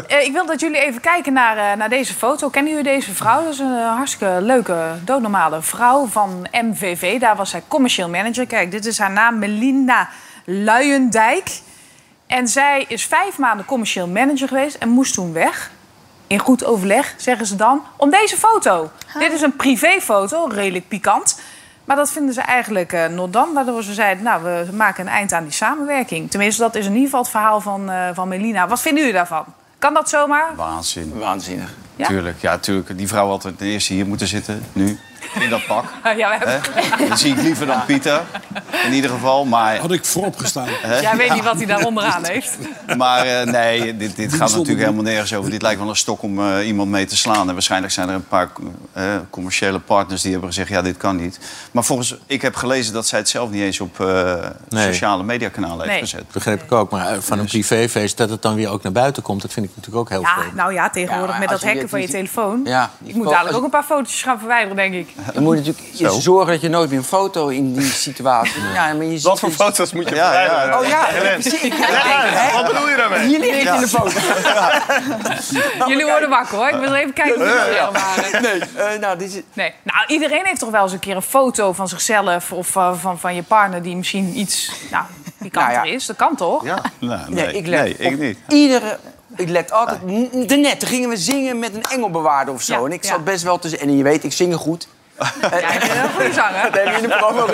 Eh, 0.09 0.25
ik 0.25 0.33
wil 0.33 0.47
dat 0.47 0.61
jullie 0.61 0.81
even 0.81 1.01
kijken 1.01 1.33
naar, 1.33 1.57
eh, 1.57 1.77
naar 1.77 1.89
deze 1.89 2.15
foto. 2.15 2.49
Kennen 2.49 2.73
jullie 2.73 2.93
deze 2.93 3.15
vrouw? 3.15 3.43
Dat 3.43 3.53
is 3.53 3.59
een 3.59 3.77
eh, 3.79 3.95
hartstikke 3.97 4.39
leuke, 4.41 4.95
doodnormale 5.05 5.63
vrouw 5.63 6.07
van 6.07 6.47
MVV. 6.53 7.21
Daar 7.21 7.37
was 7.37 7.51
zij 7.51 7.63
commercieel 7.69 8.09
manager. 8.09 8.47
Kijk, 8.47 8.71
dit 8.71 8.87
is 8.87 8.99
haar 8.99 9.11
naam, 9.11 9.39
Melinda 9.39 10.09
Luijendijk. 10.45 11.61
En 12.27 12.49
zij 12.49 12.85
is 12.89 13.07
vijf 13.07 13.39
maanden 13.39 13.67
commercieel 13.67 14.09
manager 14.09 14.49
geweest 14.49 14.77
en 14.77 14.89
moest 14.89 15.15
toen 15.15 15.33
weg. 15.33 15.71
In 16.33 16.39
goed 16.39 16.65
overleg, 16.65 17.15
zeggen 17.17 17.47
ze 17.47 17.57
dan, 17.57 17.83
om 17.97 18.11
deze 18.11 18.37
foto. 18.37 18.91
Dit 19.19 19.33
is 19.33 19.41
een 19.41 19.57
privéfoto, 19.57 20.49
redelijk 20.51 20.89
pikant. 20.89 21.41
Maar 21.85 21.97
dat 21.97 22.13
vinden 22.13 22.35
ze 22.35 22.41
eigenlijk 22.41 22.93
eh 22.93 23.07
not 23.07 23.33
dan. 23.33 23.53
Waardoor 23.53 23.83
ze 23.83 23.95
zeiden, 23.95 24.25
nou, 24.25 24.43
we 24.43 24.73
maken 24.73 25.07
een 25.07 25.13
eind 25.13 25.33
aan 25.33 25.43
die 25.43 25.53
samenwerking. 25.53 26.31
Tenminste, 26.31 26.63
dat 26.63 26.75
is 26.75 26.87
in 26.87 26.93
ieder 26.93 27.05
geval 27.05 27.21
het 27.21 27.31
verhaal 27.31 27.61
van, 27.61 27.91
eh, 27.91 28.09
van 28.13 28.29
Melina. 28.29 28.69
Wat 28.69 28.81
vinden 28.81 29.01
jullie 29.01 29.17
daarvan? 29.17 29.45
Kan 29.79 29.95
dat 29.95 30.09
zomaar? 30.09 30.57
Waanzin. 30.57 31.19
Waanzinnig. 31.19 31.75
Ja? 31.97 32.07
Tuurlijk, 32.07 32.41
ja, 32.41 32.59
tuurlijk. 32.59 32.99
Die 32.99 33.09
vrouw 33.09 33.29
had 33.29 33.43
het 33.43 33.61
eerste 33.61 33.93
hier 33.93 34.07
moeten 34.07 34.27
zitten, 34.27 34.63
nu, 34.73 34.99
in 35.41 35.51
dat 35.51 35.67
pak. 35.67 35.85
ja, 36.17 36.29
we 36.29 36.37
hebben... 36.37 36.61
Hè? 36.99 37.09
Dat 37.09 37.19
zie 37.19 37.33
ik 37.33 37.41
liever 37.43 37.67
dan 37.67 37.85
Pieter, 37.87 38.21
in 38.87 38.93
ieder 38.93 39.11
geval. 39.11 39.45
Maar, 39.45 39.79
Had 39.79 39.93
ik 39.93 40.05
voorop 40.05 40.37
gestaan. 40.39 40.69
Jij 41.01 41.17
weet 41.17 41.35
niet 41.35 41.45
wat 41.45 41.57
hij 41.57 41.67
daar 41.67 41.85
onderaan 41.85 42.25
heeft. 42.25 42.59
maar 42.97 43.27
eh, 43.27 43.47
nee, 43.47 43.97
dit, 43.97 44.17
dit 44.17 44.33
gaat 44.35 44.51
natuurlijk 44.51 44.79
helemaal 44.79 45.03
nergens 45.03 45.35
over. 45.35 45.51
Dit 45.51 45.63
lijkt 45.63 45.81
wel 45.81 45.89
een 45.89 45.97
stok 45.97 46.23
om 46.23 46.41
eh, 46.57 46.67
iemand 46.67 46.91
mee 46.91 47.05
te 47.07 47.17
slaan. 47.17 47.47
En 47.49 47.53
waarschijnlijk 47.53 47.93
zijn 47.93 48.09
er 48.09 48.15
een 48.15 48.27
paar 48.29 48.49
eh, 48.93 49.05
commerciële 49.31 49.79
partners 49.79 50.23
die 50.23 50.31
hebben 50.31 50.49
gezegd... 50.49 50.69
ja, 50.69 50.83
dit 50.83 50.97
kan 50.97 51.17
niet. 51.17 51.39
Maar 51.71 51.85
volgens, 51.85 52.17
ik 52.27 52.43
heb 52.43 52.55
gelezen 52.55 52.93
dat 52.93 53.07
zij 53.07 53.19
het 53.19 53.29
zelf 53.29 53.51
niet 53.51 53.63
eens 53.63 53.81
op 53.81 54.01
eh, 54.01 54.35
Nee. 54.69 54.87
sociale 54.93 55.23
mediakanalen 55.23 55.79
heeft 55.79 55.91
Nee. 55.91 56.01
gezet. 56.01 56.19
Dat 56.21 56.33
begreep 56.33 56.63
ik 56.63 56.73
ook. 56.73 56.91
Maar 56.91 57.07
eh, 57.13 57.19
van 57.21 57.39
een 57.39 57.47
privéfeest, 57.47 58.17
dat 58.17 58.31
het 58.31 58.43
dan 58.43 58.55
weer 58.55 58.69
ook 58.69 58.83
naar 58.83 58.93
buiten 58.93 59.23
komt... 59.23 59.43
dat 59.43 59.53
vind 59.53 59.67
ik 59.67 59.73
natuurlijk 59.77 60.03
ook 60.03 60.09
heel 60.09 60.21
Ja, 60.21 60.35
vreemd. 60.39 60.55
nou 60.55 60.73
ja, 60.73 60.91
tegenwoordig 60.91 61.35
Ja, 61.35 61.41
met 61.41 61.49
dat 61.49 61.61
je 61.61 61.65
hacken 61.67 61.81
dit 61.83 61.91
van 61.91 62.01
je 62.01 62.07
niet- 62.07 62.15
telefoon. 62.15 62.61
Ja, 62.65 62.91
Ik 63.05 63.15
moet 63.15 63.29
dadelijk 63.31 63.57
ook 63.57 63.65
een 63.65 63.71
paar 63.71 63.83
fotootjes 63.83 64.23
gaan 64.23 64.39
verwijderen, 64.39 64.77
denk 64.77 64.95
ik. 64.95 65.15
Je 65.35 65.41
moet 65.41 65.57
natuurlijk 65.57 65.87
je 65.93 66.21
zorgen 66.21 66.53
dat 66.53 66.61
je 66.61 66.69
nooit 66.69 66.91
meer 66.91 66.99
een 66.99 67.05
foto 67.05 67.49
in 67.49 67.75
die 67.75 67.91
situatie... 67.91 68.63
Ja, 68.75 68.93
maar 68.93 69.05
je 69.05 69.11
ziet 69.11 69.23
Wat 69.23 69.39
voor 69.39 69.49
dus- 69.49 69.59
foto's 69.59 69.93
moet 69.93 70.09
je 70.09 70.15
Ja, 70.15 70.41
ja. 70.43 70.81
Oh 70.81 70.87
ja, 70.87 71.07
precies. 71.33 71.63
Ik 71.63 71.73
hè? 71.77 72.53
Wat 72.53 72.67
bedoel 72.67 72.89
je 72.89 72.97
daarmee? 72.97 73.27
Hier 73.27 73.39
ligt 73.39 73.75
in 73.75 73.81
de 73.81 73.89
foto. 73.89 74.11
Jullie 75.91 76.05
worden 76.05 76.29
wakker, 76.29 76.57
hoor. 76.57 76.69
Ik 76.69 76.81
wil 76.81 76.95
even 76.95 77.13
kijken 77.13 77.35
of 77.35 77.49
jullie 77.49 77.79
er 77.79 77.93
waren. 77.93 78.43
Nee, 78.43 78.61
eh, 78.77 79.01
nou, 79.01 79.19
dit 79.19 79.35
is... 79.35 79.43
Nee. 79.53 79.73
Nou, 79.83 80.07
iedereen 80.07 80.43
heeft 80.45 80.61
toch 80.61 80.71
wel 80.71 80.83
eens 80.83 80.93
een 80.93 80.99
keer 80.99 81.17
een 81.17 81.23
foto 81.23 81.73
van 81.73 81.89
zichzelf... 81.89 82.53
of 82.53 82.77
uh, 82.77 82.95
van, 82.95 83.19
van 83.19 83.35
je 83.35 83.43
partner 83.43 83.83
die 83.83 83.97
misschien 83.97 84.39
iets 84.39 84.73
nou, 84.91 85.05
pikanter 85.39 85.73
Nou 85.73 85.87
ja. 85.87 85.95
is. 85.95 86.07
Dat 86.07 86.17
kan 86.17 86.37
toch? 86.37 86.65
Ja. 86.65 86.83
Nou, 86.99 87.21
Nee, 87.31 87.45
nee, 87.45 87.55
ik 87.55 87.67
let 87.67 87.81
nee, 87.81 87.97
ik 87.97 88.13
op 88.13 88.21
niet. 88.21 88.39
iedere... 88.49 88.99
Ik 89.37 89.49
let 89.49 89.73
altijd... 89.73 90.01
Daarnet 90.49 90.81
toen 90.81 90.89
gingen 90.89 91.09
we 91.09 91.17
zingen 91.17 91.59
met 91.59 91.75
een 91.75 91.83
engelbewaarder 91.83 92.55
of 92.55 92.63
zo. 92.63 92.73
Ja, 92.73 92.85
en 92.85 92.93
ik 92.93 93.05
ja. 93.05 93.09
zat 93.09 93.25
best 93.25 93.43
wel 93.43 93.59
tussen... 93.59 93.81
En 93.81 93.97
je 93.97 94.03
weet, 94.03 94.25
ik 94.25 94.33
zing 94.33 94.55
goed. 94.55 94.89
Ja, 95.19 95.73
ik 95.73 95.81
ben 95.81 96.03
een 96.03 96.11
goede 96.11 96.33
zanger. 96.33 96.63
Dat 96.63 96.75
heb 96.75 96.87
je 96.97 97.03
in 97.03 97.09
de 97.09 97.17
promo 97.17 97.47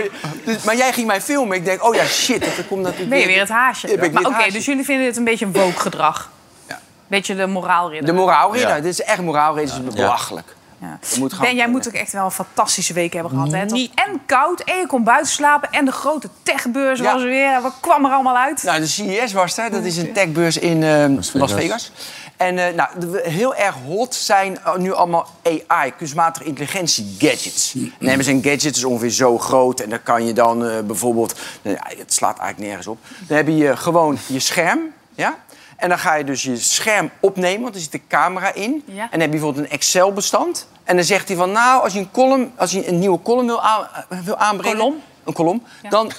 dus, 0.45 0.63
maar 0.63 0.77
jij 0.77 0.93
ging 0.93 1.07
mij 1.07 1.21
filmen. 1.21 1.57
Ik 1.57 1.65
denk, 1.65 1.85
oh 1.85 1.95
ja, 1.95 2.05
shit. 2.05 2.41
Dat 2.41 2.67
komt 2.69 2.83
natuurlijk 2.83 3.11
Ben 3.11 3.19
je 3.19 3.27
weer 3.27 3.41
het 3.41 3.49
haasje? 3.49 3.93
Ik 3.93 4.01
Maar 4.01 4.11
weer 4.11 4.19
Oké, 4.19 4.29
het 4.29 4.37
haasje. 4.37 4.53
dus 4.53 4.65
jullie 4.65 4.85
vinden 4.85 5.05
dit 5.07 5.17
een 5.17 5.25
beetje 5.25 5.45
een 5.45 5.53
woke 5.53 5.81
gedrag? 5.81 6.31
Ja. 6.69 6.81
Beetje 7.07 7.35
de 7.37 7.47
moraalridder? 7.47 8.07
De 8.07 8.13
moraalridder. 8.13 8.77
Ja. 8.77 8.81
Dit 8.81 8.93
is 8.93 9.03
echt 9.03 9.21
moraalridder. 9.21 9.79
Dit 9.79 9.89
is 9.89 9.95
belachelijk. 9.95 10.57
Ja. 10.81 10.99
Moet 11.19 11.39
Ben, 11.41 11.57
jij 11.57 11.69
moet 11.69 11.89
ook 11.89 11.95
echt 11.95 12.13
wel 12.13 12.25
een 12.25 12.31
fantastische 12.31 12.93
week 12.93 13.13
hebben 13.13 13.33
gehad. 13.33 13.53
Hè? 13.53 13.59
Het 13.59 13.71
was 13.71 13.91
en 13.95 14.21
koud, 14.27 14.61
en 14.61 14.77
je 14.77 14.87
kon 14.87 15.05
buiten 15.05 15.33
slapen... 15.33 15.71
en 15.71 15.85
de 15.85 15.93
grote 15.93 16.29
techbeurs 16.43 16.99
Ja. 17.01 17.13
was 17.13 17.23
er 17.23 17.29
weer. 17.29 17.61
Wat 17.63 17.75
kwam 17.81 18.05
er 18.05 18.11
allemaal 18.11 18.37
uit? 18.37 18.63
Nou, 18.63 18.81
de 18.81 18.87
CES 18.87 19.33
was 19.33 19.59
er. 19.59 19.71
Dat 19.71 19.85
is 19.85 19.97
een 19.97 20.13
techbeurs 20.13 20.59
in 20.59 20.83
eh, 20.83 21.05
Las, 21.09 21.31
Vegas. 21.31 21.53
Vegas. 21.53 21.93
En 22.39 22.59
eh, 22.59 22.75
nou, 22.75 23.21
heel 23.29 23.55
erg 23.55 23.75
hot 23.87 24.15
zijn 24.15 24.59
eh, 24.65 24.77
nu 24.77 24.93
allemaal 24.93 25.27
AI, 25.43 25.93
kunstmatige 25.97 26.45
intelligentie 26.45 27.17
gadgets. 27.19 27.73
Dan 27.73 28.09
hebben 28.09 28.25
ze 28.25 28.31
een 28.31 28.43
gadget, 28.43 28.63
dat 28.63 28.77
is 28.77 28.85
ongeveer 28.85 29.11
zo 29.11 29.39
groot. 29.39 29.81
En 29.81 29.91
dan 29.91 30.03
kan 30.03 30.27
je 30.27 30.33
dan 30.33 30.67
eh, 30.67 30.81
bijvoorbeeld... 30.81 31.35
nou 31.63 31.77
ja, 31.77 31.97
het 31.99 32.13
slaat 32.13 32.39
eigenlijk 32.39 32.69
nergens 32.69 32.87
op. 32.87 32.99
Dan 33.27 33.37
heb 33.37 33.49
je 33.49 33.77
gewoon 33.77 34.19
je 34.27 34.41
scherm, 34.41 34.81
ja? 35.15 35.37
En 35.79 35.89
dan 35.89 35.99
ga 35.99 36.15
je 36.15 36.25
dus 36.25 36.43
je 36.43 36.57
scherm 36.57 37.11
opnemen, 37.21 37.63
want 37.63 37.75
er 37.75 37.81
zit 37.81 37.95
een 37.95 38.07
camera 38.09 38.55
in. 38.55 38.83
Ja. 38.87 39.03
En 39.03 39.09
dan 39.11 39.21
heb 39.21 39.21
je 39.21 39.29
bijvoorbeeld 39.29 39.65
een 39.65 39.71
Excel-bestand. 39.71 40.69
En 40.85 40.97
dan 40.97 41.05
zegt 41.05 41.29
hij 41.29 41.37
van, 41.37 41.53
nou, 41.53 41.83
als 41.83 41.93
je 41.93 41.99
een, 41.99 42.11
column, 42.11 42.53
als 42.57 42.71
je 42.71 42.89
een 42.89 42.99
nieuwe 42.99 43.23
column 43.23 43.47
wil, 43.47 43.63
aan, 43.63 43.89
wil 44.25 44.37
aanbrengen... 44.37 44.79
Kolom? 44.79 45.03
Een 45.29 45.35
kolom. 45.35 45.63
Dan, 45.89 46.11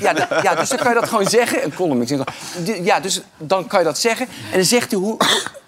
ja, 0.00 0.12
da- 0.12 0.28
ja, 0.42 0.54
dus 0.54 0.68
dan 0.68 0.78
kan 0.78 0.88
je 0.94 1.00
dat 1.00 1.08
gewoon 1.08 1.26
zeggen. 1.26 1.64
Een 1.64 1.74
column. 1.74 2.00
Ik 2.02 2.08
zeg, 2.08 2.20
ja, 2.84 3.00
dus 3.00 3.20
dan 3.36 3.66
kan 3.66 3.78
je 3.78 3.84
dat 3.84 3.98
zeggen. 3.98 4.26
En 4.50 4.56
dan 4.56 4.64
zegt 4.64 4.90
hij 4.90 5.00
hoe, 5.00 5.16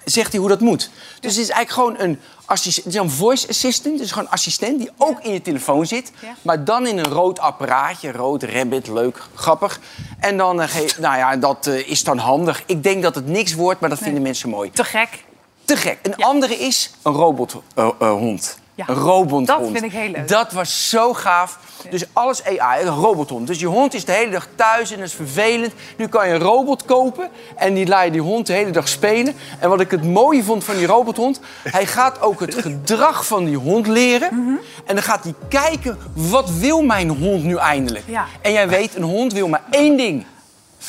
zegt 0.05 0.31
hij 0.33 0.41
hoe 0.41 0.49
dat 0.49 0.61
moet. 0.61 0.91
Dus 1.21 1.37
het 1.37 1.43
is 1.45 1.51
eigenlijk 1.51 1.71
gewoon 1.71 2.09
een, 2.11 2.21
het 2.47 2.67
is 2.67 2.95
een 2.95 3.11
voice 3.11 3.49
assistant. 3.49 3.99
Dus 3.99 4.11
gewoon 4.11 4.25
een 4.25 4.33
assistent 4.33 4.79
die 4.79 4.91
ook 4.97 5.21
in 5.23 5.33
je 5.33 5.43
telefoon 5.43 5.87
zit. 5.87 6.13
Ja. 6.21 6.35
Maar 6.43 6.65
dan 6.65 6.87
in 6.87 6.99
een 6.99 7.09
rood 7.09 7.39
apparaatje. 7.39 8.13
Rood, 8.13 8.43
rabbit, 8.43 8.89
leuk, 8.89 9.23
grappig. 9.35 9.81
En 10.19 10.37
dan, 10.37 10.63
eh, 10.63 10.69
nou 10.99 11.17
ja, 11.17 11.37
dat 11.37 11.67
eh, 11.67 11.89
is 11.89 12.05
dan 12.05 12.19
handig. 12.19 12.63
Ik 12.67 12.83
denk 12.83 13.03
dat 13.03 13.15
het 13.15 13.27
niks 13.27 13.55
wordt, 13.55 13.81
maar 13.81 13.91
dat 13.91 13.99
vinden 13.99 14.23
mensen 14.23 14.49
mooi. 14.49 14.71
Te 14.71 14.85
gek. 14.85 15.25
Te 15.65 15.77
gek. 15.77 15.99
Een 16.03 16.17
andere 16.17 16.55
is 16.59 16.91
een 17.03 17.13
robothond. 17.13 18.59
Ja, 18.87 18.89
Een 18.89 19.01
robothond. 19.01 19.47
dat 19.47 19.61
vind 19.73 19.83
ik 19.85 19.93
heel 19.93 20.11
leuk. 20.11 20.29
Dat 20.29 20.53
was 20.53 20.89
zo 20.89 21.13
gaaf. 21.15 21.59
Dus 21.91 22.05
alles 22.13 22.45
AI, 22.45 22.83
een 22.83 22.95
robothond. 22.95 23.47
Dus 23.47 23.61
je 23.61 23.67
hond 23.67 23.95
is 23.95 24.05
de 24.05 24.13
hele 24.13 24.31
dag 24.31 24.49
thuis 24.55 24.91
en 24.91 24.99
dat 24.99 25.07
is 25.07 25.15
vervelend. 25.15 25.73
Nu 25.97 26.09
kan 26.09 26.29
je 26.29 26.35
een 26.35 26.41
robot 26.41 26.85
kopen 26.85 27.29
en 27.57 27.75
die 27.75 27.87
laat 27.87 28.05
je 28.05 28.11
die 28.11 28.21
hond 28.21 28.47
de 28.47 28.53
hele 28.53 28.71
dag 28.71 28.89
spelen. 28.89 29.35
En 29.59 29.69
wat 29.69 29.81
ik 29.81 29.91
het 29.91 30.05
mooie 30.05 30.45
vond 30.45 30.65
van 30.65 30.77
die 30.77 30.87
robothond... 30.87 31.41
hij 31.63 31.87
gaat 31.87 32.21
ook 32.21 32.41
het 32.41 32.55
gedrag 32.55 33.27
van 33.27 33.45
die 33.45 33.57
hond 33.57 33.87
leren. 33.87 34.29
Mhm. 34.35 34.55
En 34.87 34.95
dan 34.95 35.03
gaat 35.05 35.23
hij 35.25 35.35
kijken, 35.49 35.99
wat 36.15 36.51
wil 36.51 36.83
mijn 36.83 37.09
hond 37.09 37.45
nu 37.45 37.57
eindelijk? 37.57 38.05
Ja. 38.07 38.27
En 38.41 38.53
jij 38.53 38.69
weet, 38.69 38.95
een 38.97 39.03
hond 39.03 39.33
wil 39.33 39.49
maar 39.49 39.63
één 39.71 39.97
ding. 39.97 40.25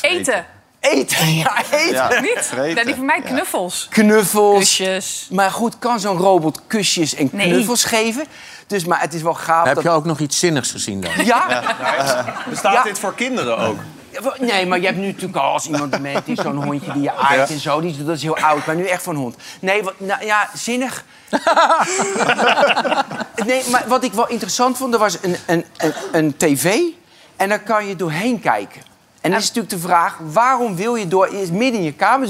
Eten. 0.00 0.46
Eten, 0.82 1.34
ja, 1.44 1.56
eten. 1.70 1.94
Ja. 1.94 2.20
Niet? 2.20 2.38
Vreten. 2.40 2.76
Ja, 2.76 2.84
die 2.84 2.94
van 2.94 3.04
mij 3.04 3.20
Ja. 3.24 3.28
knuffels. 3.28 3.86
Knuffels. 3.90 4.58
Kusjes. 4.58 5.26
Maar 5.30 5.50
goed, 5.50 5.78
kan 5.78 6.00
zo'n 6.00 6.16
robot 6.16 6.60
kusjes 6.66 7.14
en 7.14 7.28
Nee. 7.32 7.48
knuffels 7.50 7.84
geven? 7.84 8.24
Dus, 8.66 8.84
maar 8.84 9.00
het 9.00 9.14
is 9.14 9.22
wel 9.22 9.34
gaaf. 9.34 9.64
Heb 9.66 9.74
dat- 9.74 9.84
je 9.84 9.90
ook 9.90 10.04
nog 10.04 10.18
iets 10.18 10.38
zinnigs 10.38 10.70
gezien 10.70 11.00
dan? 11.00 11.10
Ja? 11.24 11.62
Bestaat 12.48 12.72
Ja. 12.72 12.82
dit 12.82 12.98
voor 12.98 13.14
kinderen 13.14 13.58
ook? 13.58 13.78
Nee, 14.38 14.66
maar 14.66 14.80
je 14.80 14.86
hebt 14.86 14.98
nu 14.98 15.06
natuurlijk 15.06 15.36
al 15.36 15.52
als 15.52 15.66
iemand 15.66 15.92
dement 15.92 16.28
is, 16.28 16.38
zo'n 16.38 16.64
hondje 16.64 16.92
die 16.92 17.02
je 17.02 17.12
aait 17.16 17.50
en 17.50 17.58
zo. 17.58 17.80
Die, 17.80 17.90
is- 17.90 18.04
dat 18.04 18.16
is 18.16 18.22
heel 18.22 18.36
oud, 18.38 18.66
maar 18.66 18.74
nu 18.76 18.86
echt 18.86 19.02
van 19.02 19.14
hond. 19.16 19.36
Nee, 19.60 19.82
wat, 19.82 19.94
nou, 20.00 20.24
ja, 20.24 20.48
zinnig. 20.54 21.04
nee, 23.46 23.62
maar 23.70 23.84
wat 23.86 24.04
ik 24.04 24.12
wel 24.12 24.28
interessant 24.28 24.76
vond, 24.76 24.92
er 24.94 25.00
was 25.00 25.18
een, 25.22 25.36
een, 25.46 25.64
een, 25.76 25.92
een 26.12 26.36
tv 26.36 26.78
en 27.36 27.48
daar 27.48 27.60
kan 27.62 27.86
je 27.86 27.96
doorheen 27.96 28.40
kijken. 28.40 28.82
En 29.22 29.30
dan 29.30 29.40
is 29.40 29.46
natuurlijk 29.46 29.74
de 29.74 29.78
vraag, 29.88 30.18
waarom 30.32 30.76
wil 30.76 30.94
je 30.94 31.08
door 31.08 31.30
midden 31.52 31.80
in 31.80 31.82
je 31.82 31.92
kamer... 31.92 32.28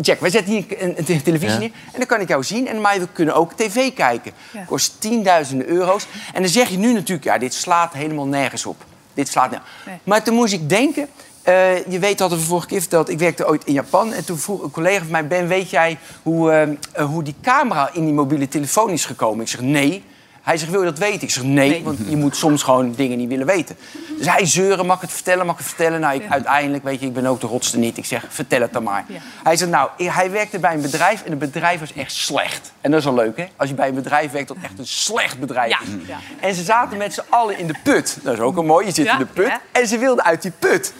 Jack, 0.00 0.20
wij 0.20 0.30
zetten 0.30 0.52
hier 0.52 0.82
een, 0.82 0.94
een 0.98 1.04
te- 1.04 1.22
televisie 1.22 1.52
Ja. 1.54 1.58
neer 1.58 1.70
en 1.92 1.98
dan 1.98 2.06
kan 2.06 2.20
ik 2.20 2.28
jou 2.28 2.44
zien. 2.44 2.66
En 2.68 2.80
maar 2.80 2.98
we 2.98 3.08
kunnen 3.12 3.34
ook 3.34 3.52
tv 3.52 3.94
kijken. 3.94 4.32
Ja. 4.52 4.62
Kost 4.64 5.00
tienduizenden 5.00 5.66
euro's. 5.66 6.06
En 6.32 6.42
dan 6.42 6.50
zeg 6.50 6.68
je 6.68 6.78
nu 6.78 6.92
natuurlijk, 6.92 7.24
ja, 7.24 7.38
dit 7.38 7.54
slaat 7.54 7.92
helemaal 7.92 8.26
nergens 8.26 8.66
op. 8.66 8.84
Dit 9.14 9.28
slaat 9.28 9.50
nergens. 9.50 9.70
Nee. 9.86 9.98
Maar 10.04 10.22
toen 10.22 10.34
moest 10.34 10.52
ik 10.52 10.68
denken... 10.68 11.08
eh, 11.42 11.86
je 11.86 11.98
weet 11.98 12.18
dat 12.18 12.30
we 12.30 12.38
vorige 12.38 12.66
keer 12.66 12.80
verteld, 12.80 13.08
ik 13.08 13.18
werkte 13.18 13.46
ooit 13.48 13.64
in 13.64 13.72
Japan. 13.72 14.12
En 14.12 14.24
toen 14.24 14.38
vroeg 14.38 14.62
een 14.62 14.70
collega 14.70 14.98
van 15.02 15.10
mij, 15.10 15.26
Ben, 15.26 15.46
weet 15.48 15.70
jij 15.70 15.98
hoe, 16.22 16.50
eh, 16.52 16.62
eh, 16.92 17.04
hoe 17.04 17.22
die 17.22 17.34
camera 17.42 17.90
in 17.92 18.04
die 18.04 18.14
mobiele 18.14 18.48
telefoon 18.48 18.90
is 18.90 19.04
gekomen? 19.04 19.40
Ik 19.40 19.48
zeg, 19.50 19.60
nee. 19.60 20.04
Hij 20.42 20.56
zegt, 20.58 20.70
wil 20.70 20.80
je 20.80 20.86
dat 20.90 20.98
weten? 20.98 21.22
Ik 21.22 21.30
zeg, 21.30 21.42
nee, 21.42 21.68
Nee. 21.70 21.82
want 21.84 21.98
je 22.08 22.16
moet 22.16 22.36
soms 22.36 22.62
gewoon 22.62 22.92
dingen 22.92 23.18
niet 23.18 23.28
willen 23.28 23.46
weten. 23.46 23.76
Dus 24.18 24.26
hij 24.26 24.46
zeuren, 24.46 24.86
mag 24.86 24.96
ik 24.96 25.02
het 25.02 25.12
vertellen, 25.12 25.46
mag 25.46 25.54
ik 25.54 25.60
het 25.60 25.68
vertellen? 25.74 26.00
Nou, 26.00 26.14
ik, 26.14 26.22
Ja. 26.22 26.28
uiteindelijk, 26.28 26.84
weet 26.84 27.00
je, 27.00 27.06
ik 27.06 27.12
ben 27.12 27.26
ook 27.26 27.40
de 27.40 27.46
rotste 27.46 27.78
niet. 27.78 27.96
Ik 27.96 28.04
zeg, 28.04 28.24
vertel 28.28 28.60
het 28.60 28.72
dan 28.72 28.82
maar. 28.82 29.04
Ja. 29.08 29.18
Hij 29.42 29.56
zegt, 29.56 29.70
nou, 29.70 29.90
hij 29.96 30.30
werkte 30.30 30.58
bij 30.58 30.74
een 30.74 30.80
bedrijf 30.80 31.22
en 31.22 31.30
het 31.30 31.38
bedrijf 31.38 31.80
was 31.80 31.92
echt 31.92 32.12
slecht. 32.12 32.72
En 32.80 32.90
dat 32.90 32.98
is 33.00 33.04
wel 33.06 33.14
leuk, 33.14 33.36
hè? 33.36 33.46
Als 33.56 33.68
je 33.68 33.74
bij 33.74 33.88
een 33.88 33.94
bedrijf 33.94 34.30
werkt 34.32 34.48
dat 34.48 34.56
echt 34.62 34.78
een 34.78 34.86
slecht 34.86 35.38
bedrijf 35.40 35.80
is. 35.80 35.88
Ja. 36.06 36.18
En 36.40 36.54
ze 36.54 36.62
zaten 36.62 36.98
met 36.98 37.14
z'n 37.14 37.22
allen 37.28 37.58
in 37.58 37.66
de 37.66 37.74
put. 37.82 38.18
Dat 38.22 38.34
is 38.34 38.40
ook 38.40 38.56
een 38.56 38.66
mooi, 38.66 38.86
je 38.86 38.92
zit 38.92 39.06
in 39.06 39.18
de 39.18 39.26
put. 39.26 39.52
En 39.72 39.86
ze 39.86 39.98
wilden 39.98 40.24
uit 40.24 40.42
die 40.42 40.52
put. 40.58 40.92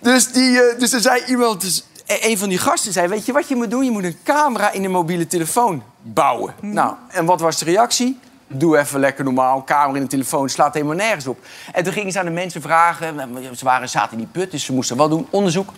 Dus, 0.00 0.32
die, 0.32 0.60
eh, 0.62 0.78
dus 0.78 0.92
er 0.92 1.00
zei 1.00 1.22
iemand, 1.26 1.60
dus, 1.60 1.84
e- 2.06 2.30
een 2.30 2.38
van 2.38 2.48
die 2.48 2.58
gasten 2.58 2.92
zei... 2.92 3.08
weet 3.08 3.26
je 3.26 3.32
wat 3.32 3.48
je 3.48 3.56
moet 3.56 3.70
doen? 3.70 3.84
Je 3.84 3.90
moet 3.90 4.04
een 4.04 4.18
camera 4.24 4.70
in 4.72 4.84
een 4.84 4.90
mobiele 4.90 5.26
telefoon 5.26 5.82
bouwen. 6.02 6.54
Mhm. 6.60 6.72
Nou, 6.72 6.94
en 7.08 7.24
wat 7.24 7.40
was 7.40 7.58
de 7.58 7.64
reactie? 7.64 8.18
Doe 8.52 8.78
even 8.78 9.00
lekker 9.00 9.24
normaal. 9.24 9.64
Camera 9.64 9.96
in 9.96 10.02
de 10.02 10.08
telefoon, 10.08 10.42
het 10.42 10.52
slaat 10.52 10.74
helemaal 10.74 10.96
nergens 10.96 11.26
op. 11.26 11.38
En 11.72 11.84
toen 11.84 11.92
gingen 11.92 12.12
ze 12.12 12.18
aan 12.18 12.24
de 12.24 12.30
mensen 12.30 12.62
vragen. 12.62 13.30
Ze 13.56 13.64
waren, 13.64 13.88
zaten 13.88 14.12
in 14.12 14.18
die 14.18 14.26
put, 14.42 14.50
dus 14.50 14.64
ze 14.64 14.72
moesten 14.72 14.96
wat 14.96 15.10
doen. 15.10 15.26
Onderzoek. 15.30 15.72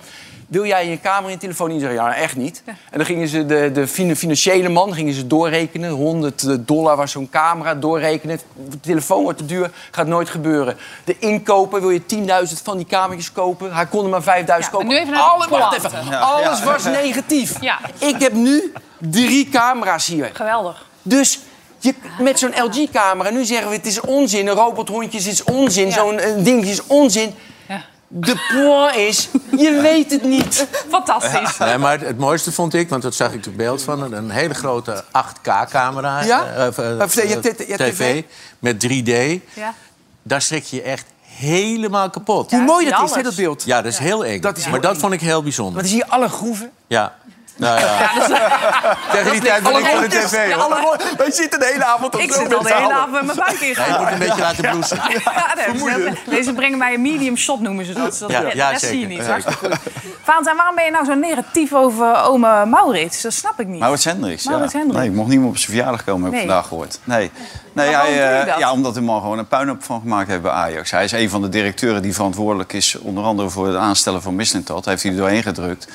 Wil 0.49 0.67
jij 0.67 0.89
je 0.89 1.01
camera 1.01 1.27
in 1.27 1.31
je 1.33 1.39
telefoon 1.39 1.69
niet 1.69 1.81
zeggen? 1.81 1.99
Ja, 1.99 2.15
echt 2.15 2.37
niet. 2.37 2.63
En 2.67 2.77
dan 2.99 3.05
gingen 3.07 3.29
ze 3.29 3.47
de, 3.47 3.71
de 3.73 3.87
fin- 3.87 4.17
financiële 4.17 4.69
man 4.69 4.95
gingen 4.95 5.15
ze 5.15 5.27
doorrekenen. 5.27 5.91
100 5.91 6.67
dollar 6.67 6.97
was 6.97 7.11
zo'n 7.13 7.31
camera, 7.31 7.75
doorrekenen. 7.75 8.41
De 8.71 8.81
telefoon 8.81 9.23
wordt 9.23 9.39
te 9.39 9.47
duur, 9.47 9.71
gaat 9.91 10.07
nooit 10.07 10.29
gebeuren. 10.29 10.77
De 11.05 11.19
inkopen, 11.19 11.81
wil 11.81 11.91
je 11.91 12.03
10.000 12.03 12.63
van 12.63 12.77
die 12.77 12.87
kamertjes 12.87 13.33
kopen? 13.33 13.75
Hij 13.75 13.87
kon 13.87 14.05
er 14.05 14.11
maar 14.11 14.39
5.000 14.41 14.47
maar 14.47 14.71
kopen. 14.71 14.87
nu 14.87 14.97
even 14.97 15.13
naar 15.13 15.23
de 15.23 15.29
Alle- 15.29 15.49
wacht 15.49 15.77
even. 15.77 16.21
Alles 16.21 16.65
was 16.65 16.85
negatief. 16.85 17.61
Ja. 17.61 17.79
Ik 17.99 18.17
heb 18.21 18.33
nu 18.33 18.73
drie 18.99 19.49
camera's 19.49 20.07
hier. 20.07 20.31
Geweldig. 20.33 20.87
Dus 21.03 21.39
je, 21.83 21.95
met 22.19 22.39
zo'n 22.39 22.55
LG-camera, 22.57 23.31
nu 23.31 23.45
zeggen 23.45 23.69
we 23.69 23.75
het 23.77 23.87
is 23.87 24.01
onzin. 24.01 24.47
Een 24.47 24.55
robothondjes 24.55 25.27
is 25.27 25.45
onzin. 25.45 25.87
Ja. 25.87 25.93
Zo'n 25.93 26.19
eh, 26.19 26.45
dingetje 26.45 26.71
is 26.71 26.87
onzin. 26.87 27.35
Ja. 27.69 27.85
De 28.09 28.37
point 28.55 28.97
is, 28.97 29.29
je 29.57 29.81
weet 29.83 30.11
het 30.11 30.23
niet. 30.23 30.67
Fantastisch. 30.89 31.59
Nee, 31.59 31.79
maar 31.79 31.93
het, 31.93 32.01
het 32.01 32.19
mooiste 32.19 32.53
vond 32.53 32.75
ik, 32.75 32.89
want 32.89 33.03
dat 33.03 33.15
zag 33.15 33.33
ik 33.33 33.45
het 33.45 33.57
beeld 33.57 33.83
van... 33.83 34.13
een, 34.13 34.31
hele 34.31 34.55
grote 34.55 35.05
8K-camera, 35.05 36.23
Ja? 36.23 36.69
of, 36.69 37.15
je 37.15 37.39
tv, 37.77 38.23
met 38.59 38.87
3D. 38.87 39.43
Ja. 39.55 39.75
Daar 40.23 40.43
schrik 40.43 40.65
je 40.65 40.83
echt 40.83 41.05
helemaal 41.23 42.11
kapot. 42.11 42.51
Hoe 42.51 42.61
mooi 42.61 42.91
dat 42.91 43.09
is, 43.09 43.15
hè, 43.15 43.23
dat 43.23 43.35
beeld. 43.35 43.63
Ja, 43.65 43.83
dat 43.83 43.93
is 43.93 43.99
heel 43.99 44.25
eng. 44.25 44.41
Dat 44.41 44.57
is 44.57 44.63
heel 44.63 44.73
maar 44.73 44.81
dat 44.81 44.95
eng. 44.95 45.01
vond 45.01 45.13
ik 45.13 45.21
heel 45.21 45.43
bijzonder. 45.43 45.81
dan 45.81 45.91
zie 45.91 45.99
je 45.99 46.09
alle 46.09 46.29
groeven. 46.29 46.71
Ja. 46.87 47.15
Nou 47.63 47.81
ja. 47.81 48.11
Tegen 49.13 49.33
die 49.33 49.41
tijd 49.41 49.63
ben 49.63 49.77
ik 49.77 49.87
voor 49.87 50.01
de 50.01 50.09
tv, 50.09 50.49
Ja, 50.49 50.55
hoor. 50.57 50.63
alle 50.75 50.99
Wij 51.17 51.31
zitten 51.31 51.59
de 51.61 51.71
hele 51.73 51.85
avond 51.85 52.15
op 52.15 52.21
Ik 52.21 52.33
zit 52.33 52.55
al 52.55 52.63
de 52.63 52.75
hele 52.75 52.93
avond 52.93 53.13
met 53.13 53.25
mijn 53.25 53.37
buik 53.39 53.51
Ja, 53.51 53.59
je 53.61 53.67
ingegaan. 53.69 54.01
moet 54.03 54.13
een 54.13 54.19
beetje 54.19 54.41
laten 54.41 54.71
bloesen. 54.71 55.01
Ja, 55.25 55.55
nee, 55.97 56.13
Deze 56.29 56.53
brengen 56.53 56.79
mij 56.79 56.95
een 56.95 57.03
medium 57.03 57.37
shot, 57.37 57.61
noemen 57.61 57.85
ze 57.85 57.93
dat. 57.93 58.17
dat 58.19 58.31
Ja, 58.31 58.41
de 58.41 58.51
ja, 58.57 58.71
rest 58.71 58.85
zie 58.85 58.99
je 59.01 59.07
niet. 59.07 59.19
Ja. 59.19 59.25
Hartstikke 59.25 59.67
goed. 59.67 59.79
Valentijn, 60.23 60.57
waarom 60.57 60.75
ben 60.75 60.85
je 60.85 60.91
nou 60.91 61.05
zo 61.05 61.15
negatief 61.15 61.73
over 61.73 62.23
ome 62.23 62.67
Maurits? 62.67 63.23
Dat 63.23 63.33
snap 63.33 63.61
ik 63.61 63.67
niet. 63.67 63.81
Maurits 63.81 64.05
Hendricks, 64.05 64.45
Maurits 64.45 64.73
ja. 64.73 64.79
Hendricks. 64.79 65.03
Nee, 65.05 65.11
ik 65.13 65.17
mocht 65.17 65.29
niet 65.29 65.39
meer 65.39 65.49
op 65.49 65.57
zijn 65.57 65.71
verjaardag 65.71 66.05
komen, 66.05 66.23
heb 66.25 66.33
ik 66.33 66.39
Nee. 66.39 66.47
vandaag 66.49 66.67
gehoord. 66.69 66.99
Nee, 67.05 67.31
nee 67.73 67.95
hij, 67.95 68.41
eh, 68.41 68.47
dat? 68.47 68.59
ja, 68.59 68.73
omdat 68.73 68.95
hij 68.95 69.03
man 69.05 69.21
gewoon 69.21 69.39
een 69.39 69.49
puinhoop 69.49 69.85
van 69.85 70.01
gemaakt 70.01 70.29
heeft 70.29 70.43
bij 70.43 70.51
Ajax. 70.53 70.91
Hij 70.91 71.05
is 71.05 71.13
een 71.13 71.31
van 71.31 71.43
de 71.43 71.49
directeuren 71.49 72.03
die 72.03 72.15
verantwoordelijk 72.15 72.73
is... 72.73 72.99
onder 72.99 73.25
andere 73.25 73.51
voor 73.51 73.67
het 73.67 73.77
aanstellen 73.77 74.23
van 74.23 74.35
Mislintat. 74.35 74.85
Heeft 74.85 75.03
hij 75.03 75.13
er 75.13 75.19
doorheen 75.19 75.43
gedrukt. 75.43 75.89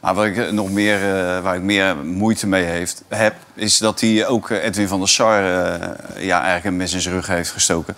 Maar 0.00 0.14
waar 0.14 0.26
ik 0.26 0.36
eh, 0.36 0.50
nog 0.50 0.70
meer, 0.70 0.94
eh, 0.94 1.42
waar 1.42 1.56
ik 1.56 1.62
meer 1.62 1.96
moeite 1.96 2.46
mee 2.46 2.64
heeft, 2.64 3.02
heb... 3.08 3.34
is 3.54 3.78
dat 3.78 4.00
hij 4.00 4.26
ook 4.26 4.50
eh, 4.50 4.64
Edwin 4.64 4.88
van 4.88 4.98
der 4.98 5.08
Sar 5.08 5.38
eh, 5.38 6.24
ja, 6.24 6.36
eigenlijk 6.36 6.64
een 6.64 6.76
mes 6.76 6.92
in 6.92 7.00
zijn 7.00 7.14
rug 7.14 7.26
heeft 7.26 7.50
gestoken. 7.50 7.94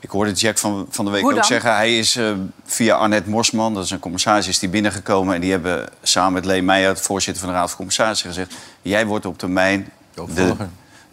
Ik 0.00 0.10
hoorde 0.10 0.32
Jack 0.32 0.58
van, 0.58 0.86
van 0.90 1.04
de 1.04 1.10
week 1.10 1.24
ook 1.24 1.44
zeggen... 1.44 1.74
hij 1.74 1.98
is 1.98 2.18
via 2.64 2.96
Arnett 2.96 3.26
Morsman, 3.26 3.74
dat 3.74 3.84
is 3.84 3.90
een 3.90 3.98
commissaris, 3.98 4.48
is 4.48 4.58
die 4.58 4.68
binnengekomen... 4.68 5.34
en 5.34 5.40
die 5.40 5.50
hebben 5.50 5.88
samen 6.02 6.32
met 6.32 6.44
Lee 6.44 6.62
Meijer, 6.62 6.88
het 6.88 7.00
voorzitter 7.00 7.42
van 7.42 7.52
de 7.52 7.58
Raad 7.58 7.68
van 7.68 7.76
Commissarissen... 7.76 8.28
gezegd, 8.28 8.54
jij 8.82 9.06
wordt 9.06 9.26
op 9.26 9.38
termijn 9.38 9.88
de 10.34 10.54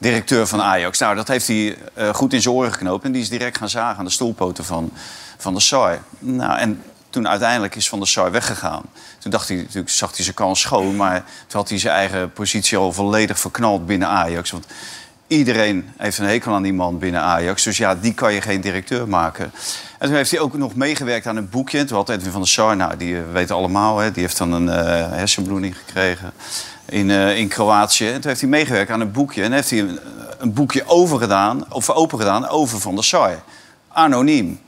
directeur 0.01 0.47
van 0.47 0.61
Ajax. 0.61 0.99
Nou, 0.99 1.15
dat 1.15 1.27
heeft 1.27 1.47
hij 1.47 1.77
eh, 1.93 2.13
goed 2.13 2.33
in 2.33 2.41
zijn 2.41 2.55
oren 2.55 2.73
geknoopt... 2.73 3.03
en 3.03 3.11
die 3.11 3.21
is 3.21 3.29
direct 3.29 3.57
gaan 3.57 3.69
zagen 3.69 3.97
aan 3.97 4.05
de 4.05 4.11
stoelpoten 4.11 4.65
van, 4.65 4.91
van 5.37 5.53
de 5.53 5.59
Sar. 5.59 5.99
Nou, 6.19 6.59
en 6.59 6.81
toen 7.11 7.27
uiteindelijk 7.27 7.75
is 7.75 7.89
Van 7.89 7.99
der 7.99 8.07
Sar 8.07 8.31
weggegaan. 8.31 8.83
Toen 9.19 9.31
dacht 9.31 9.47
hij, 9.47 9.57
natuurlijk 9.57 9.89
zag 9.89 10.15
hij 10.15 10.23
zijn 10.23 10.35
kans 10.35 10.61
schoon... 10.61 10.95
maar 10.95 11.23
toen 11.47 11.59
had 11.59 11.69
hij 11.69 11.79
zijn 11.79 11.93
eigen 11.93 12.31
positie 12.31 12.77
al 12.77 12.93
volledig 12.93 13.39
verknald 13.39 13.85
binnen 13.85 14.07
Ajax... 14.07 14.51
Want 14.51 14.65
Iedereen 15.31 15.89
heeft 15.97 16.17
een 16.17 16.25
hekel 16.25 16.53
aan 16.53 16.61
die 16.61 16.73
man 16.73 16.99
binnen 16.99 17.21
Ajax. 17.21 17.63
Dus 17.63 17.77
ja, 17.77 17.95
die 17.95 18.13
kan 18.13 18.33
je 18.33 18.41
geen 18.41 18.61
directeur 18.61 19.07
maken. 19.07 19.51
En 19.99 20.07
toen 20.07 20.15
heeft 20.15 20.31
hij 20.31 20.39
ook 20.39 20.57
nog 20.57 20.75
meegewerkt 20.75 21.27
aan 21.27 21.35
een 21.35 21.49
boekje. 21.49 21.77
En 21.77 21.87
Toen 21.87 21.97
had 21.97 22.09
Edwin 22.09 22.31
van 22.31 22.41
der 22.41 22.49
Sar, 22.49 22.75
nou, 22.75 22.97
die 22.97 23.17
eh, 23.17 23.21
weten 23.31 23.55
allemaal... 23.55 23.97
Hè, 23.97 24.11
die 24.11 24.21
heeft 24.21 24.37
dan 24.37 24.51
een 24.51 24.69
eh, 24.69 24.85
hersenbloeding 25.11 25.77
gekregen 25.77 26.31
in, 26.85 27.09
eh, 27.09 27.37
in 27.37 27.47
Kroatië. 27.47 28.07
En 28.07 28.13
toen 28.13 28.27
heeft 28.27 28.41
hij 28.41 28.49
meegewerkt 28.49 28.91
aan 28.91 29.01
een 29.01 29.11
boekje. 29.11 29.43
En 29.43 29.51
heeft 29.51 29.69
hij 29.69 29.79
een, 29.79 29.99
een 30.37 30.53
boekje 30.53 30.83
overgedaan, 30.87 31.73
of 31.73 31.89
opengedaan 31.89 32.47
over 32.47 32.79
Van 32.79 32.95
der 32.95 33.03
Sar. 33.03 33.41
Anoniem. 33.87 34.59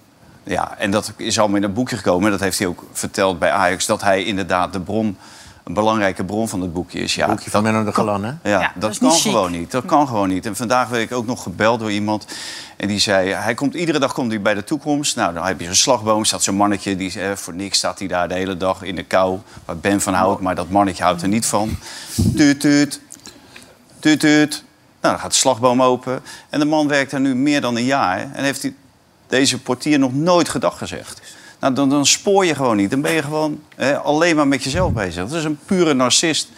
Ja, 0.44 0.78
en 0.78 0.92
dat 0.92 1.14
is 1.18 1.40
allemaal 1.40 1.58
in 1.58 1.64
een 1.64 1.74
boekje 1.74 1.98
gekomen. 1.98 2.26
En 2.26 2.32
dat 2.32 2.40
heeft 2.40 2.60
hij 2.60 2.68
ook 2.68 2.84
verteld 2.92 3.40
bij 3.40 3.52
Ajax... 3.52 3.86
dat 3.86 4.02
hij 4.02 4.24
inderdaad 4.24 4.74
de 4.74 4.80
bron, 4.80 5.18
een 5.64 5.74
belangrijke 5.74 6.24
bron 6.24 6.50
van 6.50 6.62
het 6.62 6.74
boekje 6.74 7.00
is. 7.00 7.16
Ja, 7.16 7.28
Boekje 7.28 7.50
van 7.50 7.64
Menno 7.64 7.84
de 7.84 7.94
Galan, 7.94 8.24
hè? 8.24 8.34
ja, 8.44 8.60
dat 8.60 8.82
dat, 8.82 8.92
is 8.92 9.00
niet 9.00 9.12
kan 9.12 9.20
gewoon 9.20 9.52
niet. 9.52 9.72
Dat 9.72 9.86
kan 9.86 10.08
gewoon 10.08 10.30
niet. 10.30 10.46
En 10.46 10.56
vandaag 10.56 10.90
werd 10.90 11.04
ik 11.04 11.12
ook 11.12 11.26
nog 11.26 11.44
gebeld 11.44 11.80
door 11.80 11.92
iemand. 11.92 12.26
En 12.78 12.88
die 12.88 13.00
zei, 13.00 13.30
hij 13.30 13.54
komt, 13.54 13.74
iedere 13.74 14.00
dag 14.00 14.14
komt 14.14 14.32
hij 14.32 14.42
bij 14.42 14.54
de 14.54 14.64
toekomst. 14.64 15.16
Nou, 15.16 15.34
dan 15.34 15.46
heb 15.46 15.60
je 15.60 15.66
zo'n 15.66 15.76
slagboom, 15.76 16.26
staat 16.26 16.44
zo'n 16.44 16.56
mannetje. 16.56 16.96
Die, 16.96 17.22
eh, 17.22 17.32
voor 17.36 17.54
niks 17.54 17.78
staat 17.78 18.00
hij 18.00 18.08
daar 18.08 18.28
de 18.28 18.34
hele 18.34 18.58
dag 18.58 18.82
in 18.82 18.96
de 18.96 19.04
kou. 19.04 19.40
Waar 19.66 19.78
Ben 19.78 20.02
van 20.02 20.14
houdt, 20.14 20.42
maar 20.42 20.56
dat 20.56 20.70
mannetje 20.70 21.04
houdt 21.04 21.22
er 21.22 21.28
niet 21.28 21.46
van. 21.46 21.78
Tuut, 22.36 22.60
tuut. 22.60 23.02
Tuut, 24.00 24.20
tuut. 24.20 24.64
Nou, 25.02 25.14
dan 25.14 25.20
gaat 25.20 25.32
de 25.32 25.38
slagboom 25.38 25.82
open. 25.82 26.22
En 26.50 26.60
de 26.60 26.66
man 26.66 26.88
werkt 26.88 27.12
daar 27.12 27.20
nu 27.20 27.36
meer 27.36 27.62
dan 27.62 27.76
een 27.76 27.84
jaar. 27.84 28.32
En 28.34 28.44
heeft 28.44 28.62
hij 28.62 28.74
deze 29.34 29.62
portier 29.62 30.00
nog 30.00 30.14
nooit 30.14 30.50
gedag 30.50 30.78
gezegd. 30.78 31.22
Nou, 31.60 31.74
dan, 31.74 31.90
dan 31.90 32.06
spoor 32.06 32.46
je 32.46 32.56
gewoon 32.56 32.78
niet. 32.78 32.90
Dan 32.90 33.02
ben 33.02 33.12
je 33.12 33.22
gewoon 33.22 33.62
hè, 33.76 33.98
alleen 33.98 34.36
maar 34.36 34.48
met 34.48 34.64
jezelf 34.64 34.94
bezig. 34.94 35.28
Dat 35.28 35.38
is 35.38 35.44
een 35.44 35.60
pure 35.66 35.94
narcist. 35.94 36.50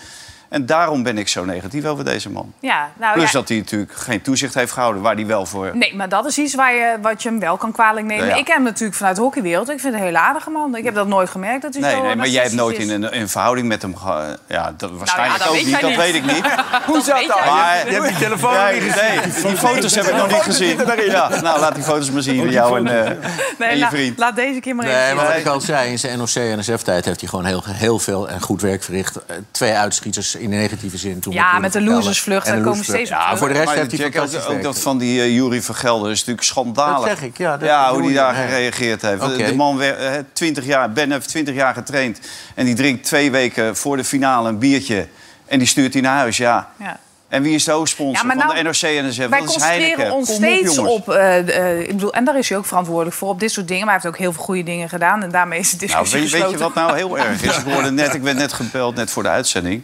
En 0.55 0.65
daarom 0.65 1.03
ben 1.03 1.17
ik 1.17 1.27
zo 1.27 1.45
negatief 1.45 1.85
over 1.85 2.05
deze 2.05 2.29
man. 2.29 2.53
Ja, 2.59 2.91
nou, 2.97 3.13
Plus 3.13 3.31
ja. 3.31 3.39
dat 3.39 3.47
hij 3.47 3.57
natuurlijk 3.57 3.93
geen 3.93 4.21
toezicht 4.21 4.53
heeft 4.53 4.71
gehouden... 4.71 5.01
waar 5.01 5.15
hij 5.15 5.25
wel 5.25 5.45
voor... 5.45 5.71
Nee, 5.73 5.95
maar 5.95 6.09
dat 6.09 6.25
is 6.25 6.37
iets 6.37 6.55
waar 6.55 6.73
je, 6.73 6.97
wat 7.01 7.23
je 7.23 7.29
hem 7.29 7.39
wel 7.39 7.57
kan 7.57 7.71
kwalijk 7.71 8.05
nemen. 8.05 8.25
Ja, 8.25 8.31
ja. 8.31 8.37
Ik 8.37 8.45
ken 8.45 8.53
hem 8.53 8.63
natuurlijk 8.63 8.97
vanuit 8.97 9.15
de 9.15 9.21
hockeywereld. 9.21 9.69
Ik 9.69 9.79
vind 9.79 9.93
het 9.93 10.01
een 10.01 10.07
hele 10.07 10.19
aardige 10.19 10.49
man. 10.49 10.75
Ik 10.75 10.83
heb 10.83 10.95
dat 10.95 11.07
nooit 11.07 11.29
gemerkt 11.29 11.61
dat 11.61 11.73
hij 11.73 11.81
Nee, 11.81 11.91
zo 11.95 12.01
nee, 12.01 12.15
maar 12.15 12.27
jij 12.27 12.41
hebt 12.43 12.55
nooit 12.55 12.77
in 12.77 12.89
een, 12.89 13.11
in 13.11 13.27
verhouding 13.27 13.67
met 13.67 13.81
hem 13.81 13.95
gehad. 13.95 14.39
Ja, 14.47 14.73
dat 14.77 14.91
waarschijnlijk 14.91 15.43
dat 15.43 15.51
ook 15.51 15.65
niet, 15.65 15.81
dat 15.81 15.95
weet 15.95 16.15
ik 16.15 16.25
niet. 16.25 16.45
Hoe 16.85 17.01
zat 17.01 17.17
weet 17.19 17.27
dat? 17.27 17.45
Maar, 17.45 17.87
Je 17.87 17.93
hebt 17.93 18.07
die 18.07 18.17
telefoon 18.17 18.73
niet 18.73 18.81
gezien. 18.83 19.21
nee, 19.43 19.43
die 19.43 19.57
foto's 19.57 19.95
heb 19.95 20.05
ik 20.05 20.15
nog 20.15 20.27
niet 20.27 20.41
gezien. 20.41 20.77
Ja, 21.05 21.29
nou, 21.41 21.59
laat 21.59 21.75
die 21.75 21.83
foto's 21.83 22.11
maar 22.11 22.21
zien, 22.21 22.49
jou 22.49 22.77
en, 22.77 22.87
eh, 22.87 23.69
en 23.69 23.77
je 23.77 23.87
vriend. 23.89 24.17
laat 24.17 24.35
deze 24.35 24.59
keer 24.59 24.75
maar 24.75 24.85
even 24.85 24.99
Nee, 24.99 25.13
maar 25.13 25.25
wat 25.25 25.35
ik 25.35 25.45
al 25.45 25.61
zei, 25.61 25.91
in 25.91 25.99
zijn 25.99 26.17
NOC-NSF-tijd 26.17 27.05
heeft 27.05 27.19
hij 27.19 27.29
gewoon 27.29 27.45
heel, 27.45 27.63
heel 27.65 27.99
veel 27.99 28.29
en 28.29 28.41
goed 28.41 28.61
werk 28.61 28.83
verricht. 28.83 29.25
Eh, 29.25 29.35
Twee 29.51 29.73
uitschieters 29.73 30.35
in 30.51 30.57
negatieve 30.57 30.97
zin. 30.97 31.19
Toen 31.19 31.33
Ja, 31.33 31.59
met 31.59 31.73
de 31.73 31.81
losersvlucht, 31.81 32.47
En 32.47 32.55
daar 32.55 32.63
komen 32.63 32.83
steeds 32.83 33.11
op 33.11 33.17
Ja, 33.17 33.37
voor 33.37 33.47
de 33.47 33.53
rest 33.53 33.65
Maar 33.65 33.75
heeft 33.75 33.91
hij 33.91 33.99
fantastisch 34.11 34.45
ook 34.45 34.61
dat 34.61 34.79
van 34.79 34.97
die 34.97 35.17
uh, 35.19 35.35
Jury 35.35 35.61
Vergelder 35.61 36.11
is 36.11 36.19
natuurlijk 36.19 36.45
schandalig. 36.47 37.07
Dat 37.07 37.17
zeg 37.17 37.27
ik, 37.27 37.37
ja, 37.37 37.57
dat 37.57 37.67
ja, 37.69 37.91
hoe 37.91 38.01
die 38.01 38.09
je, 38.09 38.15
daar 38.15 38.33
gereageerd 38.33 39.01
heeft. 39.01 39.21
De- 39.37 39.55
man 39.55 39.77
werd 39.77 40.25
20 40.33 40.65
jaar, 40.65 40.91
Ben 40.91 41.11
heeft 41.11 41.27
20 41.27 41.55
jaar 41.55 41.73
getraind. 41.73 42.19
En 42.55 42.65
die 42.65 42.75
drinkt 42.75 43.05
twee 43.05 43.31
weken 43.31 43.75
voor 43.77 43.97
de 43.97 44.03
finale 44.03 44.49
een 44.49 44.57
biertje. 44.59 45.07
En 45.45 45.59
die 45.59 45.67
stuurt 45.67 45.93
hij 45.93 46.01
naar 46.01 46.17
huis, 46.17 46.37
ja. 46.37 46.69
Ja. 46.79 46.99
En 47.27 47.41
wie 47.41 47.55
is 47.55 47.63
de 47.63 47.71
hoofdsponsor 47.71 48.15
Ja, 48.15 48.23
maar 48.23 48.35
van 48.37 48.55
nou, 48.55 48.57
de 48.57 48.63
NOC 48.63 48.81
en 48.97 49.07
NSF? 49.07 49.27
Wij 49.27 49.39
concentreren 49.43 50.11
ons 50.11 50.27
Kom 50.27 50.35
steeds 50.35 50.75
jongens. 50.75 50.93
op. 50.95 51.09
eh, 51.09 51.37
eh, 51.71 51.79
ik 51.79 51.87
bedoel, 51.87 52.13
en 52.13 52.25
daar 52.25 52.37
is 52.37 52.49
hij 52.49 52.57
ook 52.57 52.65
verantwoordelijk 52.65 53.15
voor 53.15 53.29
op 53.29 53.39
dit 53.39 53.51
soort 53.51 53.67
dingen. 53.67 53.85
Maar 53.85 53.93
hij 53.93 54.01
heeft 54.03 54.15
ook 54.15 54.21
heel 54.21 54.33
veel 54.33 54.43
goede 54.43 54.63
dingen 54.63 54.89
gedaan. 54.89 55.23
En 55.23 55.31
daarmee 55.31 55.59
is 55.59 55.71
het 55.71 55.79
Nou, 55.87 56.03
discussie 56.03 56.31
weet, 56.39 56.41
weet 56.41 56.51
je 56.51 56.57
wat 56.63 56.73
nou 56.75 56.95
heel 56.95 57.17
erg 57.27 57.43
is? 57.43 57.57
Ik, 57.57 57.63
hoorde 57.73 57.91
net, 57.91 58.13
ik 58.13 58.21
werd 58.21 58.37
net 58.37 58.53
gebeld, 58.53 58.95
net 58.95 59.11
voor 59.11 59.23
de 59.23 59.29
uitzending... 59.29 59.83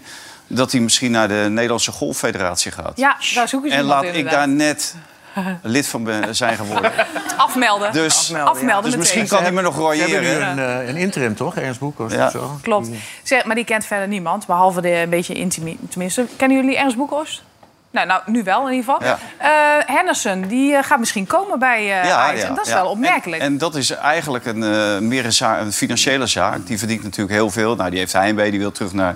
dat 0.55 0.71
hij 0.71 0.81
misschien 0.81 1.11
naar 1.11 1.27
de 1.27 1.45
Nederlandse 1.49 1.91
Golffederatie 1.91 2.71
gaat. 2.71 2.93
Ja, 2.95 3.17
daar 3.33 3.47
zoeken 3.47 3.71
ze 3.71 3.75
en 3.77 3.83
laat 3.83 4.03
ik 4.03 4.29
daar 4.29 4.47
net 4.47 4.95
lid 5.61 5.87
van 5.87 6.09
zijn 6.31 6.55
geworden. 6.55 6.91
Afmelden. 7.37 7.91
Dus, 7.93 8.15
Afmelden, 8.15 8.47
Afmelden 8.53 8.89
dus 8.91 8.99
misschien 8.99 9.27
kan 9.27 9.41
hij 9.41 9.51
me 9.51 9.61
nog 9.61 9.75
Ze 9.75 9.81
hebben 9.81 10.21
nu 10.21 10.27
royeren. 10.27 10.57
een, 10.57 10.81
eh, 10.81 10.87
een 10.87 10.95
interim, 10.97 11.35
toch? 11.35 11.55
Ernst 11.55 11.79
Boekhorst 11.79 12.15
Ja. 12.15 12.25
of 12.25 12.31
zo? 12.31 12.57
Klopt. 12.61 12.89
Zeg, 13.23 13.45
maar 13.45 13.55
die 13.55 13.65
kent 13.65 13.85
verder 13.85 14.07
niemand, 14.07 14.45
behalve 14.45 14.81
de 14.81 14.91
een 14.91 15.09
beetje 15.09 15.33
intimi. 15.33 15.77
Tenminste, 15.89 16.25
kennen 16.37 16.57
jullie 16.57 16.77
Ernst 16.77 16.97
Boekhorst? 16.97 17.43
Nou, 17.91 18.07
nou, 18.07 18.21
nu 18.25 18.43
wel 18.43 18.67
in 18.69 18.73
ieder 18.73 18.93
geval. 18.93 19.07
Ja. 19.07 19.19
Eh, 19.37 19.95
Henderson, 19.95 20.41
die 20.47 20.75
eh, 20.75 20.83
gaat 20.83 20.99
misschien 20.99 21.27
komen 21.27 21.59
bij 21.59 22.01
eh 22.01 22.17
Ajax. 22.17 22.43
En 22.43 22.55
dat 22.55 22.65
is 22.65 22.71
ja. 22.71 22.81
wel 22.81 22.89
opmerkelijk. 22.91 23.41
En, 23.41 23.47
en 23.47 23.57
dat 23.57 23.75
is 23.75 23.89
eigenlijk 23.89 24.45
een, 24.45 24.63
eh, 24.63 24.97
meer 24.99 25.25
een, 25.25 25.33
zaak- 25.33 25.61
een 25.61 25.73
financiële 25.73 26.27
zaak. 26.27 26.67
Die 26.67 26.77
verdient 26.77 27.03
natuurlijk 27.03 27.31
heel 27.31 27.49
veel. 27.49 27.75
Nou, 27.75 27.89
die 27.89 27.99
heeft 27.99 28.13
heimwee, 28.13 28.51
die 28.51 28.59
wil 28.59 28.71
terug 28.71 28.93
naar... 28.93 29.15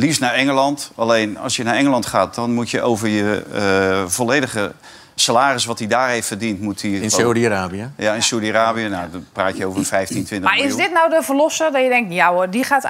Liefst 0.00 0.20
naar 0.20 0.34
Engeland. 0.34 0.90
Alleen 0.94 1.38
als 1.38 1.56
je 1.56 1.62
naar 1.62 1.74
Engeland 1.74 2.06
gaat, 2.06 2.34
dan 2.34 2.52
moet 2.54 2.70
je 2.70 2.82
over 2.82 3.08
je 3.08 3.42
eh, 3.54 4.06
volledige 4.06 4.72
salaris 5.14 5.64
wat 5.64 5.78
hij 5.78 5.88
daar 5.88 6.08
heeft 6.08 6.26
verdiend, 6.26 6.60
moet 6.60 6.82
hij. 6.82 6.90
In 6.90 7.10
Saudi-Arabië. 7.10 7.90
Ja, 7.96 8.14
in 8.14 8.22
Saudi-Arabië. 8.22 8.88
Nou, 8.88 9.10
dan 9.10 9.26
praat 9.32 9.56
je 9.56 9.66
over 9.66 9.84
15, 9.84 10.24
20 10.24 10.48
maar 10.48 10.58
is 10.58 10.62
miljoen. 10.64 10.78
dit 10.82 10.92
nou 10.92 11.10
de 11.10 11.22
verlosser 11.22 11.72
dat 11.72 11.82
je 11.82 11.88
denkt, 11.88 12.12
ja 12.12 12.32
hoor, 12.32 12.50
die 12.50 12.64
gaat, 12.64 12.88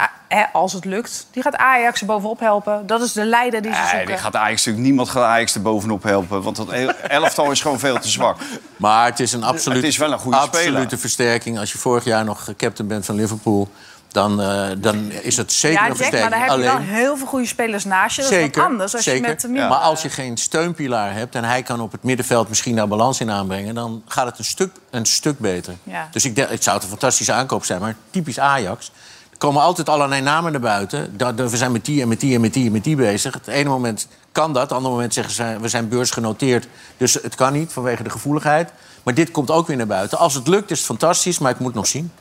als 0.52 0.72
het 0.72 0.84
lukt, 0.84 1.26
die 1.30 1.42
gaat 1.42 1.56
Ajax 1.56 2.00
er 2.00 2.06
bovenop 2.06 2.40
helpen. 2.40 2.86
Dat 2.86 3.00
is 3.02 3.12
de 3.12 3.24
leider 3.24 3.62
die 3.62 3.72
ze 3.72 3.78
Nee, 3.78 3.88
zoeken. 3.88 4.06
die 4.06 4.16
gaat 4.16 4.36
Ajax 4.36 4.56
natuurlijk 4.56 4.84
niemand 4.84 5.08
gaat 5.08 5.22
Ajax 5.22 5.54
er 5.54 5.62
bovenop 5.62 6.02
helpen. 6.02 6.42
Want 6.42 6.56
dat 6.56 6.70
heel- 6.70 6.92
elftal 7.08 7.50
is 7.50 7.60
gewoon 7.60 7.78
veel 7.78 7.98
te 7.98 8.08
zwak. 8.08 8.36
Maar 8.76 9.04
het 9.06 9.20
is 9.20 9.32
een 9.32 9.42
absoluut, 9.44 9.76
Het 9.76 9.86
is 9.86 9.96
wel 9.96 10.12
een 10.12 10.18
goede 10.18 10.36
absolute 10.36 10.80
speler. 10.82 10.98
versterking. 10.98 11.58
Als 11.58 11.72
je 11.72 11.78
vorig 11.78 12.04
jaar 12.04 12.24
nog 12.24 12.48
captain 12.56 12.88
bent 12.88 13.04
van 13.06 13.14
Liverpool... 13.14 13.68
dan, 14.12 14.40
eh, 14.40 14.68
dan 14.78 15.10
is 15.10 15.36
het 15.36 15.52
zeker 15.52 15.82
Ja, 15.82 15.88
een 15.88 15.96
versterking. 15.96 16.30
maar 16.30 16.38
daar 16.38 16.48
heb 16.48 16.58
je 16.58 16.64
wel 16.64 16.96
heel 16.96 17.16
veel 17.16 17.26
goede 17.26 17.46
spelers 17.46 17.84
naast 17.84 18.16
je. 18.16 18.22
Dat 18.22 18.30
is 18.32 18.40
wat 18.40 18.64
anders 18.64 18.94
als 18.94 19.04
zeker. 19.04 19.22
je 19.22 19.28
met 19.28 19.40
de. 19.40 19.48
Maar 19.48 19.70
als 19.70 20.02
je 20.02 20.08
geen 20.08 20.36
steunpilaar 20.36 21.14
hebt 21.14 21.34
en 21.34 21.44
hij 21.44 21.62
kan 21.62 21.80
op 21.80 21.92
het 21.92 22.02
middenveld 22.02 22.48
misschien 22.48 22.76
daar 22.76 22.88
balans 22.88 23.20
in 23.20 23.30
aanbrengen, 23.30 23.74
dan 23.74 24.02
gaat 24.06 24.26
het 24.26 24.38
een 24.38 24.44
stuk, 24.44 24.70
een 24.90 25.06
stuk 25.06 25.38
beter. 25.38 25.74
Ja. 25.82 26.08
Dus 26.10 26.24
ik 26.24 26.36
het 26.36 26.62
zou 26.62 26.76
het 26.76 26.84
een 26.84 26.90
fantastische 26.90 27.32
aankoop 27.32 27.64
zijn, 27.64 27.80
maar 27.80 27.96
typisch 28.10 28.38
Ajax. 28.38 28.92
Er 29.30 29.38
komen 29.38 29.62
altijd 29.62 29.88
allerlei 29.88 30.20
namen 30.20 30.52
naar 30.52 30.60
buiten. 30.60 31.16
We 31.36 31.56
zijn 31.56 31.72
met 31.72 31.84
die 31.84 32.02
en 32.02 32.08
met 32.08 32.20
die 32.20 32.34
en 32.34 32.40
met 32.40 32.52
die 32.52 32.66
en 32.66 32.72
met 32.72 32.84
die 32.84 32.96
bezig. 32.96 33.34
Het 33.34 33.46
ene 33.46 33.68
moment 33.68 34.08
kan 34.32 34.52
dat, 34.52 34.62
het 34.62 34.72
andere 34.72 34.94
moment 34.94 35.14
zeggen 35.14 35.34
ze 35.34 35.56
we 35.60 35.68
zijn 35.68 35.88
beursgenoteerd, 35.88 36.68
dus 36.96 37.14
het 37.14 37.34
kan 37.34 37.52
niet 37.52 37.72
vanwege 37.72 38.02
de 38.02 38.10
gevoeligheid. 38.10 38.72
Maar 39.02 39.14
dit 39.14 39.30
komt 39.30 39.50
ook 39.50 39.66
weer 39.66 39.76
naar 39.76 39.86
buiten. 39.86 40.18
Als 40.18 40.34
het 40.34 40.48
lukt 40.48 40.70
is 40.70 40.78
het 40.78 40.86
fantastisch, 40.86 41.38
maar 41.38 41.50
ik 41.50 41.58
moet 41.58 41.74
nog 41.74 41.86
zien. 41.86 42.12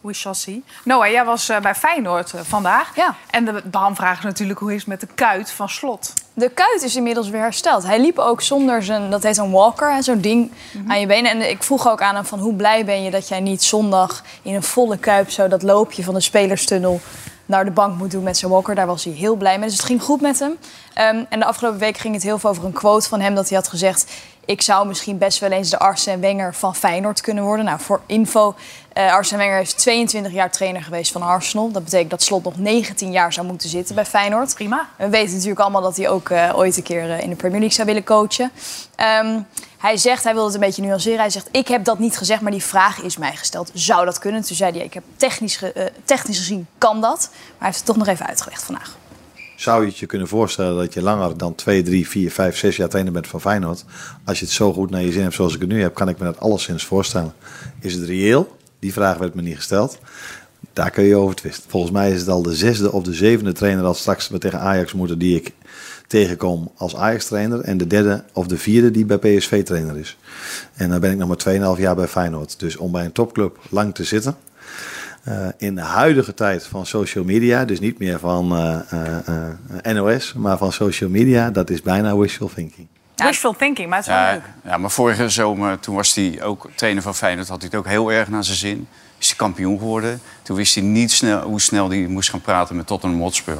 We 0.00 0.12
shall 0.12 0.34
see. 0.34 0.64
Noah, 0.84 1.10
jij 1.10 1.24
was 1.24 1.48
eh, 1.48 1.60
bij 1.60 1.74
Feyenoord 1.74 2.34
eh, 2.34 2.40
vandaag. 2.44 2.96
Ja. 2.96 3.14
En 3.30 3.44
de 3.44 3.62
behamvraag 3.64 4.18
is 4.18 4.24
natuurlijk 4.24 4.58
hoe 4.58 4.70
is 4.74 4.78
het 4.78 4.86
met 4.86 5.00
de 5.00 5.06
kuit 5.14 5.50
van 5.50 5.68
Slot? 5.68 6.12
De 6.32 6.48
kuit 6.48 6.82
is 6.82 6.96
inmiddels 6.96 7.28
weer 7.28 7.40
hersteld. 7.40 7.82
Hij 7.82 8.00
liep 8.00 8.18
ook 8.18 8.42
zonder 8.42 8.82
zijn, 8.82 9.10
dat 9.10 9.22
heet 9.22 9.36
een 9.36 9.50
walker, 9.50 10.02
zo'n 10.02 10.20
ding 10.20 10.52
aan 10.86 11.00
je 11.00 11.06
benen. 11.06 11.30
En 11.30 11.50
ik 11.50 11.62
vroeg 11.62 11.88
ook 11.88 12.02
aan 12.02 12.14
hem 12.14 12.24
van 12.24 12.38
hoe 12.38 12.54
blij 12.54 12.84
ben 12.84 13.02
je 13.02 13.10
dat 13.10 13.28
jij 13.28 13.40
niet 13.40 13.62
zondag 13.62 14.22
in 14.42 14.54
een 14.54 14.62
volle 14.62 14.98
kuip 14.98 15.30
zo 15.30 15.48
dat 15.48 15.62
loopje 15.62 16.04
van 16.04 16.14
de 16.14 16.20
spelerstunnel 16.20 17.00
naar 17.46 17.64
de 17.64 17.70
bank 17.70 17.96
moet 17.98 18.10
doen 18.10 18.22
met 18.22 18.36
zijn 18.36 18.50
walker. 18.50 18.74
Daar 18.74 18.86
was 18.86 19.04
hij 19.04 19.12
heel 19.12 19.34
blij 19.34 19.58
mee. 19.58 19.68
Dus 19.68 19.76
het 19.76 19.86
ging 19.86 20.02
goed 20.02 20.20
met 20.20 20.38
hem. 20.38 20.58
Ehm, 20.94 21.24
en 21.28 21.38
de 21.38 21.44
afgelopen 21.44 21.78
week 21.78 21.98
ging 21.98 22.14
het 22.14 22.22
heel 22.22 22.38
veel 22.38 22.50
over 22.50 22.64
een 22.64 22.72
quote 22.72 23.08
van 23.08 23.20
hem 23.20 23.34
dat 23.34 23.48
hij 23.48 23.58
had 23.58 23.68
gezegd... 23.68 24.12
ik 24.44 24.62
zou 24.62 24.86
misschien 24.86 25.18
best 25.18 25.38
wel 25.38 25.50
eens 25.50 25.70
de 25.70 25.78
Arsene 25.78 26.18
Wenger 26.20 26.54
van 26.54 26.74
Feyenoord 26.74 27.20
kunnen 27.20 27.44
worden. 27.44 27.64
Nou, 27.64 27.80
voor 27.80 28.00
info, 28.06 28.54
eh 28.92 29.12
Arsene 29.12 29.38
Wenger 29.42 29.60
is 29.60 29.72
22 29.72 30.32
jaar 30.32 30.50
trainer 30.50 30.82
geweest 30.82 31.12
van 31.12 31.22
Arsenal. 31.22 31.70
Dat 31.70 31.84
betekent 31.84 32.10
dat 32.10 32.22
Slot 32.22 32.44
nog 32.44 32.56
19 32.58 33.10
jaar 33.12 33.32
zou 33.32 33.46
moeten 33.46 33.68
zitten 33.68 33.94
bij 33.94 34.04
Feyenoord. 34.06 34.54
Prima. 34.54 34.88
We 34.96 35.08
weten 35.08 35.32
natuurlijk 35.32 35.60
allemaal 35.60 35.82
dat 35.82 35.96
hij 35.96 36.08
ook 36.08 36.30
eh, 36.30 36.52
ooit 36.56 36.76
een 36.76 36.82
keer 36.82 37.10
eh, 37.10 37.22
in 37.22 37.28
de 37.30 37.36
Premier 37.36 37.58
League 37.58 37.76
zou 37.76 37.86
willen 37.86 38.04
coachen. 38.04 38.50
Ehm, 38.96 39.40
hij 39.78 39.96
zegt, 39.96 40.24
hij 40.24 40.34
wil 40.34 40.44
het 40.44 40.54
een 40.54 40.60
beetje 40.60 40.82
nuanceren. 40.82 41.18
Hij 41.18 41.30
zegt, 41.30 41.48
ik 41.50 41.68
heb 41.68 41.84
dat 41.84 41.98
niet 41.98 42.16
gezegd, 42.16 42.40
maar 42.40 42.52
die 42.52 42.64
vraag 42.64 43.02
is 43.02 43.16
mij 43.16 43.36
gesteld. 43.36 43.70
Zou 43.74 44.04
dat 44.04 44.18
kunnen? 44.18 44.42
Toen 44.42 44.56
zei 44.56 44.72
hij, 44.72 44.84
ik 44.84 44.94
heb 44.94 45.02
technisch, 45.16 45.56
ge- 45.56 45.92
technisch 46.04 46.38
gezien 46.38 46.66
kan 46.78 47.00
dat. 47.00 47.28
Maar 47.30 47.38
hij 47.58 47.66
heeft 47.66 47.76
het 47.76 47.86
toch 47.86 47.96
nog 47.96 48.06
even 48.06 48.26
uitgelegd 48.26 48.62
vandaag. 48.62 48.96
Zou 49.60 49.82
je 49.82 49.88
het 49.88 49.98
je 49.98 50.06
kunnen 50.06 50.28
voorstellen 50.28 50.76
dat 50.76 50.94
je 50.94 51.02
langer 51.02 51.36
dan 51.38 51.54
2, 51.54 51.82
3, 51.82 52.08
4, 52.08 52.30
5, 52.30 52.56
6 52.56 52.76
jaar 52.76 52.88
trainer 52.88 53.12
bent 53.12 53.26
van 53.26 53.40
Feyenoord? 53.40 53.84
Als 54.24 54.38
je 54.38 54.44
het 54.44 54.54
zo 54.54 54.72
goed 54.72 54.90
naar 54.90 55.02
je 55.02 55.12
zin 55.12 55.22
hebt 55.22 55.34
zoals 55.34 55.54
ik 55.54 55.60
het 55.60 55.68
nu 55.68 55.82
heb, 55.82 55.94
kan 55.94 56.08
ik 56.08 56.18
me 56.18 56.24
dat 56.24 56.40
alleszins 56.40 56.84
voorstellen. 56.84 57.32
Is 57.80 57.94
het 57.94 58.04
reëel? 58.04 58.56
Die 58.78 58.92
vraag 58.92 59.18
werd 59.18 59.34
me 59.34 59.42
niet 59.42 59.56
gesteld. 59.56 59.98
Daar 60.72 60.90
kun 60.90 61.04
je 61.04 61.16
over 61.16 61.34
twisten. 61.34 61.70
Volgens 61.70 61.92
mij 61.92 62.12
is 62.12 62.20
het 62.20 62.28
al 62.28 62.42
de 62.42 62.54
zesde 62.54 62.92
of 62.92 63.02
de 63.02 63.14
zevende 63.14 63.52
trainer 63.52 63.82
dat 63.82 63.96
straks 63.96 64.28
we 64.28 64.38
tegen 64.38 64.60
Ajax 64.60 64.92
moeten 64.92 65.18
die 65.18 65.36
ik 65.36 65.52
tegenkom 66.06 66.70
als 66.76 66.96
Ajax-trainer. 66.96 67.60
En 67.60 67.76
de 67.76 67.86
derde 67.86 68.24
of 68.32 68.46
de 68.46 68.58
vierde 68.58 68.90
die 68.90 69.04
bij 69.04 69.18
PSV-trainer 69.18 69.98
is. 69.98 70.16
En 70.74 70.90
dan 70.90 71.00
ben 71.00 71.10
ik 71.10 71.18
nog 71.18 71.28
maar 71.28 71.74
2,5 71.76 71.80
jaar 71.80 71.96
bij 71.96 72.08
Feyenoord. 72.08 72.58
Dus 72.58 72.76
om 72.76 72.92
bij 72.92 73.04
een 73.04 73.12
topclub 73.12 73.58
lang 73.70 73.94
te 73.94 74.04
zitten, 74.04 74.36
eh, 75.22 75.46
in 75.58 75.74
de 75.74 75.80
huidige 75.80 76.34
tijd 76.34 76.66
van 76.66 76.86
social 76.86 77.24
media, 77.24 77.64
dus 77.64 77.80
niet 77.80 77.98
meer 77.98 78.18
van 78.18 78.56
eh, 78.56 78.80
eh, 78.90 79.48
eh, 79.84 79.94
NOS, 79.94 80.32
maar 80.32 80.58
van 80.58 80.72
social 80.72 81.10
media, 81.10 81.50
dat 81.50 81.70
is 81.70 81.82
bijna 81.82 82.16
wishful 82.16 82.50
thinking. 82.54 82.86
Wishful 83.16 83.52
thinking, 83.56 83.88
maar 83.88 83.98
het 83.98 84.06
is 84.06 84.12
wel 84.12 84.22
Ja, 84.22 84.32
leuk. 84.32 84.42
ja, 84.64 84.76
maar 84.76 84.90
vorige 84.90 85.28
zomer, 85.28 85.78
toen 85.80 85.94
was 85.94 86.14
hij 86.14 86.42
ook 86.42 86.70
trainer 86.74 87.02
van 87.02 87.14
Feyenoord, 87.14 87.48
had 87.48 87.58
hij 87.60 87.68
het 87.70 87.78
ook 87.80 87.86
heel 87.86 88.12
erg 88.12 88.28
naar 88.28 88.44
zijn 88.44 88.56
zin. 88.56 88.86
Is 89.18 89.26
hij 89.26 89.36
kampioen 89.36 89.78
geworden. 89.78 90.20
Toen 90.42 90.56
wist 90.56 90.74
hij 90.74 90.84
niet 90.84 91.10
snel, 91.10 91.40
hoe 91.42 91.60
snel 91.60 91.88
hij 91.90 91.98
moest 92.06 92.30
gaan 92.30 92.40
praten 92.40 92.76
met 92.76 92.86
Tottenham 92.86 93.20
Hotspur. 93.20 93.56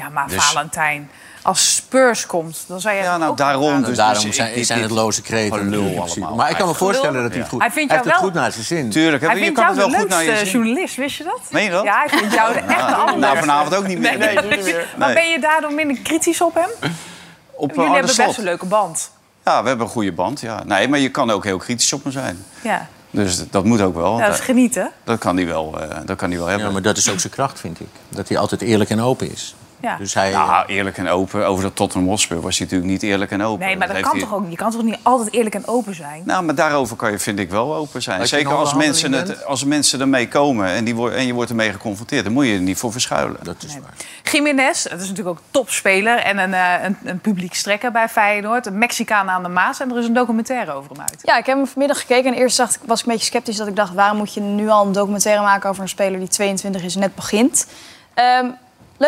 Ja, 0.00 0.08
maar 0.08 0.28
Dus- 0.28 0.44
Valentijn, 0.44 1.10
als 1.42 1.74
Spurs 1.74 2.26
komt, 2.26 2.64
dan 2.66 2.80
zou 2.80 2.94
je 2.96 3.02
Ja, 3.02 3.16
nou 3.16 3.30
ook 3.30 3.36
daarom. 3.36 3.70
gaan 3.70 3.82
Dus, 3.82 3.96
Daarom 3.96 4.24
dus 4.24 4.36
zijn, 4.36 4.56
ik- 4.56 4.64
zijn 4.64 4.82
het 4.82 4.90
loze 4.90 5.22
kreten. 5.22 5.68
Principe. 5.68 6.00
allemaal. 6.00 6.34
Maar 6.34 6.50
ik 6.50 6.56
kan 6.56 6.68
me 6.68 6.74
voorstellen 6.74 7.22
dat 7.22 7.30
hij 7.30 7.40
het 7.40 7.48
goed... 7.48 7.60
Hij 7.60 7.70
vindt 7.70 7.92
heeft 7.92 8.04
jou 8.04 8.14
het 8.14 8.20
wel- 8.22 8.30
goed 8.30 8.40
naar 8.40 8.52
zijn 8.52 8.64
zin. 8.64 8.90
Tuurlijk, 8.90 9.22
Hij 9.26 9.34
je 9.36 9.42
vindt 9.44 9.58
jou 9.58 9.74
de 9.74 9.80
wel 9.80 9.90
goed 9.90 10.08
naar 10.08 10.20
je 10.22 10.26
leukste 10.26 10.46
zin. 10.46 10.54
journalist, 10.60 10.96
wist 10.96 11.16
je 11.16 11.24
dat? 11.24 11.40
Meen 11.50 11.64
je 11.64 11.70
dat? 11.70 11.84
Ja, 11.84 11.98
hij 12.06 12.18
vindt 12.18 12.34
jou 12.34 12.52
de 12.52 12.58
echte 12.60 13.16
Nou, 13.18 13.38
vanavond 13.38 13.74
ook 13.74 13.86
niet 13.86 13.98
meer. 13.98 14.18
Nee, 14.18 14.34
Nee, 14.34 14.48
niet 14.56 14.64
meer. 14.64 14.86
Maar 14.96 15.06
Nee. 15.08 15.16
ben 15.16 15.28
je 15.30 15.40
daardoor 15.40 15.72
minder 15.72 15.98
kritisch 16.02 16.40
op 16.40 16.54
hem? 16.54 16.68
Op 17.50 17.68
Jullie 17.68 17.82
Arne 17.84 17.92
hebben 17.94 18.14
Slot. 18.14 18.26
best 18.26 18.38
een 18.38 18.44
leuke 18.44 18.66
band. 18.66 19.10
Ja, 19.44 19.62
we 19.62 19.68
hebben 19.68 19.86
een 19.86 19.92
goede 19.92 20.12
band. 20.12 20.40
Ja. 20.40 20.62
Nee, 20.64 20.88
maar 20.88 20.98
je 20.98 21.08
kan 21.10 21.30
ook 21.30 21.44
heel 21.44 21.58
kritisch 21.58 21.92
op 21.92 22.04
me 22.04 22.10
zijn. 22.10 22.44
Ja, 22.62 22.86
Dus 23.10 23.48
dat- 23.50 23.64
moet 23.64 23.80
ook 23.80 23.94
wel. 23.94 24.18
ja 24.18 24.26
dat 24.26 24.34
is 24.38 24.40
genieten. 24.44 24.90
Dat 25.04 25.18
kan 25.18 25.36
hij 25.36 25.46
wel, 25.46 25.80
eh, 25.80 25.96
dat 26.04 26.16
kan 26.16 26.28
hij 26.30 26.38
wel 26.38 26.46
hebben. 26.48 26.66
Ja, 26.66 26.72
maar 26.72 26.82
dat 26.82 26.96
is 26.96 27.10
ook 27.10 27.20
zijn 27.20 27.32
kracht, 27.32 27.60
vind 27.60 27.80
ik. 27.80 27.86
Dat 28.08 28.28
hij 28.28 28.38
altijd 28.38 28.62
eerlijk 28.62 28.90
en 28.90 29.00
open 29.00 29.32
is. 29.32 29.54
Ja. 29.80 29.96
Dus 29.96 30.14
hij... 30.14 30.30
Nou, 30.30 30.66
eerlijk 30.66 30.96
en 30.98 31.08
open. 31.08 31.46
Over 31.46 31.62
dat 31.62 31.76
Tottenham 31.76 32.08
Hotspur 32.08 32.40
was 32.40 32.58
hij 32.58 32.66
natuurlijk 32.66 32.92
niet 32.92 33.02
eerlijk 33.02 33.30
en 33.30 33.42
open. 33.42 33.66
Nee, 33.66 33.76
maar 33.76 33.88
dat 33.88 34.00
kan 34.00 34.10
hij- 34.10 34.20
toch 34.20 34.34
ook 34.34 34.40
niet? 34.42 34.50
Je 34.50 34.56
kan 34.56 34.70
toch 34.70 34.82
niet 34.82 34.98
altijd 35.02 35.32
eerlijk 35.32 35.54
en 35.54 35.66
open 35.68 35.94
zijn? 35.94 36.22
Nou, 36.24 36.44
maar 36.44 36.54
daarover 36.54 36.96
kan 36.96 37.10
je, 37.10 37.18
vind 37.18 37.38
ik, 37.38 37.50
wel 37.50 37.74
open 37.74 38.02
zijn. 38.02 38.28
Zeker 38.28 38.54
als 38.54 38.74
mensen, 38.74 39.12
het, 39.12 39.44
als 39.44 39.64
mensen 39.64 40.00
ermee 40.00 40.28
komen 40.28 40.66
en, 40.68 40.84
die, 40.84 41.10
en 41.10 41.26
je 41.26 41.32
wordt 41.34 41.50
ermee 41.50 41.72
geconfronteerd... 41.72 42.24
dan 42.24 42.32
moet 42.32 42.46
je 42.46 42.54
er 42.54 42.60
niet 42.60 42.78
voor 42.78 42.92
verschuilen. 42.92 43.36
Dat 43.42 43.62
is 43.66 43.72
waar. 43.82 44.32
Jiménez, 44.32 44.82
dat 44.82 45.00
is 45.00 45.08
natuurlijk 45.08 45.28
ook 45.38 45.42
topspeler 45.50 46.18
en 46.18 46.38
een, 46.38 46.54
eh, 46.54 46.84
een, 46.84 46.96
een 47.04 47.18
publiek 47.20 47.54
strekker 47.54 47.92
bij 47.92 48.08
Feyenoord. 48.08 48.66
Een 48.66 48.78
Mexicaan 48.78 49.30
aan 49.30 49.42
de 49.42 49.48
Maas 49.48 49.80
en 49.80 49.90
er 49.90 49.98
is 49.98 50.06
een 50.06 50.12
documentaire 50.12 50.72
over 50.72 50.90
hem 50.90 51.00
uit. 51.00 51.18
Ja, 51.22 51.36
ik 51.38 51.46
heb 51.46 51.56
hem 51.56 51.66
vanmiddag 51.66 52.00
gekeken 52.00 52.32
en 52.32 52.38
eerst 52.38 52.56
dacht, 52.56 52.74
ik- 52.74 52.80
was 52.86 53.00
ik 53.00 53.06
een 53.06 53.12
beetje 53.12 53.26
sceptisch 53.26 53.56
dat 53.56 53.66
ik 53.66 53.76
dacht... 53.76 53.94
waarom 53.94 54.18
moet 54.18 54.34
je 54.34 54.40
nu 54.40 54.68
al 54.68 54.86
een 54.86 54.92
documentaire 54.92 55.42
maken 55.42 55.70
over 55.70 55.82
een 55.82 55.88
speler 55.88 56.18
die 56.18 56.28
22 56.28 56.82
is 56.82 56.94
en 56.94 57.00
net 57.00 57.14
begint? 57.14 57.66
Ehm, 58.14 58.46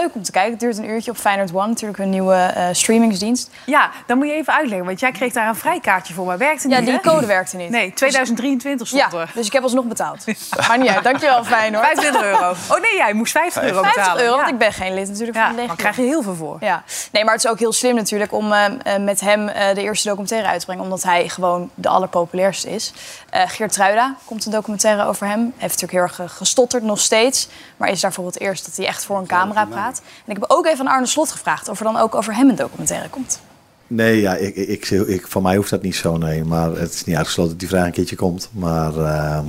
leuk 0.01 0.15
om 0.15 0.23
te 0.23 0.31
kijken. 0.31 0.51
Het 0.51 0.61
duurt 0.61 0.79
een 0.79 0.89
uurtje 0.89 1.11
op 1.11 1.17
Feyenoord 1.17 1.55
One, 1.55 1.67
natuurlijk 1.67 1.99
een 1.99 2.11
nieuwe 2.11 2.35
eh, 2.35 2.67
streamingsdienst. 2.73 3.51
Ja, 3.67 3.91
dan 4.07 4.19
moet 4.19 4.27
je 4.27 4.33
even 4.33 4.53
uitleggen, 4.55 4.87
want 4.87 5.01
jij 5.01 5.13
kreeg 5.13 5.33
daar 5.33 5.49
een 5.49 5.55
vrijkaartje 5.57 6.15
voor, 6.15 6.27
maar 6.27 6.39
werkte 6.39 6.67
niet, 6.69 6.77
Ja, 6.79 6.83
die 6.85 7.01
code 7.01 7.27
werkte 7.27 7.57
niet. 7.57 7.71
Nee, 7.71 7.93
2023 7.93 8.87
stond 8.87 9.13
Ja, 9.13 9.19
er. 9.19 9.31
dus 9.35 9.47
ik 9.47 9.53
heb 9.53 9.63
alsnog 9.63 9.85
betaald. 9.85 10.25
Maar 10.69 10.79
niet 10.79 10.89
uit. 10.89 11.05
Dankjewel, 11.05 11.45
Feyenoord. 11.55 11.85
25 11.85 12.23
euro. 12.23 12.51
Oh 12.71 12.81
nee, 12.81 12.97
jij 12.97 13.13
moest 13.13 13.33
50 13.33 13.63
euro 13.63 13.83
50 13.83 14.03
betalen. 14.03 14.23
euro, 14.23 14.35
Ja. 14.37 14.41
want 14.41 14.53
ik 14.53 14.59
ben 14.59 14.73
geen 14.73 14.95
lid 14.95 15.09
natuurlijk 15.09 15.37
Ja, 15.37 15.43
van 15.47 15.51
de 15.51 15.57
dan 15.57 15.67
legio. 15.67 15.75
krijg 15.83 15.97
je 15.97 16.03
heel 16.03 16.23
veel 16.23 16.35
voor. 16.35 16.57
Ja, 16.61 16.83
nee, 17.13 17.25
maar 17.25 17.35
het 17.35 17.45
is 17.45 17.51
ook 17.51 17.59
heel 17.59 17.73
slim 17.73 17.95
natuurlijk 17.95 18.33
om 18.33 18.53
eh, 18.53 18.65
eh, 18.65 19.03
met 19.03 19.21
hem 19.21 19.47
de 19.75 19.83
eerste 19.83 20.09
documentaire 20.09 20.49
uit 20.49 20.61
te 20.61 20.67
brengen. 20.67 20.83
Omdat 20.85 21.03
hij 21.03 21.29
gewoon 21.29 21.71
de 21.75 21.89
allerpopulairste 21.89 22.71
is. 22.71 22.93
Eh 23.33 23.49
Geert 23.49 23.73
Truida 23.73 24.16
komt 24.25 24.45
een 24.45 24.53
documentaire 24.53 25.05
over 25.05 25.27
hem. 25.27 25.40
Hij 25.40 25.53
heeft 25.57 25.81
natuurlijk 25.81 25.92
heel 25.92 26.03
erg 26.03 26.31
eh, 26.31 26.37
gestotterd, 26.37 26.83
nog 26.83 27.01
steeds. 27.01 27.49
Maar 27.77 27.88
is 27.88 28.01
daar 28.01 28.12
voor 28.12 28.27
het 28.27 28.40
eerst 28.40 28.64
dat 28.64 28.77
hij 28.77 28.87
echt 28.87 29.05
voor 29.05 29.18
een 29.18 29.27
camera 29.27 29.64
praat. 29.64 30.03
En 30.27 30.35
ik 30.35 30.40
heb 30.40 30.51
ook 30.51 30.66
even 30.66 30.87
aan 30.88 30.95
Arne 30.95 31.07
Slot 31.07 31.31
gevraagd 31.31 31.68
of 31.68 31.79
er 31.79 31.85
dan 31.85 31.97
ook 31.97 32.14
over 32.14 32.35
hem 32.35 32.49
een 32.49 32.57
documentaire 32.57 33.09
komt. 33.09 33.40
Nee, 33.87 34.21
ja, 34.21 34.35
ik, 34.35 34.57
ik, 34.57 34.90
ik, 34.90 35.07
ik, 35.07 35.27
van 35.27 35.42
mij 35.42 35.57
hoeft 35.57 35.71
dat 35.71 35.83
niet 35.83 35.97
zo, 35.97 36.16
nee. 36.16 36.45
Maar 36.45 36.71
het 36.71 36.92
is 36.92 37.05
niet 37.05 37.16
uitgesloten 37.16 37.51
dat 37.53 37.61
die 37.61 37.68
vraag 37.68 37.87
een 37.87 37.92
keertje 37.92 38.16
komt. 38.16 38.49
Maar, 38.53 38.97
ehm, 38.97 39.47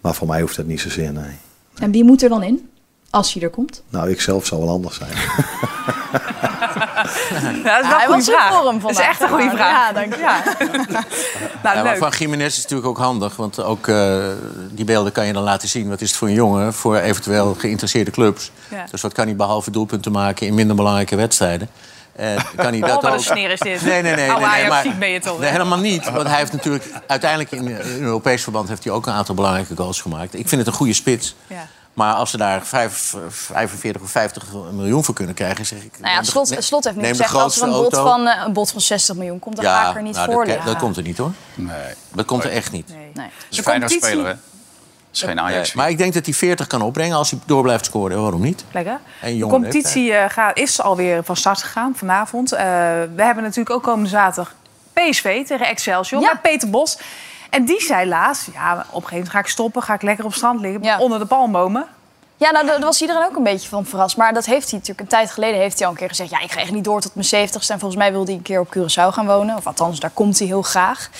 maar 0.00 0.14
voor 0.14 0.28
mij 0.28 0.40
hoeft 0.40 0.56
dat 0.56 0.66
niet 0.66 0.80
zozeer, 0.80 1.12
nee. 1.12 1.36
En 1.74 1.90
wie 1.90 2.04
moet 2.04 2.22
er 2.22 2.28
dan 2.28 2.42
in? 2.42 2.68
Als 3.10 3.32
hij 3.32 3.42
er 3.42 3.50
komt. 3.50 3.82
Nou, 3.88 4.10
ik 4.10 4.20
zelf 4.20 4.46
zou 4.46 4.60
wel 4.60 4.70
anders 4.70 4.96
zijn. 4.96 5.12
Ja, 7.64 7.80
dat 7.80 7.84
is 7.84 7.88
wel 7.88 8.00
een 8.00 8.06
goede 8.06 8.22
vraag. 8.22 8.52
vorm 8.52 8.64
Dat 8.80 8.90
is 8.90 8.96
vandaag, 8.96 9.08
echt 9.10 9.20
een 9.20 9.28
goede 9.28 9.44
maar- 9.44 9.56
vraag. 9.56 9.70
Ja, 9.70 9.92
dank 9.92 10.14
je. 10.14 10.20
Ja. 10.20 10.42
nou, 11.62 11.76
Ja, 11.76 11.82
maar 11.82 11.96
van 11.96 12.10
Jiménez 12.18 12.46
is 12.46 12.54
het 12.54 12.62
natuurlijk 12.62 12.88
ook 12.88 12.98
handig. 13.04 13.36
Want 13.36 13.62
ook 13.62 13.88
eh, 13.88 14.16
die 14.70 14.84
beelden 14.84 15.12
kan 15.12 15.26
je 15.26 15.32
dan 15.32 15.42
laten 15.42 15.68
zien. 15.68 15.88
Wat 15.88 16.00
is 16.00 16.08
het 16.08 16.18
voor 16.18 16.28
een 16.28 16.34
jongen? 16.34 16.74
Voor 16.74 16.96
eventueel 16.96 17.54
geïnteresseerde 17.58 18.10
clubs. 18.10 18.50
Ja. 18.68 18.84
Dus 18.90 19.00
wat 19.00 19.12
kan 19.12 19.26
hij 19.26 19.36
behalve 19.36 19.70
doelpunten 19.70 20.12
maken 20.12 20.46
in 20.46 20.54
minder 20.54 20.76
belangrijke 20.76 21.16
wedstrijden? 21.16 21.68
Eh, 22.16 22.26
kan 22.56 22.66
hij 22.72 22.80
dat 22.80 22.90
Oh, 22.90 22.94
wat 22.94 23.04
een 23.04 23.10
ook... 23.12 23.20
sneer 23.24 23.50
is 23.50 23.58
dit. 23.60 23.82
Nee, 23.82 24.02
nee, 24.02 24.14
nee. 24.14 24.30
Oude 24.30 24.46
nee, 24.46 24.54
nee, 24.54 24.70
Ajax-ziek 24.70 24.98
ben 24.98 25.08
je 25.08 25.20
toch, 25.20 25.38
Nee, 25.38 25.46
hè? 25.46 25.52
helemaal 25.52 25.78
niet. 25.78 26.10
Want 26.10 26.26
hij 26.28 26.38
heeft 26.38 26.52
natuurlijk 26.52 26.84
uiteindelijk 27.06 27.50
in, 27.50 27.68
in 27.68 28.02
Europees 28.02 28.42
verband... 28.42 28.68
heeft 28.68 28.84
hij 28.84 28.92
ook 28.92 29.06
een 29.06 29.12
aantal 29.12 29.34
belangrijke 29.34 29.76
goals 29.76 30.00
gemaakt. 30.00 30.34
Ik 30.34 30.48
vind 30.48 30.60
het 30.60 30.66
een 30.66 30.76
goede 30.76 30.92
spits. 30.92 31.34
Ja. 31.46 31.66
Maar 31.94 32.14
als 32.14 32.30
ze 32.30 32.36
daar 32.36 32.66
vijf, 32.66 33.14
45 33.28 34.02
of 34.02 34.10
50 34.10 34.44
miljoen 34.72 35.04
voor 35.04 35.14
kunnen 35.14 35.34
krijgen, 35.34 35.66
zeg 35.66 35.82
ik... 35.82 36.00
Nou 36.00 36.14
ja, 36.14 36.20
de- 36.20 36.26
Slot, 36.26 36.56
Slot 36.58 36.84
heeft 36.84 36.96
nu 36.96 37.04
gezegd 37.06 37.34
als 37.34 37.60
er 37.60 37.66
een 37.68 37.72
auto. 37.72 38.02
van, 38.04 38.26
eh, 38.26 38.42
een 38.46 38.52
bod 38.52 38.70
van 38.70 38.80
60 38.80 39.14
miljoen 39.16 39.38
komt, 39.38 39.56
dan 39.56 39.64
ga 39.64 39.90
ik 39.90 39.96
er 39.96 40.02
niet 40.02 40.14
nou, 40.14 40.26
voor 40.32 40.44
dat, 40.44 40.46
liggen. 40.54 40.66
dat 40.72 40.76
komt 40.80 40.96
er 40.96 41.02
niet 41.02 41.18
hoor. 41.18 41.32
Nee. 41.54 41.94
Dat 42.14 42.24
komt 42.26 42.44
er 42.44 42.50
echt 42.50 42.72
niet. 42.72 42.88
Nee. 42.88 43.10
Nee. 43.14 43.26
Het 43.26 43.46
is 43.50 43.58
een 43.58 43.64
fijne 43.64 43.88
speler, 43.88 44.24
hè? 44.24 44.30
Het 44.30 45.22
is 45.22 45.28
geen 45.28 45.40
Ajax. 45.40 45.72
Maar 45.72 45.88
ik 45.90 45.98
denk 45.98 46.14
dat 46.14 46.24
hij 46.24 46.34
40 46.34 46.66
kan 46.66 46.82
opbrengen 46.82 47.16
als 47.16 47.30
hij 47.30 47.38
door 47.46 47.62
blijft 47.62 47.84
scoren. 47.84 48.22
Waarom 48.22 48.40
niet? 48.42 48.64
Lekker. 48.72 49.00
En 49.20 49.38
De 49.38 49.46
competitie 49.46 50.12
eh, 50.14 50.30
gaat, 50.30 50.56
is 50.58 50.80
alweer 50.80 51.24
van 51.24 51.36
start 51.36 51.62
gegaan 51.62 51.92
vanavond. 51.96 52.52
Eh, 52.52 52.58
we 53.14 53.22
hebben 53.22 53.42
natuurlijk 53.42 53.70
ook 53.70 53.82
komende 53.82 54.08
zaterdag 54.08 54.54
PSV 54.92 55.46
tegen 55.46 55.66
Excelsior 55.66 56.20
Ja. 56.22 56.32
met 56.32 56.42
Peter 56.42 56.70
Bos. 56.70 56.98
En 57.54 57.64
die 57.64 57.80
zei 57.80 58.08
laatst, 58.08 58.48
ja, 58.52 58.72
op 58.72 58.78
een 58.78 58.86
gegeven 58.92 59.10
moment 59.10 59.30
ga 59.30 59.38
ik 59.38 59.46
stoppen, 59.46 59.82
ga 59.82 59.94
ik 59.94 60.02
lekker 60.02 60.24
op 60.24 60.34
strand 60.34 60.60
liggen 60.60 60.82
Ja. 60.82 60.98
onder 60.98 61.18
de 61.18 61.26
palmbomen. 61.26 61.86
Ja, 62.36 62.50
nou, 62.50 62.66
daar 62.66 62.80
was 62.80 63.00
iedereen 63.00 63.24
ook 63.24 63.36
een 63.36 63.42
beetje 63.42 63.68
van 63.68 63.84
verrast. 63.86 64.16
Maar 64.16 64.32
dat 64.34 64.44
heeft 64.44 64.70
hij 64.70 64.72
natuurlijk 64.78 65.00
een 65.00 65.16
tijd 65.18 65.30
geleden 65.30 65.60
heeft 65.60 65.78
hij 65.78 65.86
al 65.86 65.92
een 65.92 65.98
keer 65.98 66.08
gezegd. 66.08 66.30
Ja, 66.30 66.40
ik 66.40 66.52
ga 66.52 66.60
echt 66.60 66.72
niet 66.72 66.84
door 66.84 67.00
tot 67.00 67.14
mijn 67.14 67.26
70ste. 67.26 67.72
En 67.72 67.78
volgens 67.78 67.96
mij 67.96 68.12
wil 68.12 68.24
hij 68.24 68.34
een 68.34 68.42
keer 68.42 68.60
op 68.60 68.76
Curaçao 68.76 69.08
gaan 69.14 69.26
wonen. 69.26 69.56
Of 69.56 69.66
althans, 69.66 70.00
daar 70.00 70.10
komt 70.10 70.38
hij 70.38 70.46
heel 70.48 70.62
graag. 70.62 71.10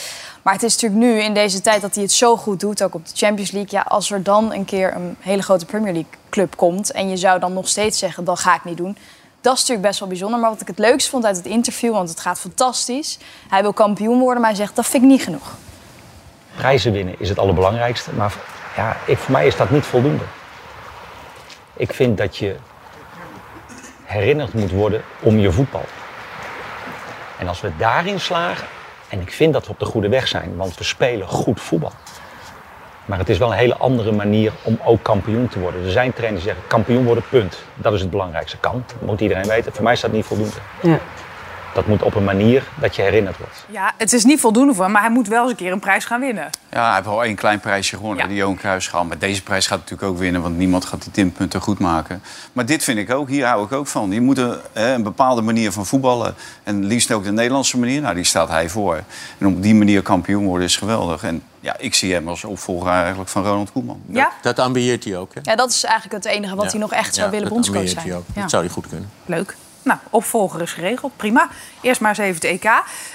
Maar 0.42 0.52
het 0.54 0.62
is 0.62 0.72
natuurlijk 0.74 1.02
nu, 1.02 1.20
in 1.20 1.34
deze 1.34 1.60
tijd, 1.60 1.80
dat 1.82 1.94
hij 1.94 2.02
het 2.02 2.12
zo 2.12 2.36
goed 2.36 2.60
doet. 2.60 2.82
Ook 2.82 2.94
op 2.94 3.06
de 3.06 3.12
Champions 3.16 3.50
League. 3.50 3.78
Ja, 3.78 3.84
als 3.88 4.10
er 4.10 4.22
dan 4.22 4.52
een 4.52 4.64
keer 4.64 4.94
een 4.94 5.16
hele 5.20 5.42
grote 5.42 5.66
Premier 5.66 5.92
League 5.92 6.10
club 6.30 6.56
komt. 6.56 6.92
En 6.92 7.08
je 7.08 7.16
zou 7.16 7.38
dan 7.40 7.52
nog 7.52 7.68
steeds 7.68 7.98
zeggen, 7.98 8.24
dat 8.24 8.38
ga 8.38 8.54
ik 8.54 8.64
niet 8.64 8.76
doen. 8.76 8.96
Dat 9.40 9.52
is 9.54 9.58
natuurlijk 9.60 9.86
best 9.86 9.98
wel 9.98 10.08
bijzonder. 10.08 10.40
Maar 10.40 10.50
wat 10.50 10.60
ik 10.60 10.66
het 10.66 10.78
leukst 10.78 11.08
vond 11.08 11.24
uit 11.24 11.36
het 11.36 11.46
interview, 11.46 11.92
want 11.92 12.08
het 12.08 12.20
gaat 12.20 12.40
fantastisch. 12.40 13.18
Hij 13.48 13.62
wil 13.62 13.72
kampioen 13.72 14.18
worden, 14.18 14.40
maar 14.40 14.50
hij 14.50 14.58
zegt, 14.60 14.76
dat 14.76 14.86
vind 14.86 15.02
ik 15.02 15.08
niet 15.08 15.22
genoeg. 15.22 15.52
Prijzen 16.56 16.92
winnen 16.92 17.14
is 17.18 17.28
het 17.28 17.38
allerbelangrijkste. 17.38 18.12
Maar 18.12 18.34
ja, 18.76 18.96
ik, 19.04 19.18
voor 19.18 19.32
mij 19.32 19.46
is 19.46 19.56
dat 19.56 19.70
niet 19.70 19.84
voldoende. 19.84 20.24
Ik 21.76 21.94
vind 21.94 22.18
dat 22.18 22.36
je 22.36 22.56
herinnerd 24.02 24.54
moet 24.54 24.70
worden 24.70 25.02
om 25.20 25.38
je 25.38 25.52
voetbal. 25.52 25.84
En 27.38 27.48
als 27.48 27.60
we 27.60 27.70
daarin 27.76 28.20
slagen, 28.20 28.66
en 29.08 29.20
ik 29.20 29.32
vind 29.32 29.52
dat 29.52 29.66
we 29.66 29.72
op 29.72 29.78
de 29.78 29.84
goede 29.84 30.08
weg 30.08 30.28
zijn, 30.28 30.56
want 30.56 30.78
we 30.78 30.84
spelen 30.84 31.28
goed 31.28 31.60
voetbal. 31.60 31.92
Maar 33.04 33.18
het 33.18 33.28
is 33.28 33.38
wel 33.38 33.50
een 33.50 33.58
hele 33.58 33.76
andere 33.76 34.12
manier 34.12 34.52
om 34.62 34.78
ook 34.84 35.02
kampioen 35.02 35.48
te 35.48 35.58
worden. 35.58 35.84
Er 35.84 35.90
zijn 35.90 36.12
trainers 36.12 36.44
die 36.44 36.52
zeggen 36.52 36.68
kampioen 36.70 37.04
worden, 37.04 37.24
punt. 37.28 37.62
Dat 37.74 37.92
is 37.92 38.00
het 38.00 38.10
belangrijkste. 38.10 38.56
Kan, 38.56 38.84
dat 38.86 39.00
moet 39.00 39.20
iedereen 39.20 39.46
weten. 39.46 39.72
Voor 39.72 39.82
mij 39.84 39.92
is 39.92 40.00
dat 40.00 40.12
niet 40.12 40.24
voldoende. 40.24 40.56
Ja. 40.82 40.98
Dat 41.74 41.86
moet 41.86 42.02
op 42.02 42.14
een 42.14 42.24
manier 42.24 42.62
dat 42.80 42.96
je 42.96 43.02
herinnerd 43.02 43.38
wordt. 43.38 43.64
Ja, 43.70 43.92
het 43.98 44.12
is 44.12 44.24
niet 44.24 44.40
voldoende 44.40 44.74
voor 44.74 44.84
hem, 44.84 44.92
maar 44.92 45.02
hij 45.02 45.10
moet 45.10 45.28
wel 45.28 45.42
eens 45.42 45.50
een 45.50 45.56
keer 45.56 45.72
een 45.72 45.78
prijs 45.80 46.04
gaan 46.04 46.20
winnen. 46.20 46.50
Ja, 46.70 46.84
hij 46.86 46.94
heeft 46.94 47.06
wel 47.06 47.24
één 47.24 47.34
klein 47.34 47.60
prijsje 47.60 47.96
gewonnen, 47.96 48.22
Ja. 48.22 48.28
die 48.28 48.36
Johan 48.38 48.56
Cruijffschaal. 48.56 49.04
Maar 49.04 49.18
deze 49.18 49.42
prijs 49.42 49.66
gaat 49.66 49.78
natuurlijk 49.78 50.08
ook 50.10 50.18
winnen, 50.18 50.42
want 50.42 50.56
niemand 50.56 50.84
gaat 50.84 51.02
die 51.02 51.12
timpunten 51.12 51.60
goed 51.60 51.78
maken. 51.78 52.22
Maar 52.52 52.66
dit 52.66 52.84
vind 52.84 52.98
ik 52.98 53.10
ook, 53.12 53.28
hier 53.28 53.46
hou 53.46 53.64
ik 53.64 53.72
ook 53.72 53.86
van. 53.86 54.10
Je 54.10 54.20
moet 54.20 54.38
een, 54.38 54.56
hè, 54.72 54.94
een 54.94 55.02
bepaalde 55.02 55.42
manier 55.42 55.72
van 55.72 55.86
voetballen. 55.86 56.34
En 56.62 56.84
liefst 56.84 57.12
ook 57.12 57.24
de 57.24 57.32
Nederlandse 57.32 57.78
manier, 57.78 58.00
nou 58.00 58.14
die 58.14 58.24
staat 58.24 58.48
hij 58.48 58.68
voor. 58.68 59.00
En 59.38 59.46
op 59.46 59.62
die 59.62 59.74
manier 59.74 60.02
kampioen 60.02 60.44
worden 60.44 60.66
is 60.66 60.76
geweldig. 60.76 61.22
En 61.22 61.42
ja, 61.60 61.76
ik 61.78 61.94
zie 61.94 62.12
hem 62.12 62.28
als 62.28 62.44
opvolger 62.44 62.90
eigenlijk 62.90 63.30
van 63.30 63.44
Ronald 63.44 63.72
Koeman. 63.72 64.00
Ja? 64.06 64.30
Dat 64.42 64.58
ambieert 64.58 65.04
hij 65.04 65.16
ook, 65.16 65.34
hè? 65.34 65.40
Ja, 65.42 65.56
dat 65.56 65.70
is 65.70 65.84
eigenlijk 65.84 66.24
het 66.24 66.32
enige 66.34 66.54
wat 66.54 66.64
Ja. 66.64 66.70
hij 66.70 66.80
nog 66.80 66.92
echt 66.92 67.14
zou 67.14 67.26
Ja, 67.26 67.32
willen 67.32 67.44
dat 67.46 67.54
bondscoach 67.54 67.76
ambieert 67.78 68.00
zijn. 68.00 68.08
hij 68.12 68.18
ook. 68.18 68.24
Ja. 68.34 68.40
Dat 68.40 68.50
zou 68.50 68.64
hij 68.64 68.72
goed 68.72 68.86
kunnen. 68.88 69.10
Leuk. 69.26 69.56
Nou, 69.84 69.98
opvolger 70.10 70.62
is 70.62 70.72
geregeld. 70.72 71.16
Prima. 71.16 71.48
Eerst 71.80 72.00
maar 72.00 72.10
eens 72.10 72.18
even 72.18 72.34
het 72.34 72.44
EK. 72.44 72.64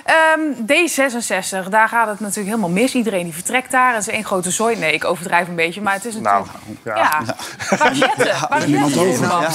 Ehm, 0.03 0.39
D66, 0.61 1.69
daar 1.69 1.87
gaat 1.87 2.07
het 2.07 2.19
natuurlijk 2.19 2.47
helemaal 2.47 2.69
mis. 2.69 2.93
Iedereen 2.93 3.23
die 3.23 3.33
vertrekt 3.33 3.71
daar. 3.71 3.93
Het 3.93 4.07
is 4.07 4.13
één 4.13 4.25
grote 4.25 4.51
zooi. 4.51 4.75
Nee, 4.75 4.93
ik 4.93 5.05
overdrijf 5.05 5.47
een 5.47 5.55
beetje, 5.55 5.81
maar 5.81 5.93
het 5.93 6.05
is 6.05 6.15
Nou, 6.15 6.45
natuurlijk... 6.45 6.85
ja. 6.85 7.21
ja. 7.25 7.77
Waar 7.77 7.91
is 7.91 7.97
Jette? 8.17 8.35
Waar 8.49 8.57
is 8.59 8.65
niemand 8.65 8.93
Jette? 8.93 9.09
over. 9.09 9.27
man? 9.27 9.45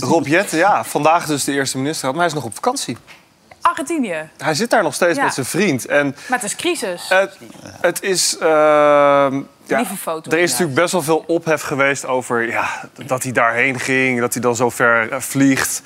Rob 0.00 0.26
Jetten, 0.26 0.58
ja, 0.58 0.84
vandaag 0.84 1.26
dus 1.26 1.44
de 1.44 1.52
eerste 1.52 1.78
minister, 1.78 2.08
maar 2.08 2.18
hij 2.18 2.26
is 2.26 2.34
nog 2.34 2.44
op 2.44 2.54
vakantie. 2.54 2.96
Argentinië. 3.60 4.28
Hij 4.38 4.54
zit 4.54 4.70
daar 4.70 4.82
nog 4.82 4.94
steeds 4.94 5.16
Ja. 5.18 5.24
met 5.24 5.34
zijn 5.34 5.46
vriend. 5.46 5.86
En 5.86 6.16
Maar 6.28 6.38
het 6.38 6.48
is 6.50 6.56
crisis. 6.56 7.08
het, 7.08 7.36
het 7.80 8.02
is... 8.02 8.36
ehm, 8.38 8.46
ja, 9.66 9.76
Lieve 9.76 9.96
foto, 9.96 10.30
er 10.30 10.38
is 10.38 10.50
natuurlijk 10.50 10.78
best 10.78 10.92
wel 10.92 11.02
veel 11.02 11.24
ophef 11.26 11.62
geweest 11.62 12.06
over 12.06 12.46
ja, 12.50 12.66
dat 13.06 13.22
hij 13.22 13.32
daarheen 13.32 13.80
ging, 13.80 14.20
dat 14.20 14.32
hij 14.32 14.42
dan 14.42 14.56
zo 14.56 14.70
ver 14.70 15.12
eh, 15.12 15.20
vliegt. 15.20 15.82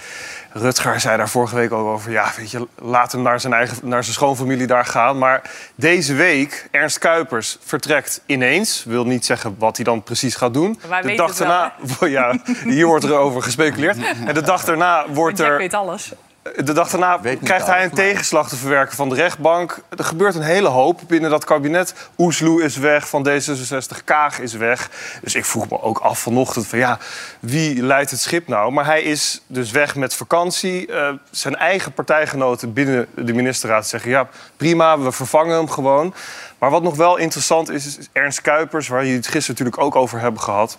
Rutger 0.53 1.01
zei 1.01 1.17
daar 1.17 1.29
vorige 1.29 1.55
week 1.55 1.73
ook 1.73 1.87
over, 1.87 2.11
ja, 2.11 2.33
weet 2.37 2.51
je, 2.51 2.67
laat 2.79 3.13
hem 3.13 3.23
naar 3.23 3.41
zijn, 3.41 3.53
eigen, 3.53 3.89
naar 3.89 4.03
zijn 4.03 4.15
schoonfamilie 4.15 4.67
daar 4.67 4.85
gaan. 4.85 5.19
Maar 5.19 5.51
deze 5.75 6.15
week, 6.15 6.69
Ernst 6.71 6.99
Kuipers 6.99 7.59
vertrekt 7.65 8.21
ineens. 8.27 8.85
Wil 8.85 9.05
niet 9.05 9.25
zeggen 9.25 9.55
wat 9.59 9.77
hij 9.77 9.85
dan 9.85 10.03
precies 10.03 10.35
gaat 10.35 10.55
doen. 10.55 10.81
De 11.03 11.15
dag 11.15 11.39
wel, 11.39 11.49
daarna, 11.49 11.75
ja, 12.07 12.39
hier 12.65 12.87
wordt 12.87 13.05
er 13.05 13.15
over 13.15 13.43
gespeculeerd. 13.43 13.97
En 14.27 14.35
de 14.35 14.43
dag 14.43 14.65
daarna 14.65 15.05
wordt 15.09 15.39
Jack 15.39 15.49
er 15.49 15.59
weet 15.59 15.75
alles. 15.75 16.13
De 16.57 16.73
dag 16.73 16.91
daarna 16.91 17.21
krijgt 17.43 17.67
hij 17.67 17.85
een 17.85 17.91
tegenslag 17.91 18.49
te 18.49 18.57
verwerken 18.57 18.97
van 18.97 19.09
de 19.09 19.15
rechtbank. 19.15 19.79
Er 19.97 20.05
gebeurt 20.05 20.35
een 20.35 20.43
hele 20.43 20.69
hoop 20.69 21.01
binnen 21.07 21.31
dat 21.31 21.45
kabinet. 21.45 21.95
Oesloe 22.19 22.63
is 22.63 22.77
weg, 22.77 23.09
van 23.09 23.29
D66 23.29 24.05
Kaag 24.05 24.39
is 24.41 24.53
weg. 24.53 24.91
Dus 25.23 25.35
ik 25.35 25.45
vroeg 25.45 25.71
me 25.71 25.83
ook 25.83 25.99
af 25.99 26.19
vanochtend 26.19 26.67
van 26.67 26.79
ja, 26.79 26.99
wie 27.41 27.83
leidt 27.83 28.11
het 28.11 28.21
schip 28.21 28.49
nou? 28.49 28.73
Maar 28.73 28.85
hij 28.85 29.03
is 29.03 29.43
dus 29.47 29.71
weg 29.71 29.95
met 29.95 30.15
vakantie. 30.15 30.93
Eh, 30.93 31.13
zijn 31.31 31.57
eigen 31.57 31.93
partijgenoten 31.93 32.73
binnen 32.73 33.07
de 33.15 33.33
ministerraad 33.33 33.87
zeggen 33.87 34.11
ja, 34.11 34.29
prima, 34.57 34.99
we 34.99 35.13
vervangen 35.13 35.57
hem 35.57 35.71
gewoon. 35.71 36.15
Maar 36.59 36.71
wat 36.71 36.83
nog 36.83 36.97
wel 36.97 37.17
interessant 37.17 37.71
is, 37.71 37.99
is 37.99 38.09
Ernst 38.13 38.41
Kuipers, 38.41 38.89
waar 38.89 39.03
jullie 39.03 39.17
het 39.17 39.27
gisteren 39.27 39.51
natuurlijk 39.51 39.83
ook 39.83 40.03
over 40.03 40.21
hebben 40.21 40.41
gehad. 40.41 40.79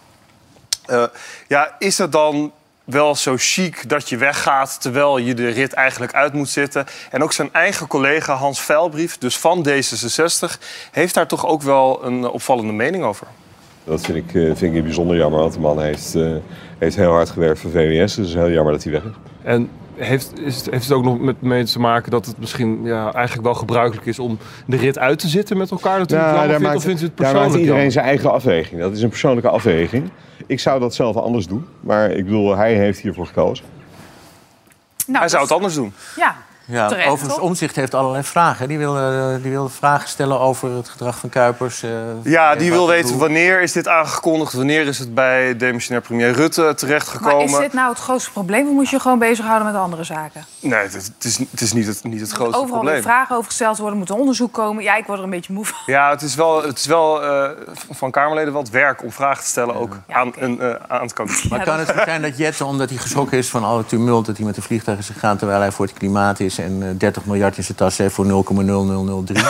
Eh, 0.85 1.03
ja, 1.47 1.75
is 1.79 1.97
het 1.97 2.11
dan 2.11 2.51
wel 2.91 3.15
zo 3.15 3.35
chic 3.37 3.89
dat 3.89 4.09
je 4.09 4.17
weggaat 4.17 4.81
terwijl 4.81 5.17
je 5.17 5.33
de 5.33 5.49
rit 5.49 5.73
eigenlijk 5.73 6.13
uit 6.13 6.33
moet 6.33 6.49
zitten? 6.49 6.85
En 7.11 7.23
ook 7.23 7.33
zijn 7.33 7.49
eigen 7.51 7.87
collega 7.87 8.33
Hans 8.33 8.61
Veilbrief, 8.61 9.17
dus 9.17 9.37
van 9.37 9.67
D66, 9.69 10.59
heeft 10.91 11.13
daar 11.13 11.27
toch 11.27 11.47
ook 11.47 11.61
wel 11.61 12.05
een 12.05 12.27
opvallende 12.27 12.73
mening 12.73 13.03
over. 13.03 13.27
Dat 13.83 14.01
vind 14.01 14.17
ik, 14.17 14.35
eh, 14.35 14.55
vind 14.55 14.75
ik 14.75 14.83
bijzonder 14.83 15.17
jammer, 15.17 15.39
want 15.39 15.53
de 15.53 15.59
man 15.59 15.81
heeft, 15.81 16.15
eh, 16.15 16.35
heeft 16.77 16.95
heel 16.95 17.11
hard 17.11 17.29
gewerkt 17.29 17.59
voor 17.59 17.71
VWS. 17.71 17.97
Dus 17.97 18.15
het 18.15 18.27
is 18.27 18.33
heel 18.33 18.51
jammer 18.51 18.73
dat 18.73 18.83
hij 18.83 18.91
weg 18.91 19.03
is. 19.03 19.11
En 19.43 19.69
heeft, 19.99 20.39
is 20.39 20.55
het, 20.55 20.69
heeft 20.69 20.83
het 20.83 20.91
ook 20.91 21.03
nog 21.03 21.19
met 21.19 21.41
mee 21.41 21.63
te 21.63 21.79
maken 21.79 22.11
dat 22.11 22.25
het 22.25 22.37
misschien 22.37 22.79
ja, 22.83 23.13
eigenlijk 23.13 23.45
wel 23.45 23.55
gebruikelijk 23.55 24.07
is 24.07 24.19
om 24.19 24.37
de 24.65 24.77
rit 24.77 24.99
uit 24.99 25.19
te 25.19 25.27
zitten 25.27 25.57
met 25.57 25.71
elkaar? 25.71 25.99
Natuurlijk 25.99 26.29
Nou, 26.31 26.35
jammer 26.35 26.47
daar 26.47 26.59
vindt, 26.59 26.63
maakt, 26.63 26.77
of 26.77 26.83
vindt 26.83 27.01
u 27.01 27.05
het 27.05 27.17
daar 27.17 27.25
maakt 27.25 27.37
persoonlijk 27.37 27.59
iedereen 27.61 27.75
jammer? 27.75 27.91
zijn 27.91 28.05
eigen 28.05 28.31
afweging. 28.31 28.81
Dat 28.81 28.91
is 28.93 29.01
een 29.01 29.09
persoonlijke 29.09 29.49
afweging. 29.49 30.09
Ik 30.47 30.59
zou 30.59 30.79
dat 30.79 30.95
zelf 30.95 31.15
anders 31.15 31.47
doen, 31.47 31.65
maar 31.79 32.11
ik 32.11 32.25
bedoel, 32.25 32.55
hij 32.55 32.73
heeft 32.73 32.99
hiervoor 32.99 33.25
gekozen. 33.27 33.65
Nou, 35.07 35.19
Hij 35.19 35.29
zou 35.29 35.41
het 35.43 35.51
anders 35.51 35.73
doen. 35.73 35.93
Ja, 36.15 36.35
Ja, 36.71 36.87
Terecht, 36.87 37.07
overigens, 37.07 37.33
toch? 37.39 37.43
Omzicht 37.49 37.75
heeft 37.75 37.93
allerlei 37.93 38.23
vragen. 38.23 38.67
Die 38.67 38.77
wil, 38.77 38.97
eh, 38.97 39.27
die 39.41 39.51
wil 39.51 39.69
vragen 39.69 40.09
stellen 40.09 40.39
over 40.39 40.71
het 40.75 40.89
gedrag 40.89 41.17
van 41.17 41.29
Kuipers. 41.29 41.83
eh, 41.83 41.89
Ja, 42.23 42.55
die 42.55 42.69
wat 42.69 42.77
wil 42.79 42.87
weten 42.87 43.11
doet. 43.11 43.19
wanneer 43.19 43.61
is 43.61 43.71
dit 43.71 43.87
aangekondigd? 43.87 44.53
Wanneer 44.53 44.87
is 44.87 44.99
het 44.99 45.13
bij 45.13 45.57
demissionair 45.57 46.05
premier 46.05 46.31
Rutte 46.31 46.61
maar 46.61 46.75
terechtgekomen? 46.75 47.45
is 47.45 47.57
dit 47.57 47.73
nou 47.73 47.89
het 47.89 47.99
grootste 47.99 48.31
probleem? 48.31 48.67
Of 48.67 48.73
moet 48.73 48.89
je 48.89 48.95
je 48.95 49.01
gewoon 49.01 49.19
bezighouden 49.19 49.67
met 49.71 49.75
andere 49.81 50.03
zaken? 50.03 50.45
Nee, 50.59 50.79
het, 50.79 50.93
het 50.93 51.23
is, 51.23 51.37
het 51.51 51.61
is 51.61 51.73
niet 51.73 51.87
het, 51.87 52.03
niet 52.03 52.19
het 52.19 52.29
Er 52.29 52.35
grootste 52.35 52.57
overal 52.57 52.73
probleem. 52.75 52.93
weer 52.93 53.03
vragen 53.03 53.35
over 53.35 53.47
gesteld 53.47 53.77
worden, 53.77 53.97
moet 53.99 54.09
er 54.09 54.15
onderzoek 54.15 54.53
komen. 54.53 54.83
Ja, 54.83 54.95
ik 54.95 55.05
word 55.05 55.17
er 55.17 55.23
een 55.23 55.29
beetje 55.29 55.53
moe 55.53 55.65
van. 55.65 55.77
Ja, 55.85 56.09
het 56.09 56.21
is 56.21 56.35
wel, 56.35 56.63
het 56.63 56.77
is 56.77 56.85
wel 56.85 57.23
eh, 57.23 57.49
van 57.91 58.11
Kamerleden 58.11 58.53
wel 58.53 58.61
het 58.61 58.71
werk 58.71 59.03
om 59.03 59.11
vragen 59.11 59.43
te 59.43 59.49
stellen 59.49 59.75
ook 59.75 59.97
Ja, 60.07 60.15
aan, 60.15 60.31
een, 60.37 60.61
aan 60.87 61.01
het 61.01 61.13
kabinet. 61.13 61.49
Maar 61.49 61.63
kan 61.63 61.79
het 61.79 61.91
zijn 62.05 62.21
dat 62.21 62.37
Jette, 62.37 62.65
omdat 62.65 62.89
hij 62.89 62.97
geschrokken 62.97 63.37
is 63.37 63.49
van 63.49 63.63
alle 63.63 63.85
tumult... 63.85 64.25
dat 64.25 64.37
hij 64.37 64.45
met 64.45 64.57
een 64.57 64.63
vliegtuig 64.63 64.97
is 64.99 65.09
gegaan 65.09 65.37
terwijl 65.37 65.59
hij 65.59 65.71
voor 65.71 65.85
het 65.85 65.93
klimaat 65.97 66.39
is... 66.39 66.57
en 66.63 66.83
eh, 66.83 66.87
30 66.97 67.25
miljard 67.25 67.57
in 67.57 67.63
zijn 67.63 67.77
tas 67.77 67.97
heeft 67.97 68.13
voor 68.13 68.25
0,0003? 68.25 69.41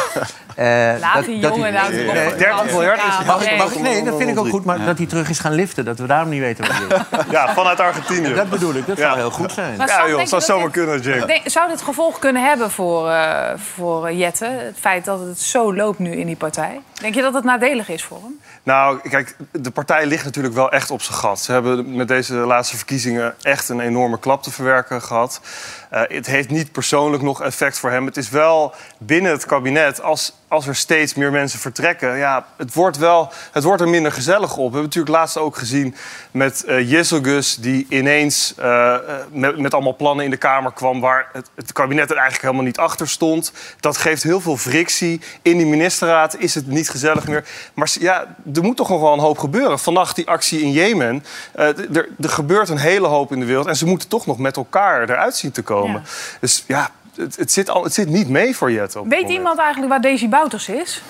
Eh, 0.56 0.66
Laat 1.00 1.26
die 1.26 1.40
jongen 1.40 1.74
nou 1.74 1.92
toch 1.92 2.16
Eh, 2.16 2.28
op 2.28 2.38
30 2.38 2.66
miljard 2.72 2.98
is 3.00 3.26
Mag 3.26 3.42
ik, 3.42 3.50
Nee. 3.50 3.58
mag 3.58 3.72
ik- 3.74 3.82
nee, 3.82 4.04
dat 4.04 4.18
vind 4.18 4.30
ik 4.30 4.40
ook 4.40 4.50
goed, 4.50 4.66
maar 4.66 4.86
dat 4.86 4.98
hij 4.98 5.08
terug 5.08 5.30
is 5.30 5.40
gaan 5.40 5.52
liften. 5.54 5.86
Dat 5.86 6.00
we 6.00 6.06
daarom 6.08 6.30
niet 6.30 6.40
weten 6.40 6.68
wat 6.68 6.74
hij 6.76 6.98
is. 7.20 7.26
Ja, 7.36 7.54
vanuit 7.54 7.80
Argentinië. 7.80 8.34
Dat 8.34 8.50
bedoel 8.50 8.74
ik, 8.74 8.88
dat 8.88 8.98
Ja. 8.98 9.04
zou 9.04 9.18
heel 9.18 9.30
goed 9.32 9.52
zijn. 9.52 9.78
Maar 9.78 9.88
Ja, 9.88 10.10
joh, 10.10 10.26
zou 10.26 10.42
zomaar 10.42 10.70
kunnen. 10.70 11.02
Denk- 11.02 11.42
zou 11.50 11.70
dit 11.70 11.82
gevolg 11.82 12.20
kunnen 12.20 12.44
hebben 12.44 12.72
voor, 12.72 13.10
eh, 13.10 13.50
voor 13.74 14.12
Jette? 14.12 14.46
Het 14.46 14.76
feit 14.80 15.06
dat 15.06 15.20
het 15.20 15.40
zo 15.40 15.76
loopt 15.76 16.00
nu 16.00 16.12
in 16.16 16.26
die 16.28 16.36
partij. 16.36 16.82
Denk 17.02 17.16
je 17.16 17.22
dat 17.22 17.34
het 17.34 17.44
nadelig 17.44 17.90
is 17.90 18.04
voor 18.04 18.18
hem? 18.18 18.40
Nou, 18.64 19.10
kijk, 19.10 19.36
de 19.52 19.72
partij 19.72 20.06
ligt 20.06 20.24
natuurlijk 20.26 20.56
wel 20.56 20.72
echt 20.72 20.92
op 20.92 21.02
zijn 21.02 21.18
gat. 21.18 21.40
Ze 21.40 21.52
hebben 21.52 21.96
met 21.96 22.08
deze 22.08 22.34
laatste 22.34 22.78
verkiezingen 22.78 23.34
echt 23.42 23.70
een 23.70 23.80
enorme 23.80 24.20
klap 24.20 24.44
te 24.44 24.52
verwerken 24.52 25.02
gehad. 25.02 25.42
Eh, 25.90 26.02
het 26.08 26.26
heeft 26.26 26.50
niet 26.50 26.72
persoonlijk 26.72 26.98
nog 27.08 27.42
effect 27.42 27.80
voor 27.80 27.90
hem. 27.90 28.06
Het 28.06 28.18
is 28.18 28.30
wel 28.30 28.74
binnen 28.98 29.32
het 29.32 29.46
kabinet, 29.46 30.02
als, 30.02 30.34
als 30.48 30.68
er 30.68 30.76
steeds 30.76 31.14
meer 31.14 31.32
mensen 31.32 31.60
vertrekken... 31.60 32.18
Ja, 32.18 32.46
het, 32.58 32.74
wordt 32.74 32.98
wel, 32.98 33.32
het 33.52 33.64
wordt 33.64 33.82
er 33.82 33.90
minder 33.90 34.12
gezellig 34.12 34.52
op. 34.52 34.58
We 34.58 34.62
hebben 34.62 34.82
natuurlijk 34.82 35.16
laatst 35.16 35.38
ook 35.38 35.58
gezien 35.58 35.96
met 36.32 36.64
Jesselgus... 36.68 37.56
die 37.56 37.86
ineens 37.90 38.54
eh, 38.58 38.94
eh, 38.94 39.02
met, 39.32 39.60
met 39.60 39.74
allemaal 39.74 39.96
plannen 39.96 40.26
in 40.26 40.32
de 40.32 40.38
Kamer 40.38 40.72
kwam... 40.72 41.00
waar 41.00 41.30
het, 41.34 41.50
het 41.56 41.72
kabinet 41.72 42.10
er 42.10 42.16
eigenlijk 42.16 42.42
helemaal 42.44 42.66
niet 42.66 42.78
achter 42.78 43.08
stond. 43.08 43.52
Dat 43.80 43.98
geeft 43.98 44.24
heel 44.24 44.42
veel 44.42 44.58
frictie. 44.58 45.22
In 45.42 45.58
die 45.58 45.68
ministerraad 45.68 46.36
is 46.38 46.56
het 46.56 46.68
niet 46.68 46.90
gezellig 46.90 47.28
meer. 47.28 47.46
Maar 47.74 47.96
ja, 48.00 48.36
er 48.54 48.64
moet 48.64 48.78
toch 48.78 48.90
nog 48.90 49.02
wel 49.02 49.14
een 49.14 49.20
hoop 49.20 49.38
gebeuren. 49.38 49.80
Vannacht 49.80 50.16
die 50.16 50.28
actie 50.28 50.62
in 50.62 50.72
Jemen. 50.72 51.24
er, 51.54 52.10
er 52.20 52.30
gebeurt 52.30 52.70
een 52.70 52.78
hele 52.78 53.08
hoop 53.08 53.32
in 53.32 53.40
de 53.40 53.46
wereld. 53.46 53.68
En 53.68 53.76
ze 53.76 53.86
moeten 53.86 54.08
toch 54.08 54.26
nog 54.26 54.38
met 54.38 54.58
elkaar 54.58 55.10
eruit 55.10 55.36
zien 55.36 55.52
te 55.52 55.62
komen. 55.62 56.02
Ja. 56.02 56.10
Dus 56.40 56.64
ja, 56.68 56.89
het, 57.16 57.36
het, 57.36 57.52
zit 57.52 57.70
al, 57.70 57.84
het 57.84 57.94
zit 57.94 58.10
niet 58.10 58.30
mee 58.30 58.56
voor 58.56 58.72
Jet. 58.72 58.96
op 58.96 59.04
Weet 59.08 59.12
moment. 59.20 59.38
iemand 59.38 59.60
eigenlijk 59.60 59.92
waar 59.92 60.02
Daisy 60.02 60.30
Bouters 60.30 60.70
is? 60.70 61.02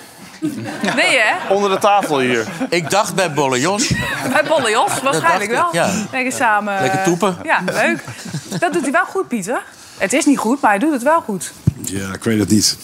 Nee, 0.95 1.17
hè? 1.19 1.53
Onder 1.53 1.69
de 1.69 1.77
tafel 1.77 2.19
hier. 2.19 2.47
Ik 2.69 2.89
dacht 2.89 3.15
bij 3.15 3.33
Bolle 3.33 3.59
Jos. 3.59 3.87
Bij 4.31 4.43
Bolle 4.47 4.69
Jos, 4.69 5.01
waarschijnlijk 5.01 5.51
wel. 5.51 5.69
ja. 5.71 5.91
Lekker 6.11 6.31
samen. 6.31 6.75
eh, 6.75 6.81
Lekker 6.81 7.03
toepen. 7.03 7.37
Ja, 7.43 7.61
leuk. 7.65 8.03
Dat 8.59 8.73
doet 8.73 8.81
hij 8.81 8.91
wel 8.91 9.05
goed, 9.05 9.27
Pieter. 9.27 9.61
Het 9.97 10.13
is 10.13 10.25
niet 10.25 10.37
goed, 10.37 10.61
maar 10.61 10.69
hij 10.71 10.79
doet 10.79 10.91
het 10.93 11.03
wel 11.03 11.21
goed. 11.21 11.51
Ja, 11.81 12.13
ik 12.13 12.23
weet 12.23 12.39
het 12.39 12.49
niet. 12.49 12.77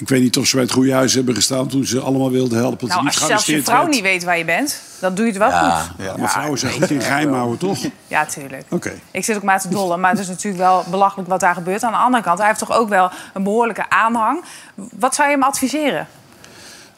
Ik 0.00 0.08
weet 0.08 0.20
niet 0.22 0.36
of 0.36 0.46
ze 0.46 0.54
bij 0.54 0.64
het 0.64 0.72
goede 0.72 0.92
huis 0.92 1.14
hebben 1.14 1.34
gestaan 1.34 1.68
toen 1.68 1.86
ze 1.86 2.00
allemaal 2.00 2.30
wilden 2.30 2.58
helpen. 2.58 2.88
dat 2.88 2.96
Nou, 2.96 3.06
als 3.06 3.26
zelfs 3.26 3.46
je 3.46 3.62
vrouw 3.62 3.80
werd. 3.80 3.90
niet 3.90 4.02
weet 4.02 4.24
waar 4.24 4.38
je 4.38 4.44
bent. 4.44 4.80
Dan 5.00 5.14
doe 5.14 5.24
je 5.26 5.30
het 5.30 5.40
wel 5.40 5.50
goed. 5.50 6.04
Ja, 6.06 6.16
maar 6.16 6.30
vrouwen 6.30 6.58
zijn 6.58 6.72
goed 6.72 6.90
in 6.90 7.00
geheim 7.00 7.32
houden, 7.32 7.58
toch? 7.58 7.78
Ja, 8.06 8.24
tuurlijk. 8.26 8.64
Oké. 8.70 8.92
Ik 9.10 9.24
zit 9.24 9.36
ook 9.36 9.42
maar 9.42 9.60
te 9.60 9.68
dollen, 9.68 10.00
maar 10.00 10.10
het 10.10 10.20
is 10.20 10.28
natuurlijk 10.28 10.62
wel 10.62 10.84
belachelijk 10.90 11.28
wat 11.28 11.40
daar 11.40 11.54
gebeurt. 11.54 11.82
Aan 11.82 11.92
de 11.92 11.98
andere 11.98 12.22
kant, 12.22 12.38
hij 12.38 12.46
heeft 12.46 12.58
toch 12.58 12.72
ook 12.72 12.88
wel 12.88 13.10
een 13.34 13.42
behoorlijke 13.42 13.90
aanhang. 13.90 14.44
Wat 14.74 15.14
zou 15.14 15.28
je 15.28 15.34
hem 15.34 15.42
adviseren? 15.44 16.06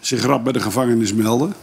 Zich 0.01 0.25
rap 0.25 0.45
bij 0.45 0.53
de 0.53 0.61
gevangenis 0.61 1.13
melden. 1.15 1.55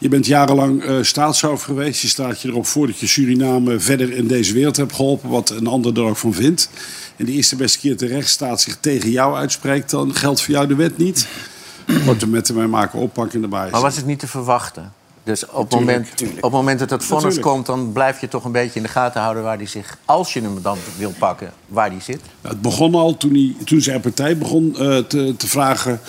Je 0.00 0.08
bent 0.08 0.26
jarenlang 0.26 0.84
eh 0.84 0.96
staatshoofd 1.00 1.64
geweest. 1.64 2.02
Je 2.02 2.08
staat 2.08 2.40
je 2.40 2.48
erop 2.48 2.66
voor 2.66 2.86
dat 2.86 2.98
je 2.98 3.06
Suriname 3.06 3.80
verder 3.80 4.12
in 4.12 4.26
deze 4.26 4.52
wereld 4.52 4.76
hebt 4.76 4.92
geholpen. 4.92 5.28
Wat 5.28 5.50
een 5.50 5.66
ander 5.66 5.96
er 5.96 6.02
ook 6.02 6.16
van 6.16 6.34
vindt. 6.34 6.70
En 7.16 7.24
de 7.24 7.32
eerste 7.32 7.56
beste 7.56 7.78
keer 7.78 7.96
de 7.96 8.06
rechtsstaat 8.06 8.60
zich 8.60 8.76
tegen 8.80 9.10
jou 9.10 9.36
uitspreekt... 9.36 9.90
dan 9.90 10.14
geldt 10.14 10.42
voor 10.42 10.54
jou 10.54 10.66
de 10.66 10.74
wet 10.74 10.96
niet. 10.96 11.28
Wordt 12.04 12.22
er 12.22 12.28
met 12.28 12.48
hem 12.48 12.70
maken, 12.70 12.98
oppakken 12.98 13.36
en 13.36 13.42
erbij. 13.42 13.70
Maar 13.70 13.80
was 13.80 13.96
het 13.96 14.06
niet 14.06 14.18
te 14.18 14.26
verwachten? 14.26 14.92
Dus 15.22 15.46
op 15.46 15.70
het 15.70 15.80
Natuurlijk, 15.80 16.18
moment, 16.18 16.36
op 16.36 16.42
het 16.42 16.52
moment 16.52 16.78
dat 16.78 16.90
het 16.90 17.04
vonnis 17.04 17.24
Natuurlijk. 17.24 17.54
komt... 17.54 17.66
dan 17.66 17.92
blijf 17.92 18.20
je 18.20 18.28
toch 18.28 18.44
een 18.44 18.52
beetje 18.52 18.76
in 18.76 18.82
de 18.82 18.88
gaten 18.88 19.20
houden 19.20 19.42
waar 19.42 19.56
hij 19.56 19.66
zich... 19.66 19.96
als 20.04 20.32
je 20.32 20.40
hem 20.40 20.62
dan 20.62 20.78
wil 20.96 21.12
pakken, 21.18 21.52
waar 21.66 21.90
hij 21.90 22.00
zit. 22.00 22.20
Nou, 22.40 22.54
het 22.54 22.62
begon 22.62 22.94
al 22.94 23.16
toen, 23.16 23.32
hij, 23.32 23.64
toen 23.64 23.80
zijn 23.80 24.00
partij 24.00 24.38
begon 24.38 24.76
eh, 24.78 24.98
te, 24.98 25.34
te 25.36 25.48
vragen 25.48 26.00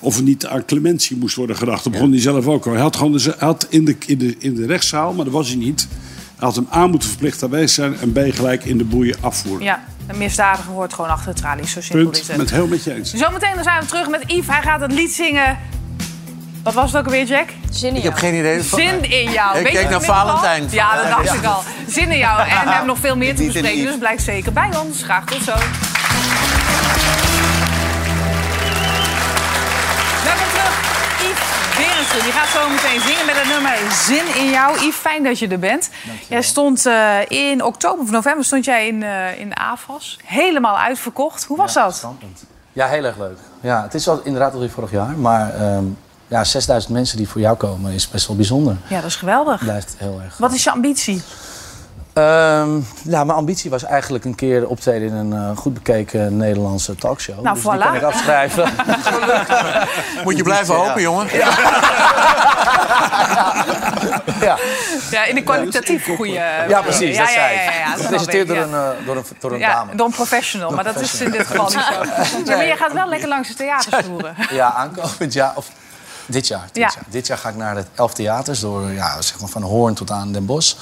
of 0.00 0.16
er 0.16 0.22
niet 0.22 0.46
aan 0.46 0.64
clementie 0.64 1.16
moest 1.16 1.36
worden 1.36 1.56
gedacht. 1.56 1.84
Dat 1.84 1.92
begon 1.92 2.10
hij 2.10 2.20
zelf 2.20 2.46
ook 2.46 2.66
al. 2.66 2.72
Hij 2.72 2.80
had, 2.80 2.96
gewoon 2.96 3.12
de, 3.12 3.34
had 3.38 3.66
in, 3.68 3.84
de, 3.84 3.96
in, 4.06 4.18
de, 4.18 4.36
in 4.38 4.54
de 4.54 4.66
rechtszaal, 4.66 5.12
maar 5.12 5.24
dat 5.24 5.34
was 5.34 5.48
hij 5.48 5.56
niet. 5.56 5.88
Hij 6.36 6.48
had 6.48 6.56
hem 6.56 6.66
aan 6.70 6.90
moeten 6.90 7.08
verplicht 7.08 7.42
aanwezig 7.42 7.70
zijn 7.70 7.98
en 7.98 8.12
B 8.12 8.18
gelijk 8.34 8.64
in 8.64 8.78
de 8.78 8.84
boeien 8.84 9.16
afvoeren. 9.20 9.64
Ja, 9.64 9.84
een 10.06 10.18
misdadiger 10.18 10.72
wordt 10.72 10.94
gewoon 10.94 11.10
achter 11.10 11.34
de 11.34 11.40
tralies. 11.40 11.72
Zo 11.72 11.80
simpel 11.80 12.10
is 12.10 12.18
Punt. 12.18 12.28
het. 12.28 12.36
Met 12.36 12.50
heel 12.50 12.66
met 12.66 12.84
je 12.84 12.94
eens. 12.94 13.12
Zometeen 13.14 13.54
dan 13.54 13.64
zijn 13.64 13.80
we 13.80 13.86
terug 13.86 14.08
met 14.08 14.22
Yves. 14.26 14.46
Hij 14.46 14.62
gaat 14.62 14.80
het 14.80 14.92
lied 14.92 15.12
zingen. 15.12 15.58
Wat 16.62 16.74
was 16.74 16.92
het 16.92 17.00
ook 17.00 17.06
alweer, 17.06 17.26
Jack? 17.26 17.48
Zin 17.70 17.88
in 17.90 17.96
Ik 17.96 18.02
heb 18.02 18.14
geen 18.14 18.34
idee. 18.34 18.62
Zin 18.62 19.10
in 19.10 19.30
jou. 19.30 19.58
Ik 19.58 19.64
Weet 19.64 19.72
het 19.72 19.90
naar 19.90 19.94
al? 19.94 20.00
Valentijn. 20.00 20.64
Ja, 20.70 20.96
dat 20.96 21.10
dacht 21.10 21.34
ik 21.34 21.44
al. 21.44 21.62
Zin 21.88 22.10
in 22.10 22.18
jou. 22.18 22.40
En 22.48 22.64
we 22.64 22.70
hebben 22.70 22.86
nog 22.86 22.98
veel 22.98 23.16
meer 23.16 23.36
te 23.36 23.44
bespreken, 23.44 23.84
dus 23.84 23.98
blijf 23.98 24.20
zeker 24.20 24.52
bij 24.52 24.76
ons. 24.76 25.02
Graag 25.02 25.24
tot 25.24 25.42
zo. 25.42 25.54
Berensen, 32.10 32.30
die 32.30 32.40
gaat 32.40 32.48
zo 32.48 32.68
meteen 32.68 33.00
zingen 33.00 33.26
met 33.26 33.34
het 33.34 33.48
nummer 33.48 33.92
Zin 33.92 34.42
in 34.42 34.50
jou. 34.50 34.76
Yves, 34.78 34.94
fijn 34.94 35.22
dat 35.22 35.38
je 35.38 35.48
er 35.48 35.58
bent. 35.58 35.90
Jij 36.28 36.42
stond 36.42 36.86
eh, 36.86 37.18
in 37.28 37.64
oktober 37.64 38.04
of 38.04 38.10
november 38.10 38.44
stond 38.44 38.64
jij 38.64 38.88
in, 38.88 39.02
eh 39.02 39.38
in 39.38 39.56
AFAS. 39.56 40.18
Helemaal 40.24 40.78
uitverkocht. 40.78 41.44
Hoe 41.44 41.56
was 41.56 41.72
dat? 41.74 42.06
Ja, 42.72 42.86
heel 42.86 43.04
erg 43.04 43.18
leuk. 43.18 43.38
Ja, 43.60 43.82
het 43.82 43.94
is 43.94 44.06
wel 44.06 44.20
inderdaad 44.24 44.52
alweer 44.52 44.70
vorig 44.70 44.90
jaar. 44.90 45.18
Maar 45.18 45.54
ehm, 45.54 45.84
ja, 46.28 46.44
6000 46.44 46.92
mensen 46.92 47.16
die 47.16 47.28
voor 47.28 47.40
jou 47.40 47.56
komen 47.56 47.92
is 47.92 48.08
best 48.08 48.26
wel 48.26 48.36
bijzonder. 48.36 48.76
Ja, 48.88 48.96
dat 48.96 49.10
is 49.10 49.16
geweldig. 49.16 49.60
Blijft 49.60 49.94
heel 49.98 50.20
erg. 50.24 50.36
Wat 50.38 50.52
is 50.52 50.64
je 50.64 50.70
ambitie? 50.70 51.22
Ehm, 52.20 52.80
ja, 53.02 53.24
mijn 53.24 53.38
ambitie 53.38 53.70
was 53.70 53.84
eigenlijk 53.84 54.24
een 54.24 54.34
keer 54.34 54.68
optreden 54.68 55.08
in 55.08 55.14
een 55.14 55.32
eh, 55.32 55.56
goed 55.56 55.74
bekeken 55.74 56.36
Nederlandse 56.36 56.94
talkshow. 56.94 57.40
Nou, 57.40 57.54
dus 57.54 57.64
die 57.64 57.72
voilà. 57.72 57.82
kan 57.82 57.94
ik 57.94 58.02
afschrijven. 58.02 58.72
Moet 60.24 60.36
je 60.36 60.42
blijven 60.42 60.74
hopen, 60.74 61.02
jongen. 61.02 61.26
ja. 64.40 64.58
Ja, 65.10 65.24
in 65.24 65.36
een 65.36 65.44
kwalitatief 65.44 66.06
goede... 66.16 66.32
ja, 66.68 66.82
precies. 66.82 67.16
Ja, 67.16 67.22
dat 67.22 67.32
zei 67.32 67.54
ja, 67.54 67.94
ik. 67.94 68.00
Gepresenteerd 68.00 68.48
door 68.48 68.56
ik, 68.56 68.62
een, 68.62 68.74
eh, 68.74 68.88
door 69.06 69.16
een, 69.16 69.24
door 69.40 69.52
een 69.52 69.58
Ja, 69.58 69.74
dame. 69.74 69.94
door 69.94 70.06
een 70.06 70.12
professional, 70.12 70.70
maar 70.70 70.84
dat 70.84 71.00
is 71.00 71.20
in 71.20 71.30
dit 71.30 71.46
geval 71.46 71.64
niet 71.64 71.72
zo. 71.72 71.94
Ja, 72.50 72.56
maar 72.56 72.66
je 72.66 72.76
gaat 72.76 72.92
wel 72.92 73.08
lekker 73.08 73.28
langs 73.28 73.48
de 73.48 73.54
theaters 73.54 74.04
toeren. 74.04 74.34
Ja, 74.50 74.72
aankomend 74.72 75.32
jaar. 75.32 75.52
Of 75.54 75.68
dit 76.26 76.46
jaar. 76.46 76.64
Dit, 76.72 76.76
Ja. 76.76 76.90
jaar. 76.94 77.04
dit 77.08 77.26
jaar 77.26 77.38
ga 77.38 77.48
ik 77.48 77.56
naar 77.56 77.74
de 77.74 77.84
elf 77.94 78.14
theaters. 78.14 78.60
Door, 78.60 78.90
ja, 78.90 79.22
zeg 79.22 79.40
maar 79.40 79.48
van 79.48 79.62
Hoorn 79.62 79.94
tot 79.94 80.10
aan 80.10 80.32
Den 80.32 80.46
Bosch. 80.46 80.74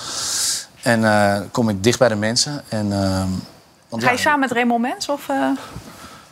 En 0.88 1.04
eh, 1.04 1.40
kom 1.50 1.68
ik 1.68 1.82
dicht 1.82 1.98
bij 1.98 2.08
de 2.08 2.14
mensen. 2.14 2.62
En, 2.68 2.92
ehm, 2.92 3.28
want 3.88 4.02
Ga 4.02 4.10
je 4.10 4.16
ja, 4.16 4.22
samen 4.22 4.40
met 4.40 4.52
Raymond 4.52 4.80
Mens? 4.80 5.08
Of, 5.08 5.28
eh 5.28 5.36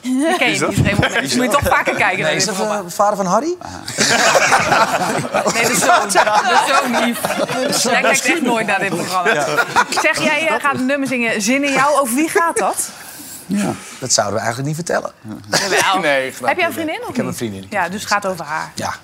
Die 0.00 0.36
ken 0.38 0.52
je 0.52 0.66
niet, 0.66 0.78
Raymond 0.78 1.12
Mens. 1.12 1.34
Moet 1.34 1.44
je 1.44 1.50
toch 1.50 1.62
vaker 1.62 1.94
kijken 1.94 2.18
naar 2.18 2.28
Nee, 2.28 2.36
is 2.36 2.44
dat 2.44 2.56
de 2.56 2.82
vader 2.86 3.16
van 3.16 3.26
Harry? 3.26 3.56
Nee, 5.54 5.66
de 5.66 5.76
zoon. 5.76 6.08
De 6.12 6.64
zoon 6.68 7.08
Yves. 7.08 7.82
Jij 7.82 8.00
kijkt 8.02 8.24
echt 8.24 8.42
nooit 8.42 8.66
naar 8.66 8.78
dit 8.78 8.88
programma. 8.88 9.46
Zeg, 10.02 10.22
jij 10.22 10.48
eh, 10.48 10.54
gaat 10.60 10.74
een 10.74 10.86
nummer 10.86 11.08
zingen 11.08 11.42
Zin 11.42 11.64
in 11.64 11.72
jou. 11.72 12.00
Over 12.00 12.14
wie 12.14 12.28
gaat 12.28 12.56
dat? 12.56 12.88
Ja. 13.46 13.72
Dat 13.98 14.12
zouden 14.12 14.34
we 14.34 14.40
eigenlijk 14.40 14.68
niet 14.68 14.86
vertellen. 14.86 15.12
Nee. 16.00 16.32
Heb 16.44 16.56
jij 16.56 16.66
een 16.66 16.72
vriendin 16.72 17.00
of 17.02 17.08
Ik 17.08 17.16
heb 17.16 17.26
een 17.26 17.34
vriendin. 17.34 17.66
Ja, 17.70 17.88
dus 17.88 18.00
het 18.00 18.12
gaat 18.12 18.26
over 18.26 18.44
haar. 18.44 18.72
Ja. 18.74 18.94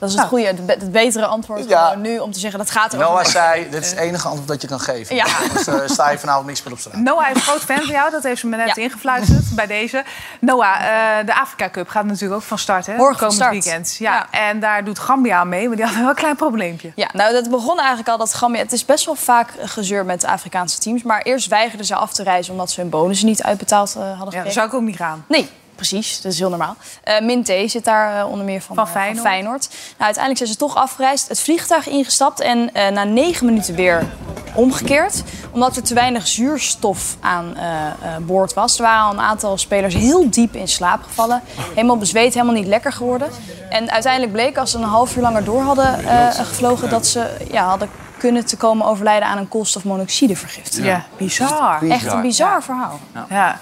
Dat 0.00 0.08
is 0.08 0.14
het 0.14 0.24
goede, 0.26 0.46
het, 0.46 0.66
be- 0.66 0.72
het 0.72 0.92
betere 0.92 1.26
antwoord 1.26 1.68
Ja. 1.68 1.86
gewoon 1.88 2.00
nu 2.02 2.18
om 2.18 2.32
te 2.32 2.38
zeggen 2.38 2.58
dat 2.58 2.70
gaat 2.70 2.94
over. 2.94 2.98
Noah 3.08 3.24
zei, 3.24 3.70
dit 3.70 3.84
is 3.84 3.90
het 3.90 3.98
enige 3.98 4.26
antwoord 4.28 4.48
dat 4.48 4.62
je 4.62 4.68
kan 4.68 4.80
geven. 4.80 5.16
Ja. 5.16 5.24
Anders 5.42 5.66
eh, 5.66 5.74
sta 5.86 6.10
je 6.10 6.18
vanavond 6.18 6.46
niks 6.46 6.62
meer 6.62 6.72
op 6.72 6.78
straat. 6.78 6.96
Noah 6.96 7.28
is 7.30 7.34
een 7.34 7.40
groot 7.42 7.60
fan 7.60 7.76
van 7.76 7.86
jou, 7.94 8.10
dat 8.10 8.22
heeft 8.22 8.40
ze 8.40 8.46
me 8.46 8.56
net 8.56 8.76
ingefluisterd 8.76 9.44
bij 9.54 9.66
deze. 9.66 10.04
Noah, 10.40 10.76
eh, 11.20 11.26
de 11.26 11.34
Afrika 11.34 11.70
Cup 11.70 11.88
gaat 11.88 12.04
natuurlijk 12.04 12.34
ook 12.34 12.42
van 12.42 12.58
start, 12.58 12.86
hè? 12.86 12.96
Morgen 12.96 13.16
Komend 13.16 13.34
start. 13.34 13.50
weekend. 13.50 13.96
Ja. 13.98 14.26
En 14.30 14.60
daar 14.60 14.84
doet 14.84 14.98
Gambia 14.98 15.38
aan 15.38 15.48
mee, 15.48 15.66
maar 15.66 15.76
die 15.76 15.84
hadden 15.84 16.02
wel 16.02 16.10
een 16.10 16.16
klein 16.18 16.36
probleempje. 16.36 16.92
Ja, 16.94 17.08
nou 17.12 17.32
dat 17.32 17.50
begon 17.50 17.78
eigenlijk 17.78 18.08
al 18.08 18.18
dat 18.18 18.34
Gambia... 18.34 18.62
Het 18.62 18.72
is 18.72 18.84
best 18.84 19.04
wel 19.04 19.14
vaak 19.14 19.52
gezeur 19.64 20.04
met 20.04 20.20
de 20.20 20.28
Afrikaanse 20.28 20.78
teams. 20.78 21.02
Maar 21.02 21.22
eerst 21.22 21.48
weigerden 21.48 21.86
ze 21.86 21.94
af 21.94 22.12
te 22.12 22.22
reizen 22.22 22.52
omdat 22.52 22.70
ze 22.70 22.80
hun 22.80 22.90
bonussen 22.90 23.26
niet 23.28 23.42
uitbetaald 23.42 23.88
eh, 23.88 23.94
hadden 23.96 24.10
Ja, 24.16 24.22
gekregen. 24.24 24.44
dat 24.44 24.52
zou 24.54 24.66
ik 24.66 24.74
ook 24.74 24.82
niet 24.82 24.96
gaan. 24.96 25.24
Nee, 25.28 25.50
precies. 25.80 26.20
Dat 26.20 26.32
is 26.32 26.38
heel 26.38 26.48
normaal. 26.48 26.76
Eh 27.02 27.20
Minté 27.20 27.68
zit 27.68 27.84
daar 27.84 28.18
eh, 28.18 28.30
onder 28.30 28.44
meer 28.44 28.60
van, 28.60 28.76
Van 28.76 28.86
eh, 28.86 29.20
Feyenoord. 29.20 29.68
Nou, 29.70 29.80
uiteindelijk 29.96 30.36
zijn 30.36 30.48
ze 30.48 30.56
toch 30.56 30.76
afgereisd, 30.76 31.28
het 31.28 31.40
vliegtuig 31.40 31.88
ingestapt... 31.88 32.40
en 32.40 32.74
eh, 32.74 32.88
na 32.88 33.04
negen 33.04 33.46
minuten 33.46 33.74
weer 33.74 34.06
omgekeerd. 34.54 35.22
Omdat 35.50 35.76
er 35.76 35.82
te 35.82 35.94
weinig 35.94 36.26
zuurstof 36.26 37.16
aan 37.20 37.56
eh, 37.56 37.86
eh, 37.86 37.92
boord 38.20 38.54
was. 38.54 38.76
Er 38.76 38.82
waren 38.82 39.04
al 39.04 39.12
een 39.12 39.20
aantal 39.20 39.58
spelers 39.58 39.94
heel 39.94 40.30
diep 40.30 40.54
in 40.54 40.68
slaap 40.68 41.02
gevallen. 41.02 41.42
Helemaal 41.74 41.96
bezweet, 41.96 42.34
helemaal 42.34 42.54
niet 42.54 42.66
lekker 42.66 42.92
geworden. 42.92 43.28
En 43.70 43.90
uiteindelijk 43.90 44.32
bleek 44.32 44.58
als 44.58 44.70
ze 44.70 44.76
een 44.78 44.82
half 44.84 45.16
uur 45.16 45.22
langer 45.22 45.44
door 45.44 45.62
hadden 45.62 46.04
eh, 46.04 46.28
gevlogen... 46.34 46.90
dat 46.90 47.06
ze 47.06 47.36
ja, 47.50 47.64
hadden 47.64 47.90
kunnen 48.18 48.46
te 48.46 48.56
komen 48.56 48.86
overlijden 48.86 49.28
aan 49.28 49.38
een 49.38 49.48
koolstofmonoxidevergiftiging. 49.48 50.86
Ja, 50.86 51.04
bizar. 51.16 51.82
Echt 51.88 52.12
een 52.12 52.20
bizar 52.20 52.62
verhaal. 52.62 53.00
Ja. 53.28 53.60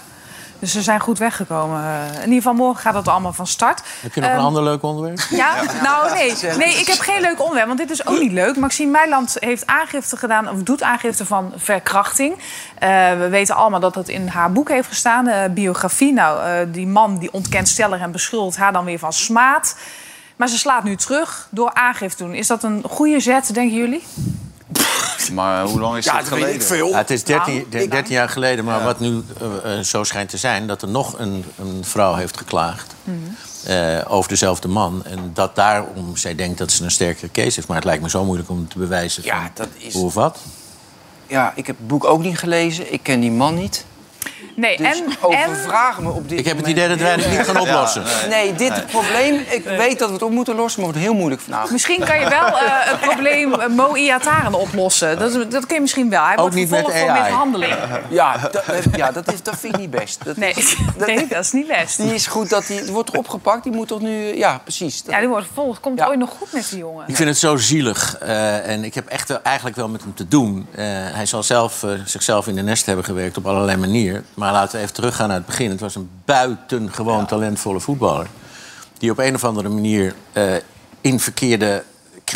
Dus 0.59 0.73
ze 0.73 0.83
zijn 0.83 1.01
goed 1.01 1.19
weggekomen. 1.19 1.83
Eh, 1.85 2.15
In 2.15 2.19
ieder 2.21 2.35
geval 2.35 2.53
morgen 2.55 2.81
gaat 2.83 2.95
het 2.95 3.09
allemaal 3.09 3.33
van 3.33 3.47
start. 3.47 3.83
Heb 4.01 4.15
je 4.15 4.21
nog 4.21 4.31
een 4.31 4.37
Ehm, 4.37 4.45
ander 4.45 4.63
leuk 4.63 4.83
onderwerp? 4.83 5.19
Ja, 5.31 5.55
nou 5.83 6.13
nee. 6.13 6.35
Nee, 6.57 6.75
ik 6.75 6.87
heb 6.87 6.99
geen 6.99 7.21
leuk 7.21 7.41
onderwerp, 7.41 7.67
want 7.67 7.79
dit 7.79 7.91
is 7.91 8.07
ook 8.07 8.19
niet 8.19 8.33
leuk. 8.33 8.57
Maxime 8.57 8.91
Meiland 8.91 9.37
heeft 9.41 9.67
aangifte 9.67 10.17
gedaan, 10.17 10.49
of 10.49 10.63
doet 10.63 10.83
aangifte 10.83 11.27
van 11.27 11.53
verkrachting. 11.57 12.35
Eh, 12.79 12.89
we 13.19 13.29
weten 13.31 13.55
allemaal 13.55 13.81
dat 13.81 13.95
het 13.95 14.09
in 14.09 14.29
haar 14.29 14.53
boek 14.53 14.69
heeft 14.69 14.89
gestaan, 14.89 15.27
eh, 15.27 15.51
biografie. 15.51 16.13
Nou, 16.13 16.43
eh, 16.45 16.67
die 16.73 16.87
man 16.87 17.19
die 17.19 17.33
ontkent 17.33 17.69
stellig 17.69 18.01
en 18.01 18.11
beschuldigt 18.13 18.57
haar 18.57 18.73
dan 18.73 18.85
weer 18.85 18.99
van 18.99 19.13
smaad. 19.13 19.77
Maar 20.37 20.49
ze 20.49 20.59
slaat 20.59 20.85
nu 20.85 20.97
terug 20.97 21.49
door 21.51 21.75
aangifte 21.75 22.17
te 22.17 22.25
doen. 22.25 22.35
Is 22.35 22.47
dat 22.47 22.63
een 22.63 22.83
goede 22.91 23.21
zet, 23.21 23.55
denken 23.55 23.77
jullie? 23.77 24.05
Maar 25.33 25.65
hoe 25.65 25.81
lang 25.81 25.97
is 25.97 26.05
Ja, 26.05 26.13
dat 26.13 26.21
weet 26.21 26.29
geleden? 26.29 26.55
ik 26.55 26.63
veel. 26.63 26.89
Ja, 26.89 26.97
het 26.97 27.11
is 27.11 27.25
13, 27.25 27.55
Nou, 27.55 27.67
de- 27.71 27.89
13 27.89 28.15
jaar 28.15 28.29
geleden, 28.29 28.65
maar 28.65 28.85
wat 28.85 29.01
nu 29.01 29.23
eh, 29.65 29.79
eh, 29.79 29.85
zo 29.85 30.05
schijnt 30.05 30.29
te 30.29 30.37
zijn... 30.37 30.67
dat 30.67 30.83
er 30.83 30.89
nog 30.89 31.19
een, 31.19 31.45
een 31.59 31.85
vrouw 31.85 32.15
heeft 32.15 32.37
geklaagd 32.37 32.95
eh, 33.65 33.99
over 34.09 34.29
dezelfde 34.29 34.69
man. 34.69 35.05
En 35.05 35.31
dat 35.35 35.55
daarom 35.57 36.17
zij 36.17 36.35
denkt 36.35 36.59
dat 36.59 36.73
ze 36.73 36.85
een 36.85 36.91
sterkere 36.91 37.31
case 37.33 37.55
heeft. 37.55 37.67
Maar 37.67 37.77
het 37.77 37.85
lijkt 37.87 38.03
me 38.03 38.11
zo 38.11 38.25
moeilijk 38.25 38.49
om 38.51 38.69
te 38.69 38.79
bewijzen 38.79 39.25
Ja, 39.25 39.41
van 39.41 39.51
dat 39.55 39.69
is- 39.77 39.95
hoe 39.95 40.05
of 40.05 40.15
wat. 40.15 40.39
Ja, 41.27 41.53
ik 41.57 41.67
heb 41.67 41.77
het 41.79 41.87
boek 41.87 42.05
ook 42.05 42.23
niet 42.23 42.39
gelezen. 42.39 42.93
Ik 42.93 43.03
ken 43.03 43.21
die 43.21 43.31
man 43.31 43.55
niet. 43.55 43.85
Nee, 44.55 44.77
Dus 44.77 44.87
en, 44.99 45.05
me 46.05 46.11
op 46.11 46.29
dit 46.29 46.39
Ik 46.39 46.45
heb 46.47 46.57
het 46.57 46.67
idee 46.67 46.89
dat 46.89 46.99
wij 46.99 47.11
het 47.13 47.31
niet 47.31 47.39
gaan 47.47 47.61
oplossen. 47.61 48.03
Nee, 48.29 48.55
dit 48.55 48.87
probleem, 48.87 49.35
ik 49.51 49.65
weet 49.65 49.99
dat 49.99 50.09
we 50.09 50.15
het 50.15 50.23
op 50.23 50.31
moeten 50.31 50.55
lossen, 50.55 50.81
maar 50.81 50.91
het 50.91 50.99
wordt 50.99 51.09
heel 51.11 51.19
moeilijk 51.21 51.43
vanavond. 51.43 51.71
misschien 51.71 52.05
kan 52.05 52.21
je 52.21 52.29
wel 52.29 52.47
eh, 52.47 52.55
het 52.65 53.01
probleem 53.09 53.53
uh, 53.53 53.67
Mo 53.67 53.95
Iataren 53.95 54.55
oplossen. 54.55 55.19
Dat, 55.19 55.35
is- 55.35 55.49
dat 55.49 55.67
kun 55.67 55.75
je 55.75 55.81
misschien 55.81 56.11
wel. 56.11 56.23
Hij 56.23 56.33
Ook 56.33 56.39
wordt 56.41 56.55
niet 56.55 56.71
met 56.71 56.79
vervolgd 56.81 57.01
voor 57.07 57.11
AI. 57.11 57.23
mishandeling. 57.31 57.75
Ja, 58.09 58.37
dat, 58.53 58.65
ja 58.97 59.11
dat, 59.13 59.33
is, 59.33 59.43
dat 59.43 59.57
vind 59.59 59.75
ik 59.75 59.81
niet 59.81 59.91
best. 59.91 60.25
Dat, 60.25 60.37
Nee, 60.37 60.55
nee, 61.07 61.27
dat 61.27 61.45
is 61.45 61.53
niet 61.53 61.67
best. 61.67 61.97
Die 61.97 62.15
is 62.15 62.27
goed 62.27 62.49
dat 62.51 62.67
die, 62.67 62.83
die 62.83 62.93
wordt 62.93 63.17
opgepakt, 63.17 63.63
die 63.63 63.73
moet 63.73 63.89
toch 63.89 64.01
nu... 64.01 64.37
Ja, 64.37 64.59
precies. 64.63 65.03
Dat- 65.03 65.15
Ja, 65.15 65.21
die 65.21 65.29
wordt 65.29 65.47
vervolgd. 65.47 65.81
Komt 65.81 65.99
Ja. 65.99 66.07
ooit 66.07 66.19
nog 66.19 66.31
goed 66.39 66.53
met 66.53 66.67
die 66.71 66.79
jongen? 66.79 67.05
Ik 67.09 67.17
vind 67.17 67.29
het 67.29 67.39
zo 67.39 67.57
zielig. 67.57 68.17
eh, 68.21 68.69
en 68.69 68.85
ik 68.85 68.95
heb 68.95 69.07
echt 69.07 69.29
wel- 69.29 69.43
eigenlijk 69.43 69.77
wel 69.77 69.89
met 69.89 70.03
hem 70.03 70.15
te 70.15 70.29
doen. 70.29 70.67
Eh, 70.75 70.85
hij 70.91 71.27
zal 71.27 71.43
zelf 71.43 71.85
zichzelf 72.05 72.47
in 72.47 72.55
de 72.55 72.63
nest 72.63 72.87
hebben 72.87 73.05
gewerkt 73.05 73.37
op 73.37 73.47
allerlei 73.47 73.77
manieren. 73.77 74.08
Maar 74.35 74.53
laten 74.53 74.77
we 74.77 74.83
even 74.83 74.95
teruggaan 74.95 75.29
naar 75.29 75.37
het 75.37 75.47
begin. 75.47 75.71
Het 75.71 75.81
was 75.81 75.95
een 75.95 76.11
buitengewoon 76.25 77.27
talentvolle 77.27 77.81
voetballer. 77.81 78.27
Die 78.99 79.11
op 79.11 79.19
een 79.19 79.35
of 79.35 79.45
andere 79.45 79.69
manier 79.69 80.15
eh, 80.33 80.55
in 81.01 81.21
verkeerde 81.21 81.83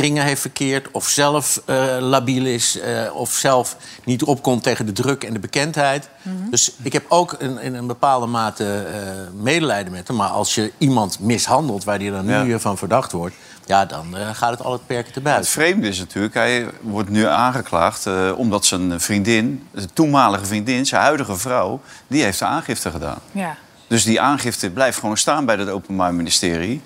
kringen 0.02 0.24
heeft 0.24 0.40
verkeerd... 0.40 0.90
of 0.90 1.08
zelf 1.08 1.62
eh, 1.64 1.96
labiel 2.00 2.46
is, 2.46 2.80
eh, 2.80 3.14
of 3.14 3.30
zelf 3.32 3.76
niet 4.04 4.22
opkomt 4.22 4.62
tegen 4.62 4.86
de 4.86 4.92
druk 4.92 5.24
en 5.24 5.32
de 5.32 5.38
bekendheid. 5.38 6.08
Mhm. 6.22 6.50
Dus 6.50 6.72
ik 6.82 6.92
heb 6.92 7.04
ook 7.08 7.32
in, 7.32 7.58
in 7.58 7.74
een 7.74 7.86
bepaalde 7.86 8.26
mate 8.26 8.84
eh, 8.92 9.00
medelijden 9.42 9.92
met 9.92 10.08
hem. 10.08 10.16
Maar 10.16 10.28
als 10.28 10.54
je 10.54 10.72
iemand 10.78 11.20
mishandelt 11.20 11.84
waar 11.84 11.98
hij 11.98 12.10
dan 12.10 12.26
nu 12.26 12.50
Ja. 12.50 12.58
van 12.58 12.78
verdacht 12.78 13.12
wordt... 13.12 13.34
ja, 13.66 13.84
dan 13.84 14.16
eh, 14.16 14.28
gaat 14.32 14.50
het 14.50 14.62
al 14.62 14.72
het 14.72 14.86
perken 14.86 15.12
te 15.12 15.18
Het 15.18 15.22
buiten. 15.22 15.50
vreemde 15.50 15.88
is 15.88 15.98
natuurlijk, 15.98 16.34
hij 16.34 16.66
wordt 16.80 17.08
nu 17.08 17.26
aangeklaagd 17.26 18.06
eh, 18.06 18.32
omdat 18.36 18.64
zijn 18.64 19.00
vriendin, 19.00 19.68
zijn 19.74 19.92
toenmalige 19.92 20.44
vriendin, 20.44 20.86
zijn 20.86 21.02
huidige 21.02 21.36
vrouw, 21.36 21.80
die 22.06 22.22
heeft 22.22 22.38
de 22.38 22.44
aangifte 22.44 22.90
gedaan. 22.90 23.18
Ja. 23.32 23.56
Dus 23.86 24.04
die 24.04 24.20
aangifte 24.20 24.70
blijft 24.70 24.98
gewoon 24.98 25.16
staan 25.16 25.44
bij 25.44 25.56
het 25.56 25.68
Openbaar 25.68 26.14
Ministerie. 26.14 26.82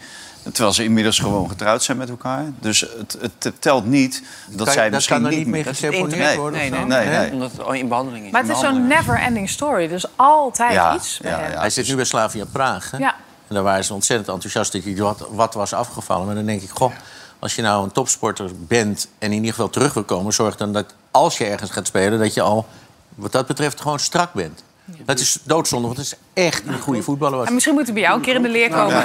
Terwijl 0.53 0.73
ze 0.73 0.85
inmiddels 0.85 1.19
gewoon 1.19 1.49
getrouwd 1.49 1.83
zijn 1.83 1.97
met 1.97 2.09
elkaar. 2.09 2.45
Dus 2.61 2.81
het, 2.81 3.17
het 3.39 3.55
telt 3.59 3.87
niet 3.87 4.23
dat 4.49 4.65
Kan- 4.65 4.75
zij 4.75 4.85
dat 4.85 4.93
misschien 4.93 5.17
kan 5.17 5.25
er 5.25 5.31
niet 5.31 5.39
niet 5.39 5.49
mee 5.49 5.65
meer... 5.65 5.73
geseponeerd 5.73 6.19
nee, 6.19 6.37
worden 6.39 6.61
Nee, 6.61 6.71
nee, 6.71 6.85
nee. 6.85 7.09
Nee? 7.09 7.33
Omdat 7.33 7.53
het 7.53 7.77
in 7.77 7.89
behandeling 7.89 8.27
is. 8.27 8.33
Maar 8.33 8.43
het 8.43 8.51
is 8.51 8.59
zo'n 8.59 8.87
never-ending 8.87 9.49
story. 9.51 9.89
Dus 9.89 10.07
altijd 10.17 10.73
Ja, 10.73 10.95
iets 10.95 11.19
hem. 11.23 11.59
Hij 11.59 11.71
zit 11.71 11.89
nu 11.89 11.95
bij 11.95 12.05
Slavia 12.05 12.45
Praag. 12.53 12.91
Hè? 12.91 12.99
Ja. 12.99 13.15
En 13.49 13.55
daar 13.55 13.63
waren 13.63 13.85
ze 13.85 13.95
ontzettend 13.95 14.29
enthousiast 14.29 14.73
dat 14.73 14.83
hij 14.85 14.97
wat, 14.97 15.29
wat 15.31 15.55
was 15.55 15.73
afgevallen. 15.73 16.27
Maar 16.27 16.35
dan 16.35 16.47
denk 16.47 16.63
ik, 16.63 16.71
goh, 16.71 16.93
als 17.39 17.55
je 17.55 17.63
nou 17.63 17.85
een 17.85 17.93
topsporter 17.93 18.51
bent... 18.59 19.09
en 19.19 19.31
in 19.31 19.37
ieder 19.37 19.51
geval 19.51 19.71
terug 19.71 19.95
wil 19.95 20.05
komen... 20.05 20.33
zorg 20.33 20.57
dan 20.57 20.73
dat 20.73 20.95
als 21.11 21.39
je 21.39 21.45
ergens 21.45 21.71
gaat 21.71 21.87
spelen... 21.87 22.19
dat 22.19 22.35
je 22.35 22.41
al, 22.41 22.67
wat 23.15 23.33
dat 23.33 23.47
betreft, 23.47 23.81
gewoon 23.81 23.99
strak 23.99 24.33
bent. 24.33 24.63
Dat 25.05 25.19
is 25.19 25.39
doodzonde, 25.43 25.87
want 25.87 25.99
het 25.99 26.07
is 26.07 26.15
echt 26.45 26.63
een 26.67 26.79
goede 26.79 27.03
voetballer. 27.03 27.39
Was. 27.39 27.47
En 27.47 27.53
misschien 27.55 27.75
moeten 27.75 27.95
we 27.95 28.01
bij 28.01 28.09
jou 28.09 28.19
een 28.21 28.25
keer 28.27 28.35
in 28.35 28.43
de 28.43 28.49
leer 28.49 28.69
komen. 28.71 29.05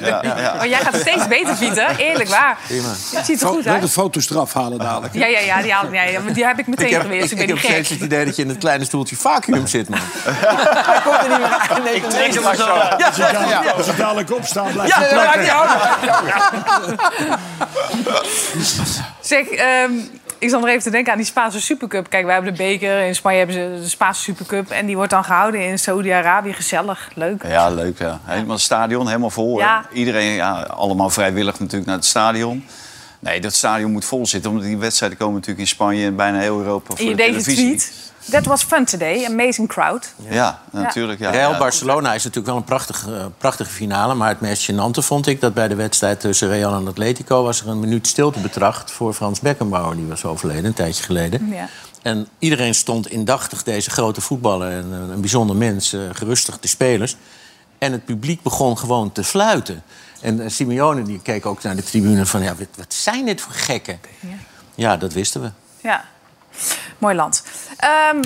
Ja, 0.00 0.20
ja. 0.22 0.54
Oh, 0.58 0.64
jij 0.64 0.78
gaat 0.80 0.94
steeds 0.96 1.28
beter, 1.28 1.56
Pieter. 1.56 1.96
Eerlijk 1.98 2.28
waar. 2.28 2.58
Prima. 2.66 2.88
Het 2.88 3.24
ziet 3.26 3.40
er 3.40 3.46
goed 3.48 3.64
Wel 3.64 3.74
de 3.74 3.80
uit. 3.80 3.90
foto's 3.90 4.30
eraf 4.30 4.52
halen 4.52 4.78
dadelijk. 4.78 5.14
Ja, 5.14 5.26
ja, 5.26 5.38
ja, 5.38 5.62
die, 5.62 5.72
haal, 5.72 5.92
ja, 5.92 6.02
ja, 6.02 6.20
die 6.20 6.46
heb 6.46 6.58
ik 6.58 6.66
meteen 6.66 6.86
Ik 6.88 7.00
geweest. 7.00 7.32
ik, 7.32 7.38
Ik 7.38 7.42
ik 7.42 7.48
heb 7.48 7.58
steeds 7.58 7.88
het 7.88 8.00
idee 8.00 8.24
dat 8.24 8.36
je 8.36 8.42
in 8.42 8.48
het 8.48 8.58
kleine 8.58 8.84
stoeltje 8.84 9.16
vacuüm 9.16 9.66
zit, 9.66 9.88
man. 9.88 9.98
Hij 10.24 11.00
komt 11.04 11.16
er 11.22 11.28
niet 11.28 11.38
meer 11.38 11.66
aan. 11.70 11.82
Nee, 11.82 11.94
Ik 11.94 12.04
trek 12.04 12.34
hem 12.34 12.42
maar 12.42 12.56
zo. 12.56 12.64
Ja, 12.66 12.72
Als 13.06 13.16
ja, 13.16 13.32
dadelijk- 13.32 13.64
ja. 13.64 13.70
Als 13.70 13.86
ik 13.86 13.96
dadelijk 13.96 14.32
opsta, 14.32 14.62
blijf 14.62 14.88
Ja, 14.96 15.00
je 15.00 15.08
dat 15.14 15.22
plakken. 15.22 15.46
maakt 15.46 16.02
niet 16.02 16.18
uit. 16.90 16.98
Zeg, 19.20 19.46
ehm, 19.48 19.92
ik 20.38 20.50
zat 20.50 20.60
nog 20.60 20.68
even 20.68 20.82
te 20.82 20.90
denken 20.90 21.12
aan 21.12 21.18
die 21.18 21.26
Spaanse 21.26 21.60
Supercup. 21.60 22.10
Kijk, 22.10 22.24
wij 22.24 22.34
hebben 22.34 22.52
de 22.52 22.58
beker. 22.62 23.06
In 23.06 23.14
Spanje 23.14 23.38
hebben 23.38 23.56
ze 23.56 23.78
de 23.82 23.88
Spaanse 23.88 24.22
Supercup. 24.22 24.70
En 24.70 24.86
die 24.86 24.96
wordt 24.96 25.10
dan 25.10 25.24
gehouden 25.24 25.66
in 25.66 25.78
Saudi-Arabië. 25.78 26.52
Gezellig, 26.52 27.10
leuk. 27.14 27.42
Ja, 27.46 27.70
leuk. 27.70 27.98
Ja. 27.98 28.20
Helemaal 28.24 28.54
het 28.54 28.64
stadion, 28.64 29.06
helemaal 29.06 29.30
vol. 29.30 29.58
Ja. 29.58 29.86
Iedereen, 29.92 30.32
ja, 30.32 30.62
allemaal 30.62 31.10
vrijwillig 31.10 31.58
natuurlijk 31.58 31.86
naar 31.86 31.96
het 31.96 32.04
stadion. 32.04 32.64
Nee, 33.18 33.40
dat 33.40 33.54
stadion 33.54 33.92
moet 33.92 34.04
vol 34.04 34.26
zitten. 34.26 34.50
Omdat 34.50 34.66
die 34.66 34.76
wedstrijden 34.76 35.18
komen 35.18 35.34
natuurlijk 35.34 35.60
in 35.60 35.66
Spanje 35.66 36.06
en 36.06 36.16
bijna 36.16 36.38
heel 36.38 36.58
Europa 36.58 36.86
voor 36.86 36.98
En 36.98 37.04
je 37.04 37.10
de 37.10 37.16
deed 37.16 37.44
televisie. 37.44 37.82
That 38.30 38.46
was 38.46 38.62
fun 38.62 38.84
today. 38.84 39.24
Amazing 39.24 39.68
crowd. 39.68 40.14
Ja, 40.30 40.62
natuurlijk. 40.70 41.20
Ja. 41.20 41.30
Real 41.30 41.52
Ja. 41.52 41.58
Barcelona 41.58 42.08
is 42.14 42.24
natuurlijk 42.24 42.46
wel 42.46 42.56
een 42.56 42.64
prachtige, 42.64 43.30
prachtige 43.38 43.70
finale. 43.70 44.14
Maar 44.14 44.28
het 44.28 44.40
meest 44.40 44.70
gênante 44.72 45.04
vond 45.04 45.26
ik 45.26 45.40
dat 45.40 45.54
bij 45.54 45.68
de 45.68 45.74
wedstrijd 45.74 46.20
tussen 46.20 46.48
Real 46.48 46.74
en 46.74 46.88
Atletico... 46.88 47.42
was 47.42 47.60
er 47.60 47.68
een 47.68 47.80
minuut 47.80 48.06
stilte 48.06 48.40
betracht 48.40 48.90
voor 48.90 49.14
Frans 49.14 49.40
Beckenbauer. 49.40 49.96
Die 49.96 50.06
was 50.06 50.24
overleden 50.24 50.64
een 50.64 50.72
tijdje 50.72 51.02
geleden. 51.02 51.48
Ja. 51.48 51.68
En 52.02 52.28
iedereen 52.38 52.74
stond 52.74 53.10
indachtig 53.10 53.62
deze 53.62 53.90
grote 53.90 54.20
voetballer... 54.20 54.70
en 54.70 54.92
een, 54.92 55.20
bijzonder 55.20 55.56
mens, 55.56 55.92
eh, 55.92 56.00
gerustig 56.12 56.60
de 56.60 56.68
spelers. 56.68 57.16
En 57.78 57.92
het 57.92 58.04
publiek 58.04 58.42
begon 58.42 58.78
gewoon 58.78 59.12
te 59.12 59.24
fluiten. 59.24 59.82
En 60.20 60.40
eh, 60.40 60.48
Simeone 60.48 61.02
die 61.02 61.20
keek 61.22 61.46
ook 61.46 61.62
naar 61.62 61.76
de 61.76 61.82
tribune 61.82 62.26
van... 62.26 62.42
Ja, 62.42 62.54
wat, 62.54 62.68
wat 62.76 62.94
zijn 62.94 63.24
dit 63.24 63.40
voor 63.40 63.52
gekken? 63.52 64.00
Ja, 64.74 64.96
dat 64.96 65.12
wisten 65.12 65.40
we. 65.40 65.50
Ja, 65.82 66.04
mooi 66.98 67.14
land. 67.14 67.44
Ehm, 67.76 68.22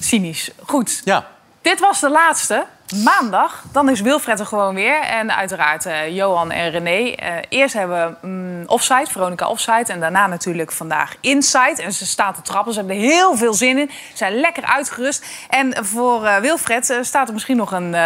cynisch. 0.00 0.50
Goed. 0.66 1.00
Ja. 1.04 1.26
Dit 1.62 1.80
was 1.80 2.00
de 2.00 2.10
laatste. 2.10 2.66
Maandag, 3.04 3.64
dan 3.72 3.88
is 3.88 4.00
Wilfred 4.00 4.40
er 4.40 4.46
gewoon 4.46 4.74
weer. 4.74 5.00
En 5.00 5.36
uiteraard 5.36 5.86
eh, 5.86 6.16
Johan 6.16 6.50
en 6.50 6.70
René. 6.70 7.10
Eh, 7.10 7.34
eerst 7.48 7.74
hebben 7.74 8.18
we 8.20 8.26
mm, 8.26 8.62
Offside, 8.66 9.06
Veronica 9.06 9.48
Offside. 9.48 9.92
En 9.92 10.00
daarna 10.00 10.26
natuurlijk 10.26 10.72
vandaag 10.72 11.16
Inside. 11.20 11.82
En 11.82 11.92
ze 11.92 12.06
staan 12.06 12.34
te 12.34 12.42
trappen. 12.42 12.72
Ze 12.72 12.78
hebben 12.78 12.96
er 12.96 13.02
heel 13.02 13.36
veel 13.36 13.54
zin 13.54 13.78
in. 13.78 13.90
Ze 13.90 14.16
zijn 14.16 14.34
lekker 14.34 14.64
uitgerust. 14.64 15.26
En 15.48 15.84
voor 15.84 16.24
eh, 16.24 16.36
Wilfred 16.36 16.98
staat 17.00 17.26
er 17.28 17.34
misschien 17.34 17.56
nog 17.56 17.72
een 17.72 17.96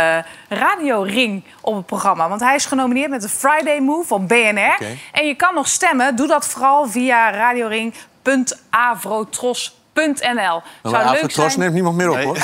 radioring 0.49 1.45
op 1.61 1.77
het 1.77 1.87
programma. 1.87 2.29
Want 2.29 2.41
hij 2.41 2.55
is 2.55 2.67
genomineerd 2.67 3.11
met 3.11 3.23
de 3.23 3.29
Friday 3.29 3.81
Move 3.81 4.07
van 4.07 4.27
BNR. 4.27 4.79
En 5.13 5.27
je 5.27 5.35
kan 5.35 5.55
nog 5.55 5.69
stemmen. 5.69 6.17
Doe 6.17 6.27
dat 6.27 6.47
vooral 6.47 6.89
via 6.89 7.31
www.avrotros.nl 8.27 9.86
maar 10.82 10.92
bij 10.92 11.03
Afrotros 11.03 11.57
neemt 11.57 11.74
niemand 11.74 11.97
meer 11.97 12.11
op, 12.11 12.22
hoor. 12.22 12.38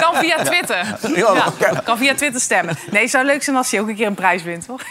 Kan 0.00 0.14
via 0.14 0.42
Twitter. 0.42 0.86
Ja. 1.14 1.34
Ja, 1.58 1.80
kan 1.84 1.98
via 1.98 2.14
Twitter 2.14 2.40
stemmen. 2.40 2.78
Nee, 2.90 3.02
het 3.02 3.10
zou 3.10 3.24
leuk 3.24 3.42
zijn 3.42 3.56
als 3.56 3.70
hij 3.70 3.80
ook 3.80 3.88
een 3.88 3.96
keer 3.96 4.06
een 4.06 4.14
prijs 4.14 4.42
wint, 4.42 4.66
toch? 4.66 4.80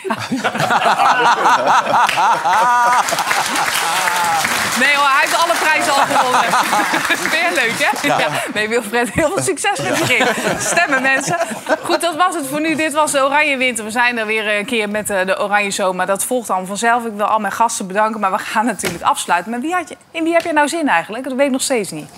Nee 4.80 4.96
hoor, 4.96 5.08
hij 5.08 5.20
heeft 5.22 5.44
alle 5.44 5.54
prijzen 5.60 5.94
al 5.94 6.00
gewonnen. 6.00 6.50
Vind 7.20 7.32
je 7.32 7.52
leuk, 7.54 7.74
hè? 7.78 8.08
Ja. 8.08 8.20
Ja. 8.20 8.28
Nee, 8.54 8.70
Wilfred, 8.70 9.10
heel 9.14 9.32
veel 9.34 9.44
succes 9.44 9.80
met 9.80 9.96
die 9.96 10.06
ring. 10.06 10.26
Stemmen, 10.60 11.02
mensen. 11.02 11.38
Goed, 11.84 12.02
dat 12.02 12.16
was 12.16 12.36
het 12.36 12.48
voor 12.48 12.62
nu. 12.62 12.76
Dit 12.76 12.94
was 12.94 13.12
de 13.12 13.24
Oranje 13.24 13.58
Winter. 13.58 13.84
We 13.86 13.92
zijn 13.92 14.18
er 14.18 14.26
weer 14.26 14.58
een 14.58 14.66
keer 14.66 14.90
met 14.90 15.08
de 15.08 15.36
Oranje. 15.40 15.94
Maar 15.94 16.06
dat 16.06 16.24
volgt 16.24 16.48
dan 16.48 16.66
vanzelf. 16.66 17.06
Ik 17.06 17.14
wil 17.16 17.26
al 17.26 17.40
mijn 17.40 17.54
gasten 17.54 17.88
bedanken. 17.88 18.20
Maar 18.20 18.32
we 18.32 18.38
gaan 18.38 18.66
natuurlijk 18.66 19.04
afsluiten. 19.04 19.52
Maar 19.52 19.60
wie 19.60 19.74
had 19.74 19.90
je, 19.90 19.98
in 20.12 20.24
wie 20.24 20.34
heb 20.34 20.44
je 20.44 20.54
nou 20.54 20.68
zin 20.70 20.88
eigenlijk? 20.88 21.24
Dat 21.24 21.34
weet 21.34 21.46
ik 21.46 21.52
nog 21.52 21.62
steeds 21.62 21.92
niet. 21.92 22.10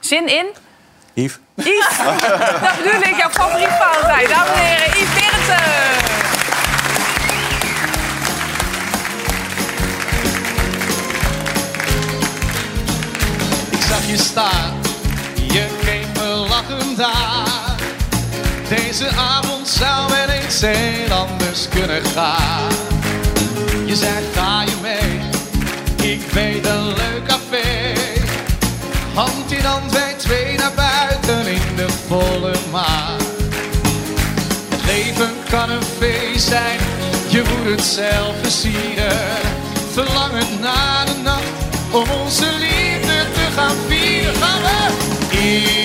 Zin 0.00 0.26
in? 0.28 0.46
Yves? 1.14 1.38
Yves. 1.54 1.96
dat 2.64 2.76
bedoel 2.76 3.00
ik, 3.00 3.16
jouw 3.16 3.30
favoriet 3.30 3.68
Valentijn. 3.68 4.28
Dames 4.28 4.50
en 4.50 4.64
heren, 4.64 4.88
Yves 4.88 5.14
Berendsen. 5.14 5.88
Ik 13.70 13.82
zag 13.88 14.06
je 14.06 14.16
staan, 14.16 14.80
je 15.34 15.66
keek 15.84 16.06
me 16.22 16.28
lachend 16.48 17.02
aan. 17.02 17.76
Deze 18.68 19.08
avond 19.08 19.68
zou 19.68 20.10
wel 20.10 20.28
eens 20.28 20.60
heel 20.60 21.12
anders 21.12 21.68
kunnen 21.68 22.04
gaan. 22.04 22.68
Je 23.84 23.96
zei 23.96 24.24
ga 24.34 24.62
je 24.62 24.76
mee, 24.82 25.20
ik 26.12 26.30
weet 26.30 26.66
een 26.66 26.86
leuk. 26.86 27.19
Hand 29.14 29.52
in 29.52 29.64
hand 29.64 29.92
wij 29.92 30.14
twee 30.16 30.56
naar 30.56 30.72
buiten 30.74 31.46
in 31.46 31.76
de 31.76 31.88
volle 32.06 32.54
maan. 32.70 33.18
Het 34.68 34.84
leven 34.84 35.30
kan 35.50 35.70
een 35.70 35.82
feest 35.98 36.48
zijn, 36.48 36.78
je 37.28 37.42
moet 37.48 37.70
het 37.70 37.84
zelf 37.84 38.34
versieren. 38.42 39.18
Verlangend 39.92 40.60
naar 40.60 41.06
de 41.06 41.22
nacht 41.22 41.52
om 41.90 42.04
onze 42.22 42.46
liefde 42.58 43.24
te 43.32 43.48
gaan 43.54 43.76
vieren. 43.88 44.34
Gaan 44.34 44.62
we! 44.62 45.79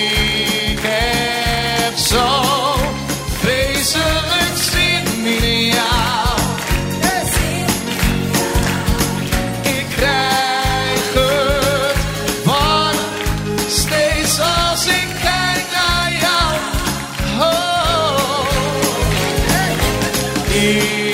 Ik 20.56 21.05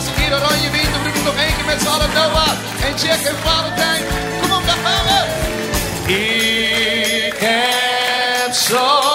laatste 0.00 0.20
keer 0.20 0.62
je 0.62 0.70
wint, 0.70 0.92
dan 0.92 1.02
roepen 1.02 1.24
nog 1.24 1.36
één 1.36 1.54
keer 1.56 1.64
met 1.64 1.80
z'n 1.80 1.86
allen 1.86 2.10
Noah 2.14 2.52
en 2.86 2.94
Jack 3.02 3.20
en 3.20 3.36
Valentijn. 3.44 4.02
Kom 4.40 4.52
op, 4.52 4.66
daar 4.66 4.76
gaan 4.84 5.04
we! 5.06 5.20
Ik 7.26 7.36
heb 7.38 8.52
zo 8.52 9.09